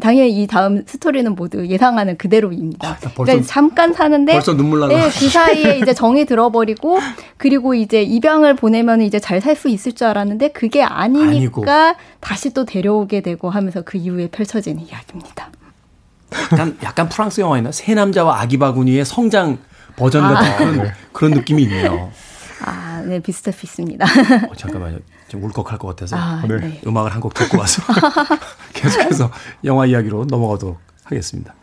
당연히 0.00 0.42
이 0.42 0.46
다음 0.46 0.84
스토리는 0.86 1.34
모두 1.34 1.66
예상하는 1.66 2.16
그대로입니다. 2.16 2.88
아, 2.88 2.96
벌써- 2.96 3.14
그러니까 3.24 3.46
잠깐 3.46 3.92
사는데 3.92 4.32
벌써 4.32 4.56
눈물 4.56 4.80
나는 4.80 4.96
네, 4.96 5.02
그 5.10 5.28
사이에 5.28 5.78
이제 5.78 5.92
정이 5.92 6.24
들어버리고 6.24 6.98
그리고 7.36 7.74
이제 7.74 8.02
입양을 8.02 8.56
보내면 8.56 9.02
이제 9.02 9.18
잘 9.20 9.42
살 9.42 9.54
수 9.54 9.68
있을 9.68 9.92
줄 9.92 10.06
알았는데 10.06 10.48
그게 10.52 10.82
아니니까 10.82 11.28
아니고. 11.28 11.64
다시 12.20 12.54
또 12.54 12.64
데려오게 12.64 13.20
되고 13.20 13.50
하면서 13.50 13.82
그 13.82 13.98
이후에 13.98 14.28
펼쳐지는 14.28 14.82
이야기입니다. 14.86 15.50
약간, 16.52 16.78
약간 16.82 17.08
프랑스 17.08 17.40
영화이나 17.40 17.72
새 17.72 17.94
남자와 17.94 18.40
아기 18.40 18.58
바구니의 18.58 19.04
성장 19.04 19.58
버전 19.96 20.24
아. 20.24 20.32
같은 20.34 20.72
그런, 20.72 20.92
그런 21.12 21.30
느낌이 21.32 21.62
있네요. 21.64 22.10
아, 22.64 23.02
네, 23.04 23.18
비슷해 23.20 23.50
비슷합니다. 23.50 24.06
어, 24.48 24.54
잠깐만요. 24.56 24.98
좀 25.28 25.42
울컥할 25.44 25.78
것 25.78 25.88
같아서 25.88 26.16
아, 26.16 26.42
네. 26.46 26.56
네. 26.60 26.80
음악을 26.86 27.12
한 27.12 27.20
곡 27.20 27.34
듣고 27.34 27.58
와서 27.58 27.82
계속해서 28.74 29.30
영화 29.64 29.86
이야기로 29.86 30.26
넘어가도록 30.26 30.78
하겠습니다. 31.04 31.54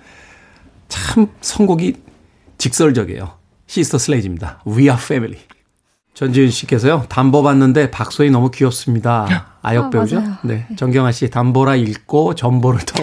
참 0.89 1.27
선곡이 1.41 1.95
직설적이에요. 2.57 3.37
시스터 3.67 3.97
슬레이즈입니다. 3.99 4.61
We 4.67 4.83
are 4.83 4.97
family. 4.97 5.39
전지은 6.19 6.49
씨께서요. 6.49 7.05
담보 7.07 7.43
받는데 7.43 7.91
박소희 7.91 8.29
너무 8.29 8.51
귀엽습니다. 8.51 9.55
아역 9.61 9.85
아, 9.85 9.89
배우죠? 9.89 10.19
맞아요. 10.19 10.35
네. 10.43 10.67
정경아 10.75 11.13
씨 11.13 11.29
담보라 11.29 11.77
읽고 11.77 12.35
전보를 12.35 12.81
더. 12.81 13.01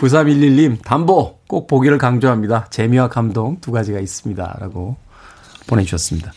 9311님 0.00 0.82
담보 0.82 1.38
꼭 1.46 1.68
보기를 1.68 1.98
강조합니다. 1.98 2.66
재미와 2.70 3.10
감동 3.10 3.60
두 3.60 3.70
가지가 3.70 4.00
있습니다. 4.00 4.56
라고 4.58 4.96
보내 5.68 5.84
주셨습니다. 5.84 6.32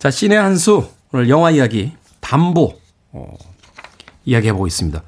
자, 0.00 0.10
신의 0.10 0.36
한 0.36 0.56
수. 0.56 0.88
오늘 1.12 1.28
영화 1.28 1.52
이야기, 1.52 1.92
담보, 2.18 2.74
어, 3.12 3.32
이야기해 4.24 4.52
보고 4.54 4.66
있습니다. 4.66 5.04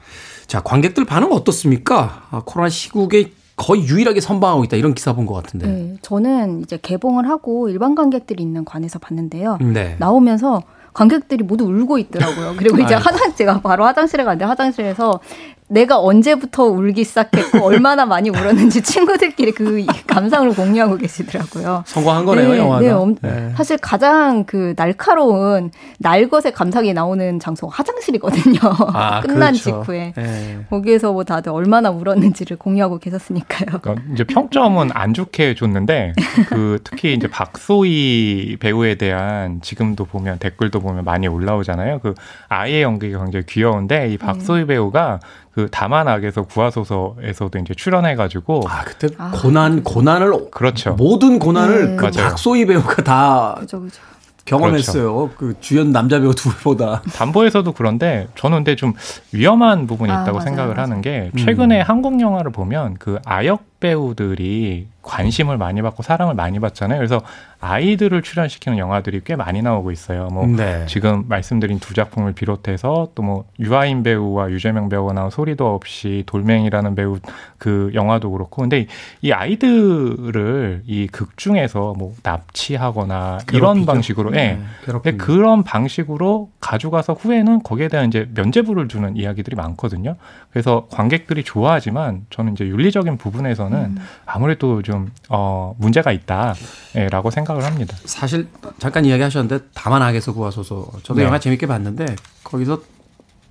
자, 0.47 0.61
관객들 0.61 1.05
반응 1.05 1.33
어떻습니까? 1.33 2.29
아, 2.31 2.43
코로나 2.47 2.69
시국에 2.69 3.33
거의 3.59 3.83
유일하게 3.87 4.21
선방하고 4.21 4.65
있다. 4.65 4.77
이런 4.79 4.95
기사 4.95 5.13
본 5.13 5.27
것 5.27 5.35
같은데. 5.35 5.67
네, 5.67 5.95
저는 6.01 6.63
이제 6.63 6.79
개봉을 6.81 7.29
하고 7.29 7.69
일반 7.69 7.95
관객들이 7.95 8.43
있는 8.43 8.65
관에서 8.65 8.99
봤는데요. 8.99 9.59
네. 9.61 9.97
나오면서 9.99 10.63
관객들이 10.95 11.45
모두 11.45 11.65
울고 11.67 11.99
있더라고요. 11.99 12.55
그리고 12.57 12.79
이제. 12.79 12.95
화장 12.95 13.35
제가 13.35 13.61
바로 13.61 13.85
화장실에 13.85 14.25
갔는데 14.25 14.45
화장실에서 14.47 15.21
내가 15.69 16.01
언제부터 16.01 16.65
울기 16.65 17.05
시작했고 17.05 17.65
얼마나 17.65 18.07
많이 18.07 18.31
울었는지 18.31 18.81
친구들끼리 18.83 19.53
그 19.53 19.85
감상을 20.07 20.51
공유하고 20.55 20.97
계시더라고요. 20.97 21.85
성공한 21.87 22.25
거네요, 22.25 22.51
네, 22.53 22.59
영화가. 22.59 22.81
네, 22.81 22.91
엄- 22.91 23.15
네. 23.21 23.53
사실 23.55 23.77
가장 23.77 24.45
그 24.45 24.75
날카로운 24.77 25.71
날것의 25.99 26.53
감상이 26.55 26.95
나오는 26.95 27.39
장소가 27.39 27.75
화장실이거든요. 27.77 28.59
아, 28.95 29.21
끝난 29.23 29.53
그렇죠. 29.53 29.59
직후에. 29.83 30.13
네. 30.17 30.59
거기에서 30.71 31.13
뭐 31.13 31.25
다들 31.25 31.53
얼마나 31.53 31.91
울었는지를 31.91 32.57
공유하고 32.57 32.99
계셨으니까요. 32.99 33.81
그러니까 33.83 33.95
이제 34.15 34.25
평점은 34.25 34.91
안 34.95 35.13
좋게 35.13 35.55
줬는데 35.55 36.15
그 36.49 36.79
특히 36.83 37.13
이제 37.15 37.29
박소희 37.29 38.57
배우에 38.61 38.95
대한 38.95 39.61
지금도 39.61 40.07
보면 40.07 40.39
댓글도 40.39 40.81
보면 40.81 41.05
많이 41.05 41.29
올라오잖아요. 41.29 41.99
그 42.01 42.15
아이의 42.49 42.83
연기가 42.83 43.23
굉장히 43.23 43.45
귀여운데 43.47 44.09
이 44.11 44.17
박소희 44.17 44.65
배우가 44.67 45.21
그 45.59 45.67
다만 45.73 46.07
악에서 46.07 46.43
구하소서에서도 46.45 47.59
이제 47.59 47.75
출연해가지고 47.75 48.63
아 48.69 48.85
그때 48.85 49.09
고난 49.43 49.83
고난을 49.83 50.53
그렇죠. 50.53 50.93
모든 50.93 51.41
고난을 51.41 51.91
네. 51.91 51.97
그 51.97 52.03
맞아요. 52.05 52.29
박소희 52.31 52.65
배우가 52.65 53.03
다 53.03 53.57
그죠, 53.59 53.81
그죠. 53.81 54.01
경험했어요. 54.45 55.31
그 55.37 55.55
주연 55.59 55.91
남자 55.91 56.21
배우 56.21 56.33
둘보다. 56.33 57.03
담보에서도 57.13 57.73
그런데 57.73 58.29
저는 58.37 58.59
근데 58.59 58.77
좀 58.77 58.93
위험한 59.33 59.89
부분이 59.89 60.13
아, 60.13 60.23
있다고 60.23 60.39
맞아요, 60.39 60.45
생각을 60.47 60.75
맞아요. 60.77 60.83
하는 60.85 61.01
게 61.03 61.33
음. 61.35 61.39
최근에 61.39 61.81
한국 61.81 62.21
영화를 62.21 62.53
보면 62.53 62.95
그 63.01 63.19
아역 63.25 63.65
배우들이 63.81 64.89
관심을 65.03 65.57
많이 65.57 65.81
받고 65.81 66.03
사랑을 66.03 66.35
많이 66.35 66.61
받잖아요. 66.61 66.99
그래서 66.99 67.21
아이들을 67.61 68.21
출연시키는 68.23 68.77
영화들이 68.79 69.23
꽤 69.25 69.37
많이 69.37 69.63
나오고 69.63 69.91
있어요. 69.91 70.29
뭐 70.31 70.47
네. 70.47 70.85
지금 70.87 71.25
말씀드린 71.29 71.79
두 71.81 71.95
작품을 71.95 72.33
비롯해서 72.35 73.09
또 73.15 73.23
뭐 73.23 73.45
유아인 73.59 74.03
배우와 74.03 74.51
유재명 74.51 74.89
배우가 74.89 75.13
나온 75.13 75.31
소리도 75.31 75.75
없이 75.75 76.23
돌멩이라는 76.27 76.95
배우 76.95 77.19
그 77.59 77.91
영화도 77.95 78.31
그렇고 78.31 78.63
근데 78.63 78.81
이- 78.81 78.87
이 79.23 79.33
아이들을 79.33 80.83
이 80.87 81.09
극 81.11 81.37
중에서 81.37 81.95
뭐 81.97 82.15
납치하거나 82.23 83.39
이런 83.53 83.75
괴롭히죠. 83.75 83.87
방식으로 83.87 84.37
예. 84.37 84.59
네. 85.03 85.17
그런 85.17 85.63
방식으로 85.65 86.51
가져가서 86.61 87.15
후에는 87.15 87.63
거기에 87.63 87.89
대한 87.89 88.07
이제 88.09 88.29
면죄부를 88.35 88.89
주는 88.89 89.17
이야기들이 89.17 89.57
많거든요. 89.57 90.17
그래서 90.51 90.87
관객들이 90.91 91.43
좋아하지만 91.45 92.27
저는 92.31 92.53
이제 92.53 92.67
윤리적인 92.67 93.17
부분에서 93.17 93.68
는 93.69 93.79
음. 93.79 93.99
아무래도 94.27 94.83
좀 94.83 95.11
어, 95.29 95.75
문제가 95.79 96.13
있다라고 96.13 97.31
생각을 97.31 97.65
합니다. 97.65 97.97
사실 98.05 98.49
잠깐 98.79 99.05
이야기하셨는데 99.05 99.67
다만악에서 99.75 100.33
구하소서 100.33 100.91
저도 101.03 101.21
네. 101.21 101.25
영화 101.25 101.39
재밌게 101.39 101.67
봤는데 101.67 102.17
거기서 102.45 102.83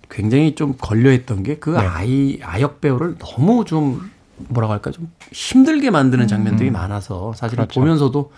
굉장히 0.09 0.55
좀 0.55 0.75
걸려했던 0.77 1.43
게그 1.43 1.71
네. 1.71 1.77
아이 1.79 2.39
아역 2.41 2.81
배우를 2.81 3.17
너무 3.17 3.65
좀 3.65 4.09
뭐라고 4.37 4.73
할까 4.73 4.91
좀 4.91 5.11
힘들게 5.31 5.89
만드는 5.89 6.27
장면들이 6.27 6.71
많아서 6.71 7.33
사실 7.35 7.57
그렇죠. 7.57 7.79
보면서도 7.79 8.31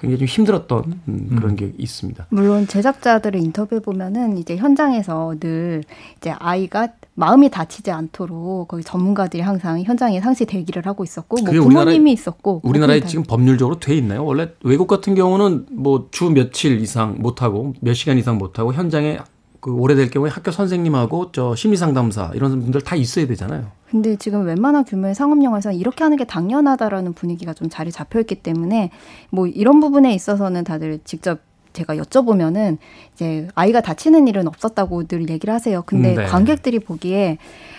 굉장히 0.00 0.18
좀 0.20 0.26
힘들었던 0.28 1.00
음, 1.08 1.36
그런 1.36 1.56
게 1.56 1.72
있습니다. 1.76 2.26
물론 2.30 2.66
제작자들의 2.66 3.40
인터뷰 3.42 3.80
보면은 3.80 4.38
이제 4.38 4.56
현장에서 4.56 5.34
늘 5.38 5.82
이제 6.16 6.30
아이가 6.30 6.88
마음이 7.14 7.50
다치지 7.50 7.90
않도록 7.90 8.68
거기 8.68 8.82
전문가들이 8.82 9.42
항상 9.42 9.82
현장에 9.82 10.20
상시 10.20 10.46
대기를 10.46 10.86
하고 10.86 11.04
있었고 11.04 11.36
뭐 11.42 11.52
부모님이 11.52 12.10
우리나라에- 12.10 12.12
있었고 12.14 12.60
우리나라에. 12.64 13.00
지금 13.04 13.24
법률적으로 13.24 13.78
돼 13.78 13.94
있나요? 13.96 14.24
원래 14.24 14.48
외국 14.64 14.86
같은 14.86 15.14
경우는 15.14 15.66
뭐 15.72 16.08
주 16.10 16.30
며칠 16.30 16.80
이상 16.80 17.16
못 17.18 17.42
하고 17.42 17.74
몇 17.80 17.92
시간 17.94 18.16
이상 18.16 18.38
못 18.38 18.58
하고 18.58 18.72
현장에 18.72 19.18
그 19.60 19.72
오래될 19.72 20.10
경우에 20.10 20.30
학교 20.30 20.50
선생님하고 20.50 21.32
저 21.32 21.54
심리 21.54 21.76
상담사 21.76 22.30
이런 22.34 22.60
분들 22.60 22.80
다 22.80 22.96
있어야 22.96 23.26
되잖아요. 23.26 23.66
근데 23.90 24.16
지금 24.16 24.46
웬만한 24.46 24.84
규모의 24.84 25.14
상업 25.14 25.42
영화에서 25.42 25.72
이렇게 25.72 26.04
하는 26.04 26.16
게 26.16 26.24
당연하다라는 26.24 27.12
분위기가 27.12 27.52
좀 27.52 27.68
자리 27.68 27.90
잡혀 27.92 28.20
있기 28.20 28.36
때문에 28.36 28.90
뭐 29.30 29.46
이런 29.46 29.80
부분에 29.80 30.14
있어서는 30.14 30.64
다들 30.64 31.00
직접 31.04 31.40
제가 31.72 31.96
여쭤보면은 31.96 32.78
이제 33.14 33.48
아이가 33.54 33.80
다치는 33.80 34.26
일은 34.28 34.48
없었다고 34.48 35.06
늘 35.06 35.28
얘기를 35.28 35.52
하세요. 35.52 35.82
근데 35.86 36.14
네. 36.14 36.24
관객들이 36.24 36.78
보기에 36.78 37.38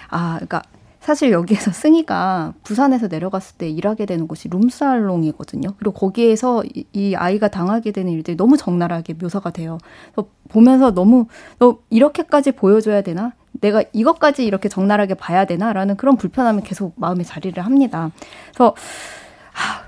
아 0.09 0.35
그러니까 0.35 0.61
사실 1.01 1.31
여기에서 1.31 1.71
승희가 1.71 2.53
부산에서 2.63 3.07
내려갔을 3.07 3.57
때 3.57 3.67
일하게 3.67 4.05
되는 4.05 4.27
곳이 4.27 4.47
룸살롱이거든요. 4.49 5.73
그리고 5.77 5.93
거기에서 5.93 6.63
이, 6.63 6.85
이 6.93 7.15
아이가 7.15 7.47
당하게 7.47 7.91
되는 7.91 8.13
일들이 8.13 8.37
너무 8.37 8.55
적나라하게 8.55 9.15
묘사가 9.15 9.49
돼요. 9.49 9.79
보면서 10.49 10.93
너무 10.93 11.25
너 11.57 11.79
이렇게까지 11.89 12.51
보여줘야 12.51 13.01
되나? 13.01 13.33
내가 13.61 13.83
이것까지 13.93 14.45
이렇게 14.45 14.69
적나라하게 14.69 15.15
봐야 15.15 15.45
되나라는 15.45 15.97
그런 15.97 16.17
불편함이 16.17 16.61
계속 16.61 16.93
마음에 16.97 17.23
자리를 17.23 17.63
합니다. 17.65 18.11
그래서 18.53 18.75
하, 19.53 19.81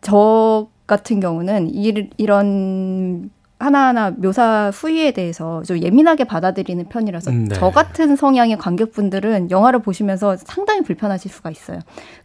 저 0.00 0.68
같은 0.88 1.20
경우는 1.20 1.68
이, 1.72 2.10
이런 2.16 3.30
하나하나 3.62 4.10
묘사 4.10 4.70
후위에 4.74 5.12
대해서 5.12 5.62
좀 5.62 5.80
예민하게 5.80 6.24
받아들이는 6.24 6.86
편이라서 6.88 7.30
음, 7.30 7.48
네. 7.48 7.54
저 7.54 7.70
같은 7.70 8.16
성향의 8.16 8.58
관객분들은 8.58 9.50
영화를 9.50 9.80
보시면서 9.80 10.36
상당히 10.36 10.82
불편하실 10.82 11.30
수가 11.30 11.50
있어요. 11.50 11.78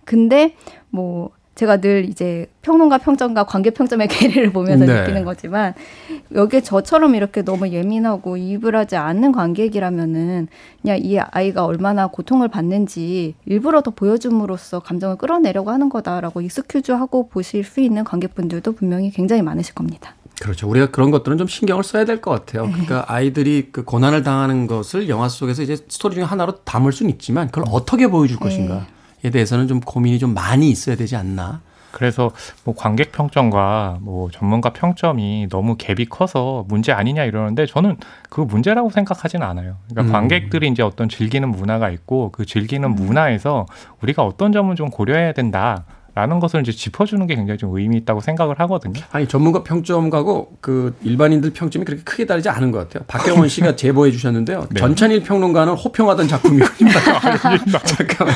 근데 0.04 0.56
뭐 0.90 1.30
제가 1.54 1.78
늘 1.78 2.06
이제 2.06 2.48
평론가 2.62 3.00
평점과 3.00 3.46
관객 3.46 3.74
평점의 3.74 4.08
괴리를 4.10 4.52
보면서 4.52 4.86
네. 4.86 5.02
느끼는 5.02 5.26
거지만 5.26 5.74
여기에 6.34 6.62
저처럼 6.62 7.16
이렇게 7.16 7.44
너무 7.44 7.70
예민하고 7.70 8.38
이입을 8.38 8.76
하지 8.76 8.96
않는 8.96 9.32
관객이라면은 9.32 10.48
그냥 10.82 11.00
이 11.02 11.20
아이가 11.20 11.66
얼마나 11.66 12.08
고통을 12.08 12.48
받는지 12.48 13.36
일부러 13.46 13.82
더 13.82 13.92
보여줌으로써 13.92 14.80
감정을 14.80 15.18
끌어내려고 15.18 15.72
하는 15.72 15.90
거다라고 15.90 16.42
익스큐즈하고 16.42 17.30
보실 17.30 17.64
수 17.64 17.80
있는 17.80 18.04
관객분들도 18.04 18.74
분명히 18.74 19.10
굉장히 19.10 19.42
많으실 19.42 19.74
겁니다. 19.74 20.14
그렇죠. 20.42 20.68
우리가 20.70 20.88
그런 20.92 21.10
것들은 21.12 21.38
좀 21.38 21.48
신경을 21.48 21.84
써야 21.84 22.06
될 22.06 22.22
것 22.22 22.32
같아요. 22.32 22.66
그러니까 22.72 23.06
아이들이 23.08 23.70
그 23.72 23.84
고난을 23.84 24.24
당하는 24.24 24.68
것을 24.68 25.10
영화 25.10 25.30
속에서 25.30 25.64
이제 25.64 25.76
스토리 25.88 26.16
중 26.16 26.24
하나로 26.26 26.64
담을 26.64 26.92
수는 26.92 27.12
있지만 27.14 27.48
그걸 27.48 27.66
어떻게 27.72 28.08
보여줄 28.08 28.38
것인가에 28.38 29.30
대해서는 29.32 29.68
좀 29.68 29.80
고민이 29.80 30.20
좀 30.20 30.34
많이 30.34 30.70
있어야 30.70 30.96
되지 30.96 31.16
않나. 31.16 31.62
그래서 31.92 32.32
뭐 32.64 32.76
관객 32.76 33.12
평점과 33.12 33.98
뭐 34.02 34.30
전문가 34.30 34.72
평점이 34.72 35.48
너무 35.50 35.78
갭이 35.78 36.08
커서 36.10 36.66
문제 36.68 36.92
아니냐 36.92 37.24
이러는데 37.24 37.66
저는 37.66 37.98
그 38.30 38.42
문제라고 38.42 38.92
생각하진 38.92 39.42
않아요. 39.42 39.78
그러니까 39.90 40.12
음. 40.12 40.14
관객들이 40.14 40.68
이제 40.68 40.84
어떤 40.84 41.10
즐기는 41.10 41.50
문화가 41.50 41.90
있고 41.90 42.32
그 42.32 42.46
즐기는 42.46 42.88
문화에서 42.94 43.66
우리가 44.04 44.24
어떤 44.24 44.52
점을 44.52 44.76
좀 44.76 44.92
고려해야 44.92 45.32
된다. 45.34 45.86
라는 46.18 46.40
것을 46.40 46.62
이제 46.62 46.72
짚어주는 46.72 47.28
게 47.28 47.36
굉장히 47.36 47.60
좀 47.60 47.78
의미 47.78 47.98
있다고 47.98 48.22
생각을 48.22 48.60
하거든요. 48.62 49.00
아니 49.12 49.28
전문가 49.28 49.62
평점하고 49.62 50.58
그 50.62 50.96
일반인들 51.04 51.52
평점이 51.52 51.86
그렇게 51.86 52.02
크게 52.04 52.26
다르지 52.26 52.50
않은 52.50 52.72
것 52.72 52.80
같아요. 52.80 53.04
박경원 53.08 53.48
씨가 53.48 53.76
제보해 53.78 54.10
주셨는데요. 54.10 54.66
네. 54.72 54.80
전찬일 54.80 55.22
평론가는 55.22 55.74
호평하던 55.76 56.28
작품이거든요. 56.28 56.90
잠깐만. 57.86 58.36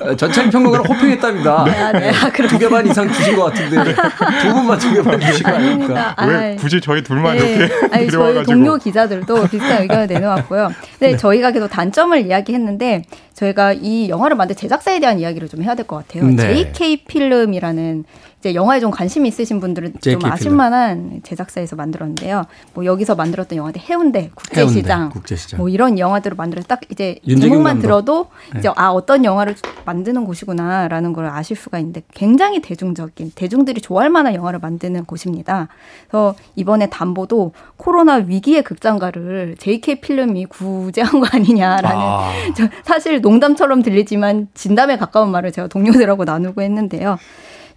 어, 0.00 0.16
전찬일 0.16 0.50
평론가는 0.50 0.86
호평했답니다. 0.86 1.64
네. 1.64 1.70
아, 1.78 1.92
네. 1.92 2.08
아, 2.08 2.30
두개반 2.30 2.86
이상 2.86 3.12
주신 3.12 3.36
것 3.36 3.44
같은데 3.44 3.94
두 4.40 4.54
분만 4.54 4.78
두개반 4.78 5.20
주신 5.20 5.42
거 5.42 5.50
아닙니까? 5.50 6.14
아닙니다. 6.16 6.64
아이. 6.66 6.80
저희 6.80 7.02
둘만 7.02 7.36
네. 7.36 7.68
아니 7.92 8.10
저희 8.10 8.42
동료 8.44 8.78
기자들도 8.78 9.46
비슷한 9.48 9.82
의견을 9.82 10.06
내놓았고요. 10.06 10.70
근데 10.98 11.18
저희가 11.18 11.50
계속 11.50 11.68
단점을 11.68 12.18
이야기했는데 12.24 13.02
저희가 13.40 13.72
이 13.72 14.08
영화를 14.10 14.36
만든 14.36 14.54
제작사에 14.54 15.00
대한 15.00 15.18
이야기를 15.18 15.48
좀 15.48 15.62
해야 15.62 15.74
될 15.74 15.86
것 15.86 15.96
같아요. 16.06 16.26
네. 16.30 16.70
JK 16.72 17.04
필름이라는 17.06 18.04
이제 18.40 18.54
영화에 18.54 18.80
좀 18.80 18.90
관심 18.90 19.26
이 19.26 19.28
있으신 19.28 19.60
분들은 19.60 19.94
좀 20.00 20.18
아실만한 20.24 21.20
제작사에서 21.22 21.76
만들었는데요. 21.76 22.46
뭐 22.72 22.86
여기서 22.86 23.14
만들었던 23.14 23.56
영화들 23.56 23.82
해운대 23.82 24.30
국제시장, 24.34 25.00
해운대, 25.00 25.12
국제시장. 25.12 25.58
뭐 25.58 25.68
이런 25.68 25.98
영화들을 25.98 26.36
만들어 26.36 26.62
딱 26.62 26.80
이제 26.90 27.20
제목만 27.26 27.64
감독. 27.64 27.82
들어도 27.82 28.26
네. 28.54 28.60
이제 28.60 28.70
아 28.76 28.90
어떤 28.90 29.26
영화를 29.26 29.56
만드는 29.84 30.24
곳이구나라는 30.24 31.12
걸 31.12 31.26
아실 31.26 31.54
수가 31.54 31.78
있는데 31.80 32.02
굉장히 32.14 32.62
대중적인 32.62 33.32
대중들이 33.34 33.82
좋아할 33.82 34.08
만한 34.08 34.34
영화를 34.34 34.58
만드는 34.58 35.04
곳입니다. 35.04 35.68
그래서 36.08 36.34
이번에 36.56 36.88
담보도 36.88 37.52
코로나 37.76 38.14
위기의 38.14 38.62
극장가를 38.62 39.56
JK 39.58 40.00
필름이 40.00 40.46
구제한 40.46 41.20
거 41.20 41.26
아니냐라는 41.30 41.90
아. 41.94 42.32
저 42.56 42.68
사실 42.84 43.20
농담처럼 43.20 43.82
들리지만 43.82 44.48
진담에 44.54 44.96
가까운 44.96 45.30
말을 45.30 45.52
제가 45.52 45.68
동료들하고 45.68 46.24
나누고 46.24 46.62
했는데요. 46.62 47.18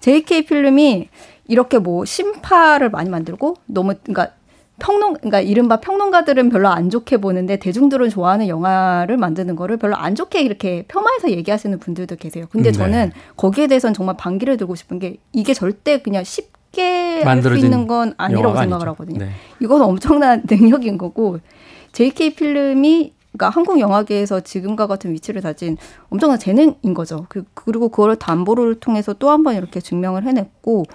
JK 0.04 0.46
필름이 0.48 1.08
이렇게 1.48 1.80
뭐 1.80 2.04
심파를 2.04 2.90
많이 2.90 3.10
만들고 3.10 3.56
너무 3.68 3.94
그러니까 4.04 4.34
평론, 4.78 5.14
그러니까 5.14 5.40
이른바 5.40 5.80
평론가들은 5.80 6.50
별로 6.50 6.68
안 6.68 6.90
좋게 6.90 7.18
보는데 7.18 7.56
대중들은 7.56 8.10
좋아하는 8.10 8.50
영화를 8.50 9.16
만드는 9.16 9.56
거를 9.56 9.78
별로 9.78 9.96
안 9.96 10.14
좋게 10.16 10.42
이렇게 10.42 10.84
폄하해서 10.90 11.32
얘기하시는 11.32 11.80
분들도 11.80 12.18
계세요. 12.18 12.48
근데 12.52 12.70
음, 12.70 12.72
네. 12.72 12.78
저는 12.78 13.12
거기에 13.38 13.68
대해서는 13.68 13.94
정말 13.94 14.18
반기를 14.18 14.58
들고 14.58 14.76
싶은 14.76 15.00
게 15.00 15.16
이게 15.32 15.54
절대 15.54 16.02
그냥 16.02 16.26
쉽게 16.26 17.22
할 17.24 17.42
수 17.42 17.56
있는 17.56 17.88
건 17.88 18.14
아니라고 18.18 18.58
생각을 18.58 18.74
아니죠. 18.74 18.90
하거든요. 18.90 19.20
네. 19.20 19.30
이건 19.62 19.84
엄청난 19.84 20.44
능력인 20.52 20.98
거고 20.98 21.40
JK 21.94 22.36
필름이 22.36 23.14
그러니까 23.34 23.50
한국 23.50 23.80
영화계에서 23.80 24.42
지금과 24.42 24.88
같은 24.88 25.12
위치를 25.12 25.42
다진 25.42 25.76
엄청난 26.10 26.38
재능인 26.40 26.94
거죠. 26.94 27.26
그, 27.30 27.44
그리고 27.56 27.90
그걸 27.90 28.16
담보를 28.16 28.76
통해서 28.80 29.14
또 29.14 29.30
한 29.30 29.44
번 29.44 29.56
이렇게 29.56 29.82
증명을 29.82 30.24
해냈고 30.24 30.86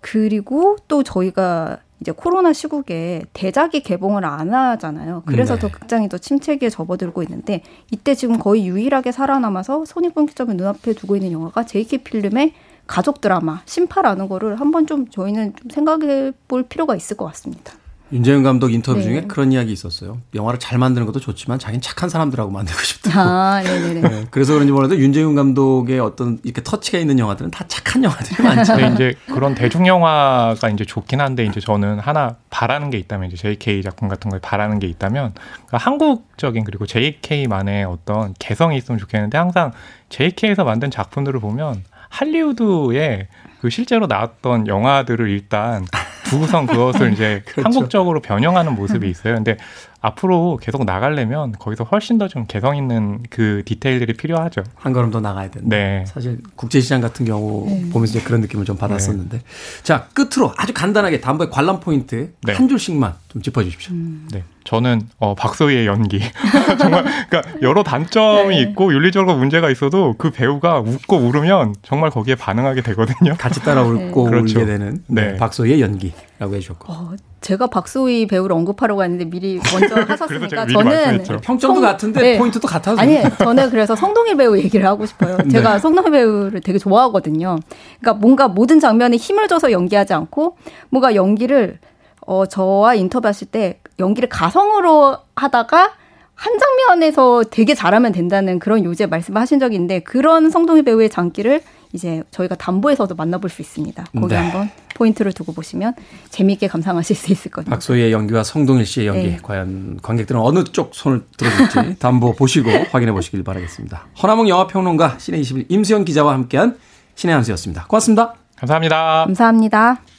그리고 0.00 0.76
또 0.88 1.02
저희가 1.02 1.78
이제 2.00 2.12
코로나 2.12 2.52
시국에 2.52 3.24
대작이 3.32 3.82
개봉을 3.82 4.24
안 4.24 4.52
하잖아요. 4.54 5.22
그래서 5.26 5.54
네. 5.54 5.60
더 5.60 5.68
극장이 5.70 6.08
더 6.08 6.18
침체기에 6.18 6.68
접어들고 6.70 7.22
있는데 7.24 7.62
이때 7.90 8.14
지금 8.14 8.38
거의 8.38 8.66
유일하게 8.68 9.12
살아남아서 9.12 9.84
손익분기점을 9.86 10.54
눈앞에 10.56 10.92
두고 10.92 11.16
있는 11.16 11.32
영화가 11.32 11.64
JK 11.64 12.04
필름의 12.04 12.52
가족 12.86 13.20
드라마 13.20 13.62
심파라는 13.64 14.28
거를 14.28 14.60
한번 14.60 14.86
좀 14.86 15.08
저희는 15.08 15.54
좀 15.56 15.70
생각해 15.70 16.32
볼 16.46 16.62
필요가 16.64 16.94
있을 16.94 17.16
것 17.16 17.24
같습니다. 17.26 17.72
윤재윤 18.12 18.44
감독 18.44 18.72
인터뷰 18.72 18.98
네. 18.98 19.04
중에 19.04 19.20
그런 19.22 19.50
이야기 19.50 19.72
있었어요. 19.72 20.18
영화를 20.34 20.60
잘 20.60 20.78
만드는 20.78 21.06
것도 21.06 21.18
좋지만 21.18 21.58
자기는 21.58 21.80
착한 21.80 22.08
사람들하고 22.08 22.50
만들고 22.52 22.80
싶다. 22.80 23.20
아, 23.20 23.62
네네네. 23.62 24.00
네, 24.00 24.26
그래서 24.30 24.52
그런지 24.52 24.72
몰라도 24.72 24.96
윤재윤 24.96 25.34
감독의 25.34 25.98
어떤 25.98 26.38
이렇게 26.44 26.62
터치가 26.62 26.98
있는 26.98 27.18
영화들은 27.18 27.50
다 27.50 27.64
착한 27.66 28.04
영화들이 28.04 28.44
많죠. 28.44 28.76
근데 28.76 28.94
이제 28.94 29.14
그런 29.26 29.54
대중 29.54 29.86
영화가 29.86 30.68
이제 30.70 30.84
좋긴 30.84 31.20
한데 31.20 31.44
이제 31.44 31.58
저는 31.58 31.98
하나 31.98 32.36
바라는 32.50 32.90
게 32.90 32.98
있다면 32.98 33.30
이제 33.30 33.36
JK 33.36 33.82
작품 33.82 34.08
같은 34.08 34.30
걸 34.30 34.38
바라는 34.40 34.78
게 34.78 34.86
있다면 34.86 35.34
그러니까 35.34 35.78
한국적인 35.78 36.62
그리고 36.64 36.86
JK만의 36.86 37.84
어떤 37.84 38.34
개성이 38.38 38.76
있으면 38.76 38.98
좋겠는데 38.98 39.36
항상 39.36 39.72
JK에서 40.10 40.64
만든 40.64 40.90
작품들을 40.92 41.40
보면 41.40 41.82
할리우드에 42.08 43.28
그 43.60 43.70
실제로 43.70 44.06
나왔던 44.06 44.66
영화들을 44.66 45.28
일단 45.30 45.84
두고선 46.28 46.66
그것을 46.66 47.12
이제 47.12 47.42
그렇죠. 47.46 47.62
한국적으로 47.64 48.20
변형하는 48.20 48.74
모습이 48.74 49.08
있어요. 49.08 49.34
근데 49.36 49.56
앞으로 50.00 50.58
계속 50.60 50.84
나가려면 50.84 51.52
거기서 51.52 51.84
훨씬 51.84 52.18
더 52.18 52.28
좀 52.28 52.44
개성 52.46 52.76
있는 52.76 53.22
그 53.30 53.62
디테일들이 53.64 54.14
필요하죠. 54.14 54.62
한 54.74 54.92
걸음 54.92 55.10
더 55.10 55.20
나가야 55.20 55.50
된다. 55.50 55.68
네. 55.68 56.04
사실 56.06 56.38
국제시장 56.56 57.00
같은 57.00 57.24
경우 57.24 57.66
네. 57.68 57.88
보면서 57.90 58.18
이제 58.18 58.20
그런 58.26 58.40
느낌을 58.40 58.64
좀 58.64 58.76
받았었는데. 58.76 59.40
자, 59.84 60.06
끝으로 60.12 60.52
아주 60.56 60.74
간단하게 60.74 61.20
담보의 61.20 61.50
관람 61.50 61.80
포인트 61.80 62.32
네. 62.42 62.52
한 62.54 62.68
줄씩만 62.68 63.14
좀 63.36 63.42
짚어주십시오. 63.42 63.94
네. 64.32 64.44
저는 64.64 65.02
어, 65.18 65.34
박소희의 65.34 65.86
연기 65.86 66.20
정말 66.80 67.04
그러니까 67.28 67.42
여러 67.62 67.82
단점이 67.82 68.48
네. 68.56 68.62
있고 68.62 68.92
윤리적으로 68.92 69.36
문제가 69.36 69.70
있어도 69.70 70.14
그 70.16 70.30
배우가 70.30 70.80
웃고 70.80 71.16
울으면 71.18 71.74
정말 71.82 72.10
거기에 72.10 72.34
반응하게 72.34 72.80
되거든요. 72.82 73.34
같이 73.38 73.60
따라 73.60 73.82
웃고 73.82 74.24
그렇죠. 74.24 74.58
울게 74.60 74.66
되는 74.66 75.02
네, 75.06 75.32
네. 75.32 75.36
박소희의 75.36 75.82
연기라고 75.82 76.54
해주셨고. 76.54 76.90
어, 76.92 77.12
제가 77.42 77.66
박소희 77.68 78.26
배우를 78.26 78.56
언급하려고 78.56 79.04
했는데 79.04 79.26
미리 79.26 79.60
먼저 79.72 79.94
하셨으니까 80.10 80.66
저는 80.66 80.84
말씀했죠. 80.90 81.36
평점도 81.42 81.74
성- 81.74 81.82
같은데 81.82 82.20
네. 82.22 82.38
포인트도 82.38 82.66
같아서. 82.66 83.00
아니 83.00 83.18
저는 83.38 83.68
그래서 83.70 83.94
성동일 83.94 84.36
배우 84.38 84.56
얘기를 84.56 84.86
하고 84.86 85.04
싶어요. 85.04 85.36
네. 85.44 85.48
제가 85.50 85.78
성동일 85.78 86.10
배우를 86.10 86.60
되게 86.62 86.78
좋아하거든요. 86.78 87.58
그러니까 88.00 88.14
뭔가 88.20 88.48
모든 88.48 88.80
장면에 88.80 89.16
힘을 89.18 89.46
줘서 89.46 89.70
연기하지 89.70 90.14
않고 90.14 90.56
뭔가 90.88 91.14
연기를 91.14 91.78
어 92.26 92.46
저와 92.46 92.94
인터뷰하실 92.94 93.48
때 93.48 93.80
연기를 93.98 94.28
가성으로 94.28 95.18
하다가 95.36 95.92
한 96.34 96.58
장면에서 96.58 97.44
되게 97.50 97.74
잘하면 97.74 98.12
된다는 98.12 98.58
그런 98.58 98.84
요지의 98.84 99.08
말씀을 99.08 99.40
하신 99.40 99.58
적이 99.58 99.76
있는데 99.76 100.00
그런 100.00 100.50
성동일 100.50 100.84
배우의 100.84 101.08
장기를 101.08 101.62
이제 101.92 102.22
저희가 102.30 102.56
담보에서도 102.56 103.14
만나볼 103.14 103.48
수 103.48 103.62
있습니다. 103.62 104.04
거기 104.12 104.34
네. 104.34 104.36
한번 104.36 104.70
포인트를 104.94 105.32
두고 105.32 105.52
보시면 105.52 105.94
재미있게 106.28 106.68
감상하실 106.68 107.16
수 107.16 107.32
있을 107.32 107.50
거예요. 107.50 107.70
박소희의 107.70 108.12
연기와 108.12 108.42
성동일 108.42 108.84
씨의 108.84 109.06
연기 109.06 109.28
네. 109.28 109.38
과연 109.40 110.00
관객들은 110.02 110.40
어느 110.40 110.64
쪽 110.64 110.94
손을 110.94 111.22
들어줄지 111.38 111.98
담보 112.00 112.34
보시고 112.34 112.70
확인해 112.90 113.12
보시길 113.12 113.42
바라겠습니다. 113.42 114.06
허남웅 114.22 114.48
영화평론가 114.48 115.16
신의 115.18 115.40
21 115.40 115.66
임수영 115.68 116.04
기자와 116.04 116.34
함께한 116.34 116.76
신의 117.14 117.34
한수였습니다. 117.34 117.86
고맙습니다. 117.86 118.34
감사합니다. 118.56 119.24
감사합니다. 119.26 120.15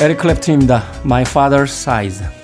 에릭 0.00 0.18
클랩튼입니다. 0.18 0.82
My 1.04 1.22
Father's 1.24 1.72
Size. 1.72 2.39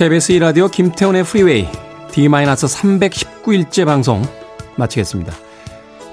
KBS 0.00 0.32
2라디오 0.32 0.70
김태훈의 0.70 1.24
프리웨이 1.24 1.68
D-319일째 2.10 3.84
방송 3.84 4.22
마치겠습니다. 4.76 5.30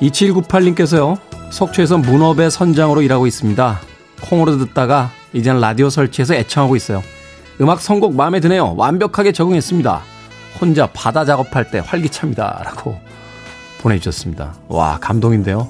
2798님께서요. 0.02 1.18
속초에서 1.52 1.98
문어배 2.00 2.52
선장으로 2.52 3.02
일하고 3.02 3.28
있습니다. 3.28 3.80
콩으로 4.24 4.58
듣다가 4.58 5.12
이제는 5.32 5.62
라디오 5.62 5.90
설치해서 5.90 6.36
애청하고 6.36 6.76
있어요. 6.76 7.02
음악 7.62 7.80
선곡 7.80 8.14
마음에 8.14 8.42
드네요. 8.42 8.76
완벽하게 8.76 9.32
적응했습니다. 9.32 10.02
혼자 10.60 10.88
바다 10.88 11.24
작업할 11.24 11.72
때 11.72 11.82
활기찹니다. 11.82 12.64
라고 12.66 13.00
보내주셨습니다. 13.80 14.54
와 14.68 14.98
감동인데요. 15.00 15.66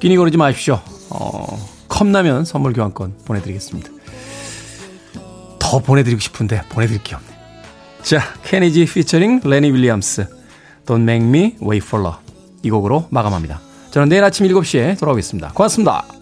끼니 0.00 0.16
거르지 0.16 0.38
마십시오. 0.38 0.80
어, 1.10 1.58
컵라면 1.88 2.46
선물 2.46 2.72
교환권 2.72 3.16
보내드리겠습니다. 3.26 3.90
더 5.64 5.78
보내드리고 5.78 6.20
싶은데 6.20 6.60
보내드릴 6.68 7.02
게 7.02 7.14
없네. 7.14 7.28
자, 8.02 8.20
케니지 8.44 8.84
피처링 8.84 9.40
레니 9.44 9.72
윌리엄스 9.72 10.26
Don't 10.84 11.02
Make 11.02 11.26
Me 11.26 11.56
Wait 11.62 11.86
for 11.86 12.04
Love 12.04 12.22
이 12.62 12.70
곡으로 12.70 13.08
마감합니다. 13.10 13.60
저는 13.90 14.10
내일 14.10 14.22
아침 14.24 14.46
7시에 14.46 14.98
돌아오겠습니다. 14.98 15.52
고맙습니다. 15.54 16.13